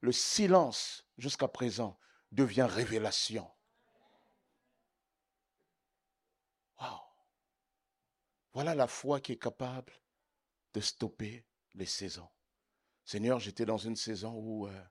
le 0.00 0.12
silence 0.12 1.06
jusqu'à 1.18 1.46
présent 1.46 1.98
devient 2.32 2.66
révélation. 2.66 3.50
Wow. 6.80 7.00
Voilà 8.54 8.74
la 8.74 8.86
foi 8.86 9.20
qui 9.20 9.32
est 9.32 9.38
capable 9.38 9.92
de 10.72 10.80
stopper 10.80 11.44
les 11.74 11.84
saisons. 11.84 12.30
Seigneur, 13.04 13.40
j'étais 13.40 13.66
dans 13.66 13.76
une 13.76 13.96
saison 13.96 14.32
où, 14.38 14.68
euh, 14.68 14.84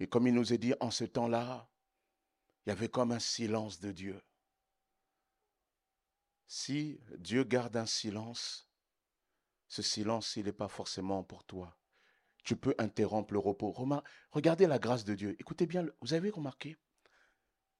et 0.00 0.06
comme 0.06 0.26
il 0.26 0.34
nous 0.34 0.52
est 0.52 0.58
dit, 0.58 0.74
en 0.80 0.90
ce 0.90 1.04
temps-là, 1.04 1.66
il 2.66 2.68
y 2.68 2.72
avait 2.72 2.90
comme 2.90 3.12
un 3.12 3.18
silence 3.18 3.80
de 3.80 3.90
Dieu. 3.90 4.22
Si 6.50 6.98
Dieu 7.18 7.44
garde 7.44 7.76
un 7.76 7.84
silence, 7.84 8.68
ce 9.68 9.82
silence, 9.82 10.34
il 10.36 10.46
n'est 10.46 10.52
pas 10.52 10.68
forcément 10.68 11.22
pour 11.22 11.44
toi. 11.44 11.78
Tu 12.42 12.56
peux 12.56 12.74
interrompre 12.78 13.34
le 13.34 13.38
repos. 13.38 13.74
Regardez 14.30 14.66
la 14.66 14.78
grâce 14.78 15.04
de 15.04 15.14
Dieu. 15.14 15.36
Écoutez 15.38 15.66
bien, 15.66 15.86
vous 16.00 16.14
avez 16.14 16.30
remarqué? 16.30 16.78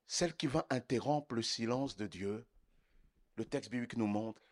Celle 0.06 0.36
qui 0.36 0.46
va 0.46 0.66
interrompre 0.68 1.34
le 1.34 1.42
silence 1.42 1.96
de 1.96 2.06
Dieu, 2.06 2.46
le 3.36 3.46
texte 3.46 3.70
biblique 3.70 3.96
nous 3.96 4.06
montre, 4.06 4.42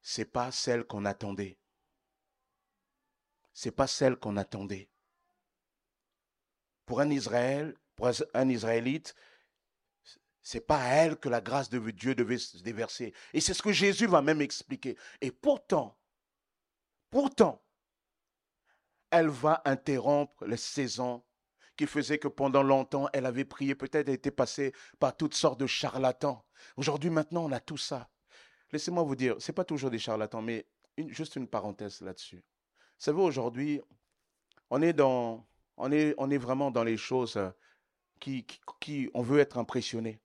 c'est 0.00 0.24
pas 0.24 0.52
celle 0.52 0.84
qu'on 0.84 1.04
attendait. 1.04 1.58
C'est 3.52 3.72
pas 3.72 3.88
celle 3.88 4.16
qu'on 4.16 4.36
attendait. 4.36 4.88
Pour 6.84 7.00
un 7.00 7.10
Israël, 7.10 7.76
pour 7.96 8.08
un 8.34 8.48
Israélite, 8.48 9.16
c'est 10.46 10.60
pas 10.60 10.78
à 10.80 10.86
elle 10.90 11.16
que 11.16 11.28
la 11.28 11.40
grâce 11.40 11.68
de 11.70 11.90
Dieu 11.90 12.14
devait 12.14 12.38
se 12.38 12.58
déverser. 12.58 13.12
Et 13.32 13.40
c'est 13.40 13.52
ce 13.52 13.62
que 13.62 13.72
Jésus 13.72 14.06
va 14.06 14.22
même 14.22 14.40
expliquer. 14.40 14.96
Et 15.20 15.32
pourtant, 15.32 15.98
pourtant, 17.10 17.60
elle 19.10 19.26
va 19.26 19.60
interrompre 19.64 20.46
les 20.46 20.56
saisons 20.56 21.24
qui 21.76 21.88
faisaient 21.88 22.18
que 22.18 22.28
pendant 22.28 22.62
longtemps, 22.62 23.08
elle 23.12 23.26
avait 23.26 23.44
prié, 23.44 23.74
peut-être 23.74 24.08
été 24.08 24.30
passée 24.30 24.72
par 25.00 25.16
toutes 25.16 25.34
sortes 25.34 25.58
de 25.58 25.66
charlatans. 25.66 26.44
Aujourd'hui, 26.76 27.10
maintenant, 27.10 27.46
on 27.46 27.50
a 27.50 27.58
tout 27.58 27.76
ça. 27.76 28.08
Laissez-moi 28.70 29.02
vous 29.02 29.16
dire, 29.16 29.34
ce 29.40 29.50
n'est 29.50 29.54
pas 29.54 29.64
toujours 29.64 29.90
des 29.90 29.98
charlatans, 29.98 30.42
mais 30.42 30.64
juste 31.08 31.34
une 31.34 31.48
parenthèse 31.48 32.02
là-dessus. 32.02 32.38
Vous 32.38 32.42
savez, 32.98 33.20
aujourd'hui, 33.20 33.80
on 34.70 34.80
est 34.80 34.92
vraiment 36.38 36.70
dans 36.70 36.84
les 36.84 36.96
choses 36.96 37.36
euh, 37.36 37.50
qui, 38.20 38.46
on 39.12 39.22
veut 39.22 39.40
être 39.40 39.58
impressionné. 39.58 40.20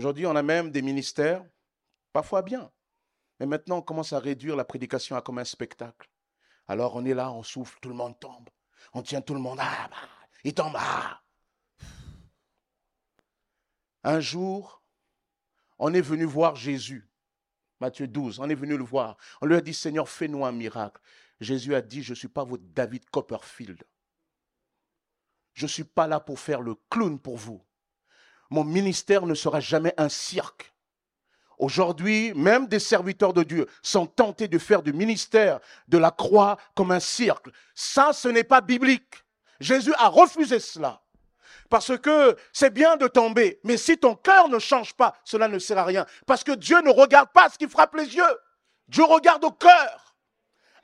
Aujourd'hui, 0.00 0.24
on 0.24 0.34
a 0.34 0.42
même 0.42 0.70
des 0.70 0.80
ministères, 0.80 1.44
parfois 2.14 2.40
bien, 2.40 2.72
mais 3.38 3.44
maintenant, 3.44 3.76
on 3.76 3.82
commence 3.82 4.14
à 4.14 4.18
réduire 4.18 4.56
la 4.56 4.64
prédication 4.64 5.14
à 5.14 5.20
comme 5.20 5.36
un 5.36 5.44
spectacle. 5.44 6.08
Alors, 6.68 6.96
on 6.96 7.04
est 7.04 7.12
là, 7.12 7.30
on 7.30 7.42
souffle, 7.42 7.78
tout 7.82 7.90
le 7.90 7.94
monde 7.94 8.18
tombe. 8.18 8.48
On 8.94 9.02
tient 9.02 9.20
tout 9.20 9.34
le 9.34 9.40
monde. 9.40 9.58
Ah, 9.60 9.88
bah, 9.90 9.96
il 10.42 10.54
tombe. 10.54 10.72
Ah. 10.74 11.20
Un 14.02 14.20
jour, 14.20 14.82
on 15.78 15.92
est 15.92 16.00
venu 16.00 16.24
voir 16.24 16.56
Jésus. 16.56 17.06
Matthieu 17.78 18.08
12, 18.08 18.40
on 18.40 18.48
est 18.48 18.54
venu 18.54 18.78
le 18.78 18.84
voir. 18.84 19.18
On 19.42 19.46
lui 19.46 19.54
a 19.54 19.60
dit, 19.60 19.74
Seigneur, 19.74 20.08
fais-nous 20.08 20.46
un 20.46 20.52
miracle. 20.52 21.02
Jésus 21.40 21.74
a 21.74 21.82
dit, 21.82 22.02
je 22.02 22.12
ne 22.12 22.16
suis 22.16 22.28
pas 22.28 22.44
votre 22.44 22.64
David 22.64 23.04
Copperfield. 23.10 23.84
Je 25.52 25.64
ne 25.66 25.68
suis 25.68 25.84
pas 25.84 26.06
là 26.06 26.20
pour 26.20 26.40
faire 26.40 26.62
le 26.62 26.74
clown 26.88 27.20
pour 27.20 27.36
vous. 27.36 27.62
Mon 28.50 28.64
ministère 28.64 29.26
ne 29.26 29.34
sera 29.34 29.60
jamais 29.60 29.94
un 29.96 30.08
cirque. 30.08 30.72
Aujourd'hui, 31.58 32.32
même 32.34 32.66
des 32.66 32.78
serviteurs 32.78 33.32
de 33.32 33.42
Dieu 33.42 33.66
sont 33.82 34.06
tentés 34.06 34.48
de 34.48 34.58
faire 34.58 34.82
du 34.82 34.92
ministère 34.92 35.60
de 35.88 35.98
la 35.98 36.10
croix 36.10 36.56
comme 36.74 36.90
un 36.90 37.00
cirque. 37.00 37.48
Ça, 37.74 38.12
ce 38.12 38.28
n'est 38.28 38.44
pas 38.44 38.60
biblique. 38.60 39.24
Jésus 39.60 39.92
a 39.98 40.08
refusé 40.08 40.58
cela. 40.58 41.02
Parce 41.68 41.96
que 41.98 42.36
c'est 42.52 42.72
bien 42.72 42.96
de 42.96 43.06
tomber, 43.06 43.60
mais 43.62 43.76
si 43.76 43.96
ton 43.96 44.16
cœur 44.16 44.48
ne 44.48 44.58
change 44.58 44.94
pas, 44.94 45.14
cela 45.22 45.46
ne 45.46 45.58
sert 45.58 45.78
à 45.78 45.84
rien. 45.84 46.04
Parce 46.26 46.42
que 46.42 46.52
Dieu 46.52 46.80
ne 46.80 46.90
regarde 46.90 47.30
pas 47.30 47.48
ce 47.48 47.58
qui 47.58 47.68
frappe 47.68 47.94
les 47.94 48.16
yeux. 48.16 48.38
Dieu 48.88 49.04
regarde 49.04 49.44
au 49.44 49.52
cœur. 49.52 50.09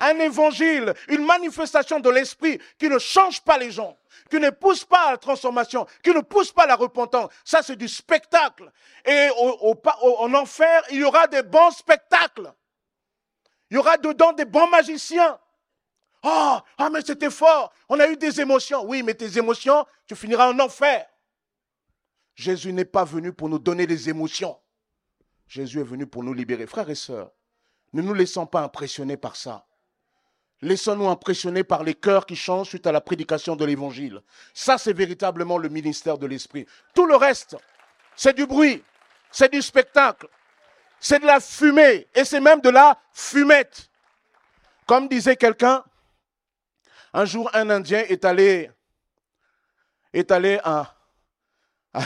Un 0.01 0.18
évangile, 0.18 0.94
une 1.09 1.24
manifestation 1.24 2.01
de 2.01 2.11
l'esprit 2.11 2.61
qui 2.78 2.88
ne 2.88 2.99
change 2.99 3.40
pas 3.42 3.59
les 3.59 3.70
gens, 3.70 3.97
qui 4.30 4.38
ne 4.38 4.51
pousse 4.51 4.84
pas 4.84 5.09
à 5.09 5.11
la 5.12 5.16
transformation, 5.18 5.86
qui 6.03 6.11
ne 6.11 6.20
pousse 6.20 6.53
pas 6.53 6.64
à 6.64 6.66
la 6.66 6.76
repentance. 6.76 7.32
Ça, 7.44 7.62
c'est 7.62 7.76
du 7.76 7.88
spectacle. 7.88 8.70
Et 9.05 9.28
en 9.38 10.34
enfer, 10.34 10.82
il 10.90 10.99
y 10.99 11.05
aura 11.05 11.26
des 11.26 11.42
bons 11.42 11.70
spectacles. 11.70 12.53
Il 13.70 13.74
y 13.74 13.78
aura 13.78 13.97
dedans 13.97 14.32
des 14.32 14.44
bons 14.44 14.68
magiciens. 14.68 15.38
Oh, 16.22 16.59
ah, 16.78 16.90
mais 16.90 17.03
c'était 17.05 17.30
fort. 17.30 17.72
On 17.88 18.01
a 18.01 18.09
eu 18.09 18.16
des 18.16 18.40
émotions. 18.40 18.84
Oui, 18.84 19.03
mais 19.03 19.14
tes 19.14 19.38
émotions, 19.38 19.86
tu 20.07 20.16
finiras 20.16 20.51
en 20.51 20.59
enfer. 20.59 21.07
Jésus 22.34 22.72
n'est 22.72 22.84
pas 22.84 23.05
venu 23.05 23.32
pour 23.32 23.49
nous 23.49 23.59
donner 23.59 23.86
des 23.86 24.09
émotions. 24.09 24.59
Jésus 25.47 25.80
est 25.80 25.84
venu 25.84 26.07
pour 26.07 26.22
nous 26.22 26.34
libérer. 26.34 26.66
Frères 26.66 26.90
et 26.90 26.94
sœurs, 26.94 27.30
ne 27.92 28.03
nous 28.03 28.14
laissons 28.14 28.47
pas 28.47 28.62
impressionner 28.62 29.16
par 29.16 29.36
ça. 29.36 29.66
Laissons-nous 30.62 31.09
impressionner 31.09 31.64
par 31.64 31.84
les 31.84 31.94
cœurs 31.94 32.24
qui 32.24 32.36
changent 32.36 32.68
suite 32.68 32.86
à 32.86 32.92
la 32.92 33.00
prédication 33.00 33.57
de 33.57 33.64
l'évangile. 33.64 34.20
Ça, 34.54 34.78
c'est 34.78 34.94
véritablement 34.94 35.59
le 35.59 35.68
ministère 35.68 36.16
de 36.16 36.26
l'esprit. 36.26 36.66
Tout 36.94 37.07
le 37.07 37.16
reste, 37.16 37.57
c'est 38.14 38.34
du 38.34 38.46
bruit, 38.46 38.82
c'est 39.30 39.52
du 39.52 39.61
spectacle, 39.61 40.28
c'est 40.98 41.18
de 41.20 41.26
la 41.26 41.40
fumée 41.40 42.07
et 42.14 42.24
c'est 42.24 42.40
même 42.40 42.61
de 42.61 42.70
la 42.70 42.98
fumette. 43.12 43.90
Comme 44.86 45.09
disait 45.09 45.36
quelqu'un, 45.36 45.84
un 47.12 47.24
jour, 47.24 47.50
un 47.52 47.68
Indien 47.70 48.04
est 48.09 48.24
allé, 48.24 48.70
est 50.12 50.30
allé 50.30 50.59
à, 50.64 50.94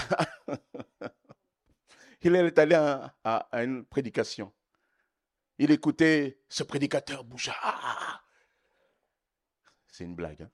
il 2.22 2.34
est 2.34 2.59
allé 2.59 2.76
une 3.53 3.84
prédication. 3.84 4.53
Il 5.59 5.70
écoutait 5.70 6.38
ce 6.48 6.62
prédicateur 6.62 7.22
bouger. 7.22 7.53
C'est 9.91 10.05
une 10.05 10.14
blague. 10.14 10.43
Hein. 10.43 10.51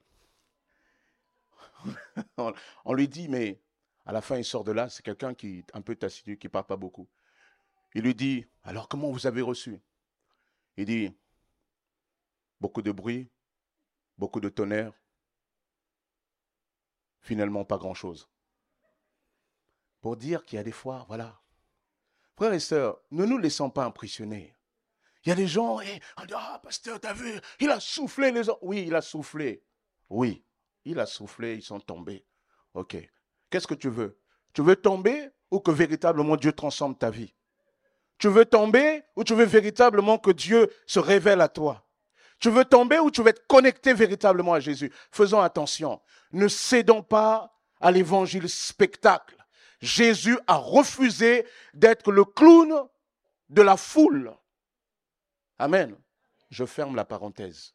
on, 2.85 2.95
lui 2.95 3.09
dit, 3.09 3.29
mais 3.29 3.61
à 4.05 4.13
la 4.13 4.21
fin, 4.21 4.39
il 4.39 4.45
sort 4.45 4.65
de 4.65 4.73
là. 4.73 4.89
C'est 4.89 5.03
quelqu'un 5.03 5.35
qui 5.35 5.59
est 5.59 5.75
un 5.75 5.83
peu 5.83 5.97
taciturne, 5.97 6.39
qui 6.39 6.47
ne 6.47 6.51
parle 6.51 6.67
pas 6.67 6.77
beaucoup. 6.77 7.09
Il 7.95 8.03
lui 8.03 8.15
dit, 8.15 8.47
alors 8.63 8.89
comment 8.89 9.11
vous 9.11 9.27
avez 9.27 9.43
reçu? 9.43 9.81
Il 10.77 10.87
dit, 10.87 11.17
beaucoup 12.61 12.83
de 12.83 12.93
bruit, 12.93 13.31
beaucoup 14.19 14.41
de 14.41 14.49
tonnerre, 14.49 14.93
finalement 17.21 17.65
pas 17.65 17.79
grand-chose. 17.79 18.29
Pour 20.01 20.17
dire 20.17 20.45
qu'il 20.45 20.57
y 20.57 20.61
a 20.61 20.65
des 20.65 20.73
fois, 20.73 21.05
voilà. 21.09 21.41
Frères 22.37 22.53
et 22.53 22.61
sœurs, 22.61 23.01
ne 23.11 23.25
nous 23.25 23.39
laissons 23.39 23.71
pas 23.71 23.85
impressionner. 23.85 24.56
Il 25.27 25.31
y 25.31 25.33
a 25.33 25.35
des 25.35 25.49
gens, 25.49 25.81
et 25.81 26.01
on 26.23 26.25
dit, 26.25 26.35
ah, 26.37 26.61
pasteur, 26.63 27.01
t'as 27.01 27.13
vu, 27.13 27.33
il 27.59 27.69
a 27.69 27.81
soufflé 27.81 28.31
les 28.31 28.45
gens. 28.45 28.59
Oui, 28.63 28.85
il 28.87 28.95
a 28.95 29.03
soufflé. 29.03 29.61
Oui, 30.09 30.45
il 30.85 31.01
a 31.01 31.07
soufflé, 31.07 31.57
ils 31.57 31.63
sont 31.65 31.81
tombés. 31.81 32.25
Ok. 32.75 32.97
Qu'est-ce 33.51 33.67
que 33.67 33.75
tu 33.75 33.89
veux? 33.89 34.21
Tu 34.53 34.63
veux 34.63 34.77
tomber 34.77 35.31
ou 35.51 35.59
que 35.59 35.73
véritablement 35.73 36.37
Dieu 36.37 36.53
transforme 36.53 36.97
ta 36.97 37.11
vie? 37.11 37.35
Tu 38.19 38.29
veux 38.29 38.45
tomber 38.45 39.03
ou 39.17 39.25
tu 39.25 39.35
veux 39.35 39.45
véritablement 39.45 40.17
que 40.17 40.31
Dieu 40.31 40.73
se 40.87 41.01
révèle 41.01 41.41
à 41.41 41.49
toi? 41.49 41.85
Tu 42.39 42.49
veux 42.49 42.65
tomber 42.65 43.01
ou 43.01 43.11
tu 43.11 43.21
veux 43.23 43.29
être 43.29 43.49
connecté 43.49 43.95
véritablement 43.95 44.55
à 44.55 44.61
Jésus? 44.61 44.93
Faisons 45.11 45.41
attention. 45.41 46.01
Ne 46.31 46.47
cédons 46.47 47.03
pas 47.03 47.53
à 47.81 47.91
l'évangile 47.91 48.49
spectacle. 48.49 49.45
Jésus 49.81 50.39
a 50.47 50.55
refusé 50.55 51.47
d'être 51.75 52.13
le 52.13 52.25
clown 52.25 52.87
de 53.49 53.63
la 53.63 53.77
foule. 53.77 54.33
Amen. 55.59 55.97
Je 56.51 56.65
ferme 56.65 56.95
la 56.95 57.05
parenthèse. 57.05 57.75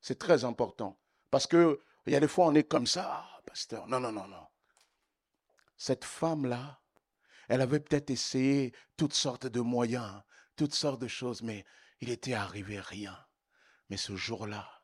C'est 0.00 0.18
très 0.18 0.44
important. 0.44 1.00
Parce 1.30 1.46
que 1.46 1.80
il 2.06 2.12
y 2.12 2.16
a 2.16 2.20
des 2.20 2.28
fois, 2.28 2.46
on 2.46 2.54
est 2.54 2.68
comme 2.68 2.86
ça, 2.86 3.24
ah, 3.24 3.40
pasteur. 3.46 3.86
Non, 3.86 3.98
non, 3.98 4.12
non, 4.12 4.28
non. 4.28 4.46
Cette 5.76 6.04
femme-là, 6.04 6.82
elle 7.48 7.62
avait 7.62 7.80
peut-être 7.80 8.10
essayé 8.10 8.74
toutes 8.96 9.14
sortes 9.14 9.46
de 9.46 9.60
moyens, 9.60 10.22
toutes 10.56 10.74
sortes 10.74 11.00
de 11.00 11.08
choses, 11.08 11.42
mais 11.42 11.64
il 12.00 12.10
était 12.10 12.34
arrivé 12.34 12.78
rien. 12.78 13.18
Mais 13.88 13.96
ce 13.96 14.16
jour-là, 14.16 14.82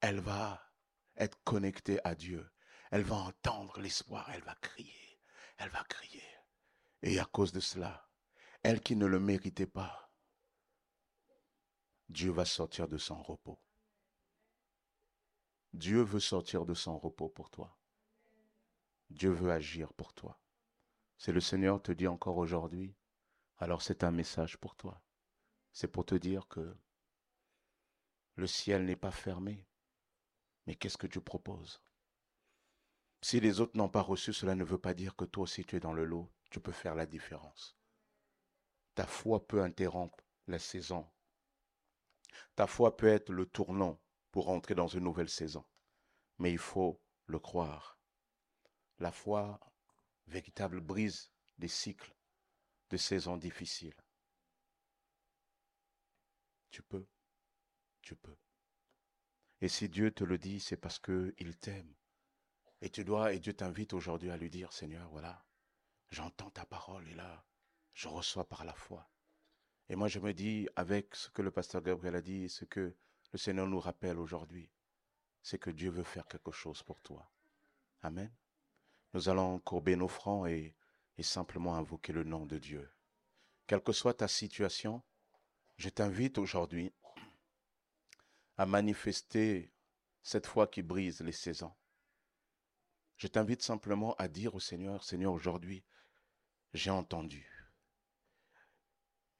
elle 0.00 0.20
va 0.20 0.62
être 1.16 1.38
connectée 1.44 2.00
à 2.04 2.14
Dieu. 2.14 2.48
Elle 2.90 3.02
va 3.02 3.16
entendre 3.16 3.80
l'espoir, 3.80 4.28
elle 4.32 4.42
va 4.42 4.54
crier, 4.56 5.20
elle 5.58 5.70
va 5.70 5.84
crier. 5.84 6.24
Et 7.02 7.18
à 7.18 7.24
cause 7.24 7.52
de 7.52 7.60
cela, 7.60 8.08
elle 8.62 8.80
qui 8.80 8.96
ne 8.96 9.06
le 9.06 9.20
méritait 9.20 9.66
pas, 9.66 10.09
Dieu 12.10 12.32
va 12.32 12.44
sortir 12.44 12.88
de 12.88 12.98
son 12.98 13.22
repos. 13.22 13.60
Dieu 15.72 16.02
veut 16.02 16.18
sortir 16.18 16.66
de 16.66 16.74
son 16.74 16.98
repos 16.98 17.28
pour 17.28 17.50
toi. 17.50 17.78
Dieu 19.10 19.30
veut 19.30 19.52
agir 19.52 19.92
pour 19.92 20.12
toi. 20.12 20.40
C'est 21.18 21.30
le 21.30 21.40
Seigneur 21.40 21.80
te 21.80 21.92
dit 21.92 22.08
encore 22.08 22.38
aujourd'hui. 22.38 22.96
Alors 23.58 23.80
c'est 23.80 24.02
un 24.02 24.10
message 24.10 24.56
pour 24.56 24.74
toi. 24.74 25.00
C'est 25.72 25.86
pour 25.86 26.04
te 26.04 26.16
dire 26.16 26.48
que 26.48 26.76
le 28.34 28.48
ciel 28.48 28.86
n'est 28.86 28.96
pas 28.96 29.12
fermé. 29.12 29.64
Mais 30.66 30.74
qu'est-ce 30.74 30.98
que 30.98 31.06
tu 31.06 31.20
proposes 31.20 31.80
Si 33.22 33.38
les 33.38 33.60
autres 33.60 33.76
n'ont 33.76 33.88
pas 33.88 34.02
reçu, 34.02 34.32
cela 34.32 34.56
ne 34.56 34.64
veut 34.64 34.80
pas 34.80 34.94
dire 34.94 35.14
que 35.14 35.24
toi 35.24 35.44
aussi 35.44 35.64
tu 35.64 35.76
es 35.76 35.80
dans 35.80 35.92
le 35.92 36.04
lot. 36.04 36.28
Tu 36.50 36.58
peux 36.58 36.72
faire 36.72 36.96
la 36.96 37.06
différence. 37.06 37.78
Ta 38.96 39.06
foi 39.06 39.46
peut 39.46 39.62
interrompre 39.62 40.18
la 40.48 40.58
saison. 40.58 41.08
Ta 42.54 42.66
foi 42.66 42.96
peut 42.96 43.08
être 43.08 43.32
le 43.32 43.46
tournant 43.46 44.00
pour 44.30 44.48
entrer 44.48 44.74
dans 44.74 44.86
une 44.86 45.04
nouvelle 45.04 45.28
saison. 45.28 45.64
Mais 46.38 46.52
il 46.52 46.58
faut 46.58 47.00
le 47.26 47.38
croire. 47.38 47.98
La 48.98 49.12
foi 49.12 49.60
véritable 50.26 50.80
brise 50.80 51.32
des 51.58 51.68
cycles 51.68 52.14
de 52.90 52.96
saisons 52.96 53.36
difficiles. 53.36 53.94
Tu 56.70 56.82
peux, 56.82 57.06
tu 58.02 58.14
peux. 58.14 58.36
Et 59.60 59.68
si 59.68 59.88
Dieu 59.88 60.10
te 60.10 60.24
le 60.24 60.38
dit, 60.38 60.60
c'est 60.60 60.76
parce 60.76 60.98
qu'il 60.98 61.58
t'aime. 61.58 61.94
Et 62.80 62.90
tu 62.90 63.04
dois, 63.04 63.32
et 63.32 63.40
Dieu 63.40 63.52
t'invite 63.52 63.92
aujourd'hui 63.92 64.30
à 64.30 64.36
lui 64.36 64.48
dire, 64.48 64.72
Seigneur, 64.72 65.08
voilà, 65.10 65.44
j'entends 66.08 66.50
ta 66.50 66.64
parole 66.64 67.06
et 67.08 67.14
là, 67.14 67.44
je 67.92 68.08
reçois 68.08 68.48
par 68.48 68.64
la 68.64 68.74
foi. 68.74 69.09
Et 69.90 69.96
moi, 69.96 70.06
je 70.06 70.20
me 70.20 70.32
dis, 70.32 70.68
avec 70.76 71.16
ce 71.16 71.30
que 71.30 71.42
le 71.42 71.50
pasteur 71.50 71.82
Gabriel 71.82 72.14
a 72.14 72.22
dit, 72.22 72.48
ce 72.48 72.64
que 72.64 72.94
le 73.32 73.38
Seigneur 73.38 73.66
nous 73.66 73.80
rappelle 73.80 74.20
aujourd'hui, 74.20 74.70
c'est 75.42 75.58
que 75.58 75.70
Dieu 75.70 75.90
veut 75.90 76.04
faire 76.04 76.28
quelque 76.28 76.52
chose 76.52 76.80
pour 76.84 77.00
toi. 77.00 77.28
Amen. 78.02 78.32
Nous 79.14 79.28
allons 79.28 79.58
courber 79.58 79.96
nos 79.96 80.06
fronts 80.06 80.46
et, 80.46 80.76
et 81.18 81.24
simplement 81.24 81.74
invoquer 81.74 82.12
le 82.12 82.22
nom 82.22 82.46
de 82.46 82.56
Dieu. 82.56 82.88
Quelle 83.66 83.82
que 83.82 83.90
soit 83.90 84.14
ta 84.14 84.28
situation, 84.28 85.02
je 85.76 85.88
t'invite 85.88 86.38
aujourd'hui 86.38 86.92
à 88.58 88.66
manifester 88.66 89.72
cette 90.22 90.46
foi 90.46 90.68
qui 90.68 90.82
brise 90.82 91.20
les 91.20 91.32
saisons. 91.32 91.74
Je 93.16 93.26
t'invite 93.26 93.62
simplement 93.62 94.14
à 94.18 94.28
dire 94.28 94.54
au 94.54 94.60
Seigneur, 94.60 95.02
Seigneur, 95.02 95.32
aujourd'hui, 95.32 95.82
j'ai 96.74 96.90
entendu. 96.90 97.59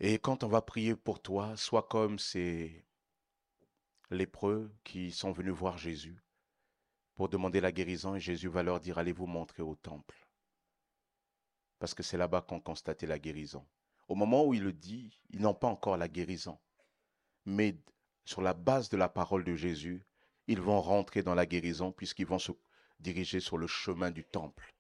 Et 0.02 0.18
quand 0.18 0.44
on 0.44 0.48
va 0.48 0.62
prier 0.62 0.96
pour 0.96 1.20
toi, 1.20 1.54
sois 1.58 1.82
comme 1.82 2.18
ces 2.18 2.86
lépreux 4.10 4.74
qui 4.82 5.12
sont 5.12 5.30
venus 5.30 5.52
voir 5.52 5.76
Jésus 5.76 6.24
pour 7.14 7.28
demander 7.28 7.60
la 7.60 7.70
guérison 7.70 8.14
et 8.14 8.20
Jésus 8.20 8.48
va 8.48 8.62
leur 8.62 8.80
dire, 8.80 8.96
allez 8.96 9.12
vous 9.12 9.26
montrer 9.26 9.62
au 9.62 9.74
temple? 9.74 10.26
Parce 11.78 11.92
que 11.92 12.02
c'est 12.02 12.16
là-bas 12.16 12.40
qu'on 12.40 12.60
constatait 12.60 13.06
la 13.06 13.18
guérison. 13.18 13.66
Au 14.08 14.14
moment 14.14 14.46
où 14.46 14.54
il 14.54 14.62
le 14.62 14.72
dit, 14.72 15.20
ils 15.28 15.42
n'ont 15.42 15.54
pas 15.54 15.68
encore 15.68 15.98
la 15.98 16.08
guérison. 16.08 16.58
Mais 17.44 17.76
sur 18.24 18.40
la 18.40 18.54
base 18.54 18.88
de 18.88 18.96
la 18.96 19.10
parole 19.10 19.44
de 19.44 19.54
Jésus, 19.54 20.06
ils 20.46 20.62
vont 20.62 20.80
rentrer 20.80 21.22
dans 21.22 21.34
la 21.34 21.44
guérison 21.44 21.92
puisqu'ils 21.92 22.26
vont 22.26 22.38
se 22.38 22.52
diriger 23.00 23.38
sur 23.38 23.58
le 23.58 23.66
chemin 23.66 24.10
du 24.10 24.24
temple. 24.24 24.74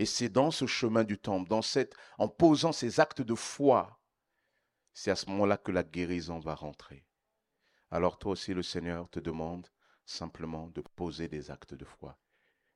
Et 0.00 0.04
c'est 0.04 0.28
dans 0.28 0.50
ce 0.50 0.66
chemin 0.66 1.04
du 1.04 1.16
temple, 1.16 1.52
en 2.18 2.28
posant 2.28 2.72
ces 2.72 2.98
actes 2.98 3.22
de 3.22 3.34
foi, 3.34 3.97
c'est 4.98 5.12
à 5.12 5.16
ce 5.16 5.30
moment-là 5.30 5.56
que 5.56 5.70
la 5.70 5.84
guérison 5.84 6.40
va 6.40 6.56
rentrer. 6.56 7.06
Alors 7.92 8.18
toi 8.18 8.32
aussi, 8.32 8.52
le 8.52 8.64
Seigneur 8.64 9.08
te 9.08 9.20
demande 9.20 9.68
simplement 10.04 10.66
de 10.70 10.80
poser 10.80 11.28
des 11.28 11.52
actes 11.52 11.74
de 11.74 11.84
foi. 11.84 12.18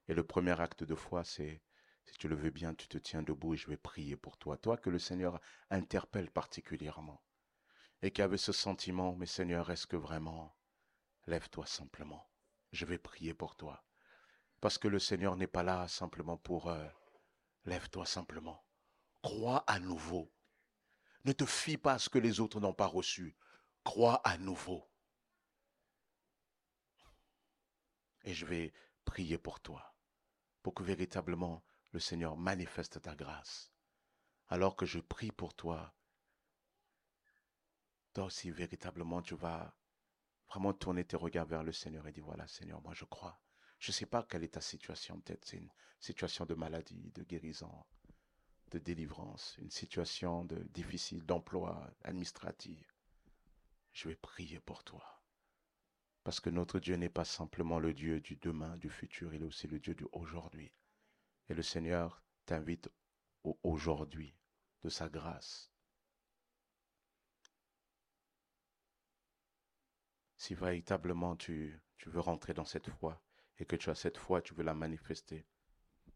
Et 0.06 0.14
le 0.14 0.22
premier 0.22 0.60
acte 0.60 0.84
de 0.84 0.94
foi, 0.94 1.24
c'est 1.24 1.64
si 2.04 2.16
tu 2.18 2.28
le 2.28 2.36
veux 2.36 2.50
bien, 2.50 2.74
tu 2.76 2.86
te 2.86 2.96
tiens 2.96 3.22
debout 3.22 3.54
et 3.54 3.56
je 3.56 3.66
vais 3.66 3.76
prier 3.76 4.14
pour 4.16 4.38
toi. 4.38 4.56
Toi 4.56 4.76
que 4.76 4.88
le 4.88 5.00
Seigneur 5.00 5.40
interpelle 5.68 6.30
particulièrement. 6.30 7.24
Et 8.02 8.12
qui 8.12 8.22
avait 8.22 8.36
ce 8.36 8.52
sentiment, 8.52 9.16
mais 9.16 9.26
Seigneur, 9.26 9.72
est-ce 9.72 9.88
que 9.88 9.96
vraiment, 9.96 10.56
lève-toi 11.26 11.66
simplement. 11.66 12.30
Je 12.70 12.86
vais 12.86 12.98
prier 12.98 13.34
pour 13.34 13.56
toi. 13.56 13.82
Parce 14.60 14.78
que 14.78 14.86
le 14.86 15.00
Seigneur 15.00 15.34
n'est 15.34 15.48
pas 15.48 15.64
là 15.64 15.88
simplement 15.88 16.36
pour... 16.36 16.68
Euh, 16.68 16.86
lève-toi 17.64 18.06
simplement. 18.06 18.64
Crois 19.22 19.64
à 19.66 19.80
nouveau. 19.80 20.32
Ne 21.24 21.32
te 21.32 21.46
fie 21.46 21.76
pas 21.76 21.94
à 21.94 21.98
ce 21.98 22.08
que 22.08 22.18
les 22.18 22.40
autres 22.40 22.60
n'ont 22.60 22.74
pas 22.74 22.86
reçu. 22.86 23.36
Crois 23.84 24.20
à 24.24 24.38
nouveau. 24.38 24.88
Et 28.24 28.34
je 28.34 28.46
vais 28.46 28.72
prier 29.04 29.38
pour 29.38 29.60
toi. 29.60 29.94
Pour 30.62 30.74
que 30.74 30.82
véritablement 30.82 31.64
le 31.92 32.00
Seigneur 32.00 32.36
manifeste 32.36 33.00
ta 33.02 33.14
grâce. 33.14 33.72
Alors 34.48 34.76
que 34.76 34.86
je 34.86 34.98
prie 34.98 35.32
pour 35.32 35.54
toi, 35.54 35.94
toi 38.12 38.24
aussi 38.24 38.50
véritablement 38.50 39.22
tu 39.22 39.34
vas 39.34 39.74
vraiment 40.48 40.72
tourner 40.74 41.04
tes 41.04 41.16
regards 41.16 41.46
vers 41.46 41.62
le 41.62 41.72
Seigneur 41.72 42.06
et 42.06 42.12
dire 42.12 42.24
voilà 42.24 42.46
Seigneur, 42.46 42.82
moi 42.82 42.94
je 42.94 43.04
crois. 43.04 43.40
Je 43.78 43.90
ne 43.90 43.94
sais 43.94 44.06
pas 44.06 44.22
quelle 44.22 44.44
est 44.44 44.54
ta 44.54 44.60
situation, 44.60 45.20
peut-être 45.20 45.44
c'est 45.44 45.56
une 45.56 45.70
situation 45.98 46.44
de 46.44 46.54
maladie, 46.54 47.10
de 47.14 47.22
guérison, 47.24 47.84
délivrance, 48.78 49.56
une 49.58 49.70
situation 49.70 50.44
de 50.44 50.56
difficile 50.74 51.24
d'emploi 51.24 51.90
administratif. 52.02 52.98
Je 53.92 54.08
vais 54.08 54.16
prier 54.16 54.60
pour 54.60 54.84
toi. 54.84 55.22
Parce 56.24 56.40
que 56.40 56.50
notre 56.50 56.78
Dieu 56.78 56.96
n'est 56.96 57.08
pas 57.08 57.24
simplement 57.24 57.78
le 57.78 57.92
Dieu 57.92 58.20
du 58.20 58.36
demain, 58.36 58.76
du 58.76 58.88
futur, 58.88 59.34
il 59.34 59.42
est 59.42 59.46
aussi 59.46 59.66
le 59.66 59.80
Dieu 59.80 59.94
du 59.94 60.06
aujourd'hui. 60.12 60.72
Et 61.48 61.54
le 61.54 61.62
Seigneur 61.62 62.22
t'invite 62.46 62.88
aujourd'hui 63.62 64.34
de 64.82 64.88
sa 64.88 65.08
grâce. 65.08 65.70
Si 70.36 70.54
véritablement 70.54 71.36
tu 71.36 71.80
veux 72.06 72.20
rentrer 72.20 72.54
dans 72.54 72.64
cette 72.64 72.90
foi 72.90 73.22
et 73.58 73.64
que 73.64 73.76
tu 73.76 73.90
as 73.90 73.94
cette 73.94 74.18
foi, 74.18 74.42
tu 74.42 74.54
veux 74.54 74.64
la 74.64 74.74
manifester, 74.74 75.46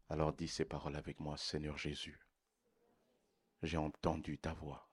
alors 0.09 0.33
dis 0.33 0.47
ces 0.47 0.65
paroles 0.65 0.95
avec 0.95 1.19
moi, 1.19 1.37
Seigneur 1.37 1.77
Jésus. 1.77 2.26
J'ai 3.63 3.77
entendu 3.77 4.37
ta 4.37 4.53
voix. 4.53 4.87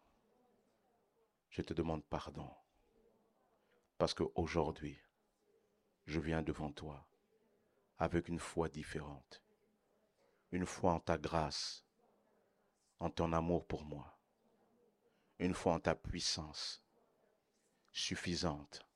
Je 1.51 1.63
te 1.63 1.75
demande 1.75 2.05
pardon. 2.05 2.51
Parce 3.99 4.15
qu'aujourd'hui, 4.15 4.99
je 6.07 6.21
viens 6.21 6.43
devant 6.43 6.73
toi 6.73 7.07
avec 7.99 8.29
une 8.29 8.41
foi 8.41 8.69
différente 8.69 9.45
une 10.55 10.67
foi 10.67 10.93
en 10.93 11.01
ta 11.01 11.19
grâce, 11.19 11.85
en 13.01 13.11
ton 13.11 13.33
amour 13.33 13.67
pour 13.67 13.85
moi, 13.85 14.17
une 15.41 15.53
foi 15.53 15.73
en 15.73 15.81
ta 15.81 15.97
puissance 15.97 16.81
suffisante 17.91 18.87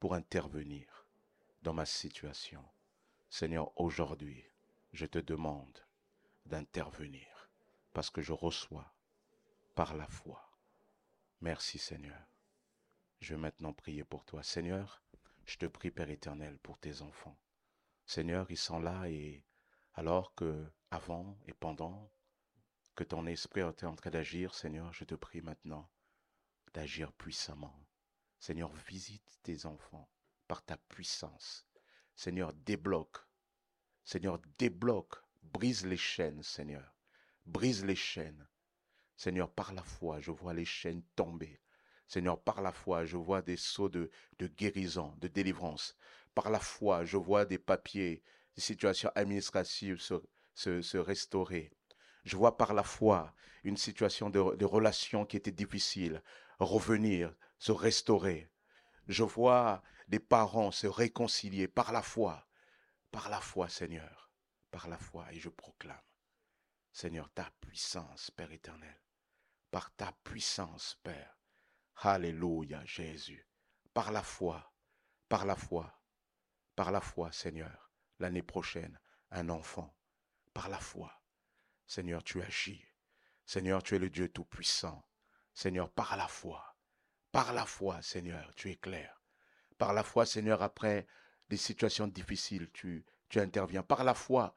pour 0.00 0.14
intervenir 0.14 1.06
dans 1.62 1.74
ma 1.74 1.86
situation. 1.86 2.64
Seigneur, 3.28 3.70
aujourd'hui, 3.80 4.44
je 4.92 5.06
te 5.06 5.20
demande 5.20 5.78
d'intervenir 6.44 7.39
parce 7.92 8.10
que 8.10 8.22
je 8.22 8.32
reçois 8.32 8.94
par 9.74 9.94
la 9.94 10.06
foi. 10.06 10.50
Merci 11.40 11.78
Seigneur. 11.78 12.26
Je 13.20 13.34
vais 13.34 13.40
maintenant 13.40 13.72
prier 13.72 14.04
pour 14.04 14.24
toi. 14.24 14.42
Seigneur, 14.42 15.02
je 15.44 15.56
te 15.56 15.66
prie 15.66 15.90
Père 15.90 16.10
éternel 16.10 16.58
pour 16.58 16.78
tes 16.78 17.02
enfants. 17.02 17.38
Seigneur, 18.06 18.50
ils 18.50 18.56
sont 18.56 18.78
là 18.78 19.08
et 19.08 19.44
alors 19.94 20.34
que 20.34 20.70
avant 20.90 21.38
et 21.46 21.52
pendant 21.52 22.10
que 22.94 23.04
ton 23.04 23.26
esprit 23.26 23.60
est 23.60 23.84
en 23.84 23.94
train 23.94 24.10
d'agir, 24.10 24.54
Seigneur, 24.54 24.92
je 24.92 25.04
te 25.04 25.14
prie 25.14 25.40
maintenant 25.40 25.90
d'agir 26.74 27.12
puissamment. 27.12 27.74
Seigneur, 28.38 28.72
visite 28.72 29.38
tes 29.42 29.66
enfants 29.66 30.08
par 30.48 30.64
ta 30.64 30.76
puissance. 30.76 31.66
Seigneur, 32.16 32.52
débloque. 32.52 33.18
Seigneur, 34.04 34.40
débloque. 34.58 35.16
Brise 35.42 35.86
les 35.86 35.96
chaînes, 35.96 36.42
Seigneur. 36.42 36.99
Brise 37.46 37.84
les 37.84 37.96
chaînes. 37.96 38.46
Seigneur, 39.16 39.50
par 39.50 39.72
la 39.72 39.82
foi, 39.82 40.20
je 40.20 40.30
vois 40.30 40.54
les 40.54 40.64
chaînes 40.64 41.02
tomber. 41.16 41.60
Seigneur, 42.06 42.40
par 42.40 42.62
la 42.62 42.72
foi, 42.72 43.04
je 43.04 43.16
vois 43.16 43.42
des 43.42 43.56
sauts 43.56 43.88
de, 43.88 44.10
guérison, 44.40 45.14
de 45.18 45.28
délivrance. 45.28 45.96
Par 46.34 46.50
la 46.50 46.58
foi, 46.58 47.04
je 47.04 47.16
vois 47.16 47.44
des 47.44 47.58
papiers, 47.58 48.22
des 48.56 48.62
situations 48.62 49.10
administratives 49.14 50.00
se, 50.00 50.14
se, 50.54 50.96
restaurer. 50.98 51.70
Je 52.24 52.36
vois 52.36 52.56
par 52.56 52.74
la 52.74 52.82
foi 52.82 53.32
une 53.62 53.76
situation 53.76 54.30
de, 54.30 54.56
de 54.56 54.64
relation 54.64 55.24
qui 55.24 55.36
était 55.36 55.52
difficile 55.52 56.22
revenir, 56.58 57.34
se 57.58 57.72
restaurer. 57.72 58.50
Je 59.08 59.22
vois 59.22 59.82
des 60.08 60.18
parents 60.18 60.70
se 60.70 60.86
réconcilier 60.86 61.68
par 61.68 61.92
la 61.92 62.02
foi, 62.02 62.46
par 63.10 63.28
la 63.28 63.40
foi, 63.40 63.68
Seigneur, 63.68 64.30
par 64.70 64.88
la 64.88 64.98
foi. 64.98 65.32
Et 65.32 65.38
je 65.38 65.48
proclame, 65.48 65.96
Seigneur, 66.92 67.30
ta 67.32 67.50
puissance, 67.60 68.30
Père 68.30 68.52
éternel, 68.52 69.00
par 69.70 69.94
ta 69.94 70.12
puissance, 70.24 70.98
Père. 71.02 71.36
Alléluia, 72.02 72.82
Jésus, 72.84 73.46
par 73.92 74.10
la 74.10 74.22
foi, 74.22 74.72
par 75.28 75.44
la 75.44 75.54
foi, 75.54 76.02
par 76.74 76.90
la 76.90 77.00
foi, 77.00 77.30
Seigneur, 77.30 77.90
l'année 78.18 78.42
prochaine, 78.42 78.98
un 79.30 79.50
enfant, 79.50 79.94
par 80.54 80.68
la 80.68 80.78
foi. 80.78 81.12
Seigneur, 81.86 82.22
tu 82.24 82.40
agis. 82.40 82.84
Seigneur, 83.44 83.82
tu 83.82 83.96
es 83.96 83.98
le 83.98 84.10
Dieu 84.10 84.28
Tout-Puissant. 84.28 85.04
Seigneur, 85.52 85.90
par 85.90 86.16
la 86.16 86.28
foi. 86.28 86.76
Par 87.32 87.52
la 87.52 87.66
foi, 87.66 88.00
Seigneur, 88.00 88.54
tu 88.54 88.70
es 88.70 88.76
clair. 88.76 89.22
Par 89.76 89.92
la 89.92 90.02
foi, 90.02 90.24
Seigneur, 90.24 90.62
après 90.62 91.06
des 91.48 91.56
situations 91.56 92.06
difficiles, 92.06 92.70
tu, 92.72 93.04
tu 93.28 93.40
interviens. 93.40 93.82
Par 93.82 94.04
la 94.04 94.14
foi, 94.14 94.54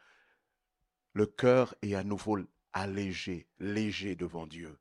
Le 1.13 1.27
cœur 1.27 1.75
est 1.83 1.93
à 1.93 2.03
nouveau 2.03 2.39
allégé, 2.73 3.47
léger 3.59 4.15
devant 4.15 4.47
Dieu. 4.47 4.79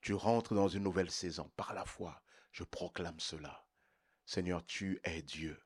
Tu 0.00 0.14
rentres 0.14 0.54
dans 0.54 0.66
une 0.66 0.82
nouvelle 0.82 1.10
saison 1.10 1.50
par 1.56 1.74
la 1.74 1.84
foi. 1.84 2.20
Je 2.50 2.64
proclame 2.64 3.20
cela. 3.20 3.64
Seigneur, 4.26 4.64
tu 4.66 5.00
es 5.04 5.22
Dieu. 5.22 5.60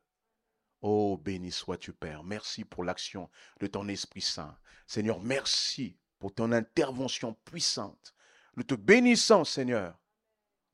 Oh, 0.83 1.17
béni 1.17 1.51
sois-tu, 1.51 1.95
Père. 1.95 2.23
Merci 2.23 2.67
pour 2.67 2.85
l'action 2.85 3.31
de 3.61 3.67
ton 3.67 3.89
Esprit 3.89 4.21
Saint. 4.21 4.59
Seigneur, 4.87 5.21
merci 5.21 5.99
pour 6.19 6.35
ton 6.35 6.53
intervention 6.53 7.33
puissante. 7.47 8.15
Nous 8.57 8.65
te 8.65 8.75
bénissons, 8.75 9.45
Seigneur, 9.45 9.99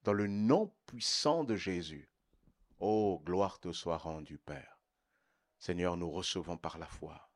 dans 0.03 0.13
le 0.13 0.27
nom 0.27 0.75
puissant 0.87 1.45
de 1.45 1.55
Jésus. 1.55 2.11
Oh, 2.81 3.23
gloire 3.25 3.61
te 3.61 3.71
soit 3.71 3.99
rendue, 3.99 4.39
Père. 4.39 4.81
Seigneur, 5.61 5.97
nous 5.97 6.11
recevons 6.11 6.57
par 6.57 6.79
la 6.79 6.87
foi. 6.87 7.30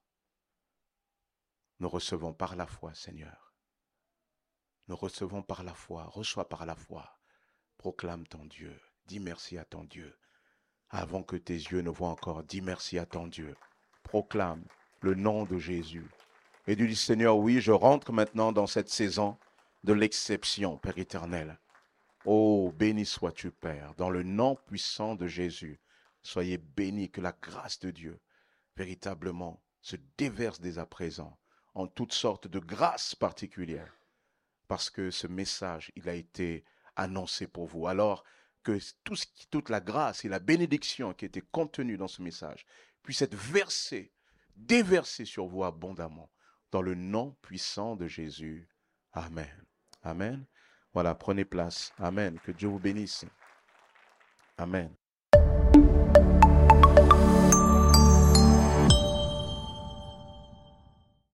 Nous 1.81 1.89
recevons 1.89 2.33
par 2.33 2.55
la 2.55 2.67
foi, 2.67 2.95
Seigneur. 2.95 3.53
Nous 4.87 4.97
recevons 4.97 5.43
par 5.43 5.65
la 5.65 5.75
foi. 5.75 6.05
Reçois 6.05 6.49
par 6.49 6.67
la 6.67 6.77
foi. 6.77 7.19
Proclame 7.79 8.27
ton 8.27 8.45
Dieu. 8.45 8.79
Dis 9.07 9.19
merci 9.19 9.59
à 9.59 9.65
ton 9.65 9.85
Dieu. 9.85 10.17
Avant 10.91 11.23
que 11.23 11.37
tes 11.37 11.55
yeux 11.55 11.81
ne 11.81 11.91
voient 11.91 12.11
encore, 12.11 12.45
dis 12.45 12.61
merci 12.61 12.99
à 12.99 13.07
ton 13.07 13.27
Dieu. 13.27 13.57
Proclame 14.05 14.65
le 15.01 15.15
nom 15.15 15.45
de 15.45 15.59
Jésus. 15.59 16.09
Et 16.67 16.77
dis 16.77 16.95
Seigneur, 16.95 17.37
oui, 17.39 17.61
je 17.61 17.73
rentre 17.73 18.13
maintenant 18.13 18.53
dans 18.53 18.69
cette 18.69 18.89
saison 18.89 19.37
de 19.83 19.93
l'exception, 19.93 20.79
Père 20.79 20.99
éternel. 20.99 21.59
Oh, 22.25 22.73
béni 22.75 23.05
sois-tu, 23.05 23.51
Père, 23.51 23.95
dans 23.97 24.11
le 24.11 24.23
nom 24.23 24.57
puissant 24.67 25.15
de 25.17 25.27
Jésus. 25.27 25.81
Soyez 26.23 26.57
bénis, 26.57 27.11
que 27.11 27.21
la 27.21 27.33
grâce 27.33 27.81
de 27.81 27.91
Dieu, 27.91 28.21
véritablement, 28.77 29.63
se 29.83 29.97
déverse 30.17 30.61
dès 30.61 30.79
à 30.79 30.87
présent 30.87 31.37
en 31.75 31.87
toutes 31.87 32.13
sortes 32.13 32.49
de 32.49 32.59
grâces 32.59 33.15
particulières. 33.15 33.95
Parce 34.69 34.91
que 34.91 35.11
ce 35.11 35.27
message, 35.27 35.93
il 35.97 36.09
a 36.09 36.15
été 36.15 36.65
annoncé 36.97 37.47
pour 37.47 37.67
vous. 37.67 37.87
Alors 37.87 38.25
que 38.63 38.79
toute 39.51 39.69
la 39.69 39.81
grâce 39.81 40.25
et 40.25 40.29
la 40.29 40.39
bénédiction 40.39 41.13
qui 41.13 41.27
était 41.27 41.43
contenue 41.43 41.97
dans 41.97 42.09
ce 42.09 42.23
message 42.23 42.65
puisse 43.03 43.23
être 43.23 43.35
versée, 43.35 44.13
déversée 44.57 45.25
sur 45.25 45.47
vous 45.47 45.65
abondamment. 45.65 46.31
Dans 46.71 46.83
le 46.83 46.95
nom 46.95 47.37
puissant 47.43 47.95
de 47.95 48.09
Jésus. 48.09 48.69
Amen. 49.13 49.65
Amen. 50.03 50.45
Voilà, 50.93 51.15
prenez 51.15 51.45
place. 51.45 51.93
Amen. 51.99 52.39
Que 52.41 52.53
Dieu 52.53 52.69
vous 52.69 52.81
bénisse. 52.81 53.25
Amen. 54.57 54.95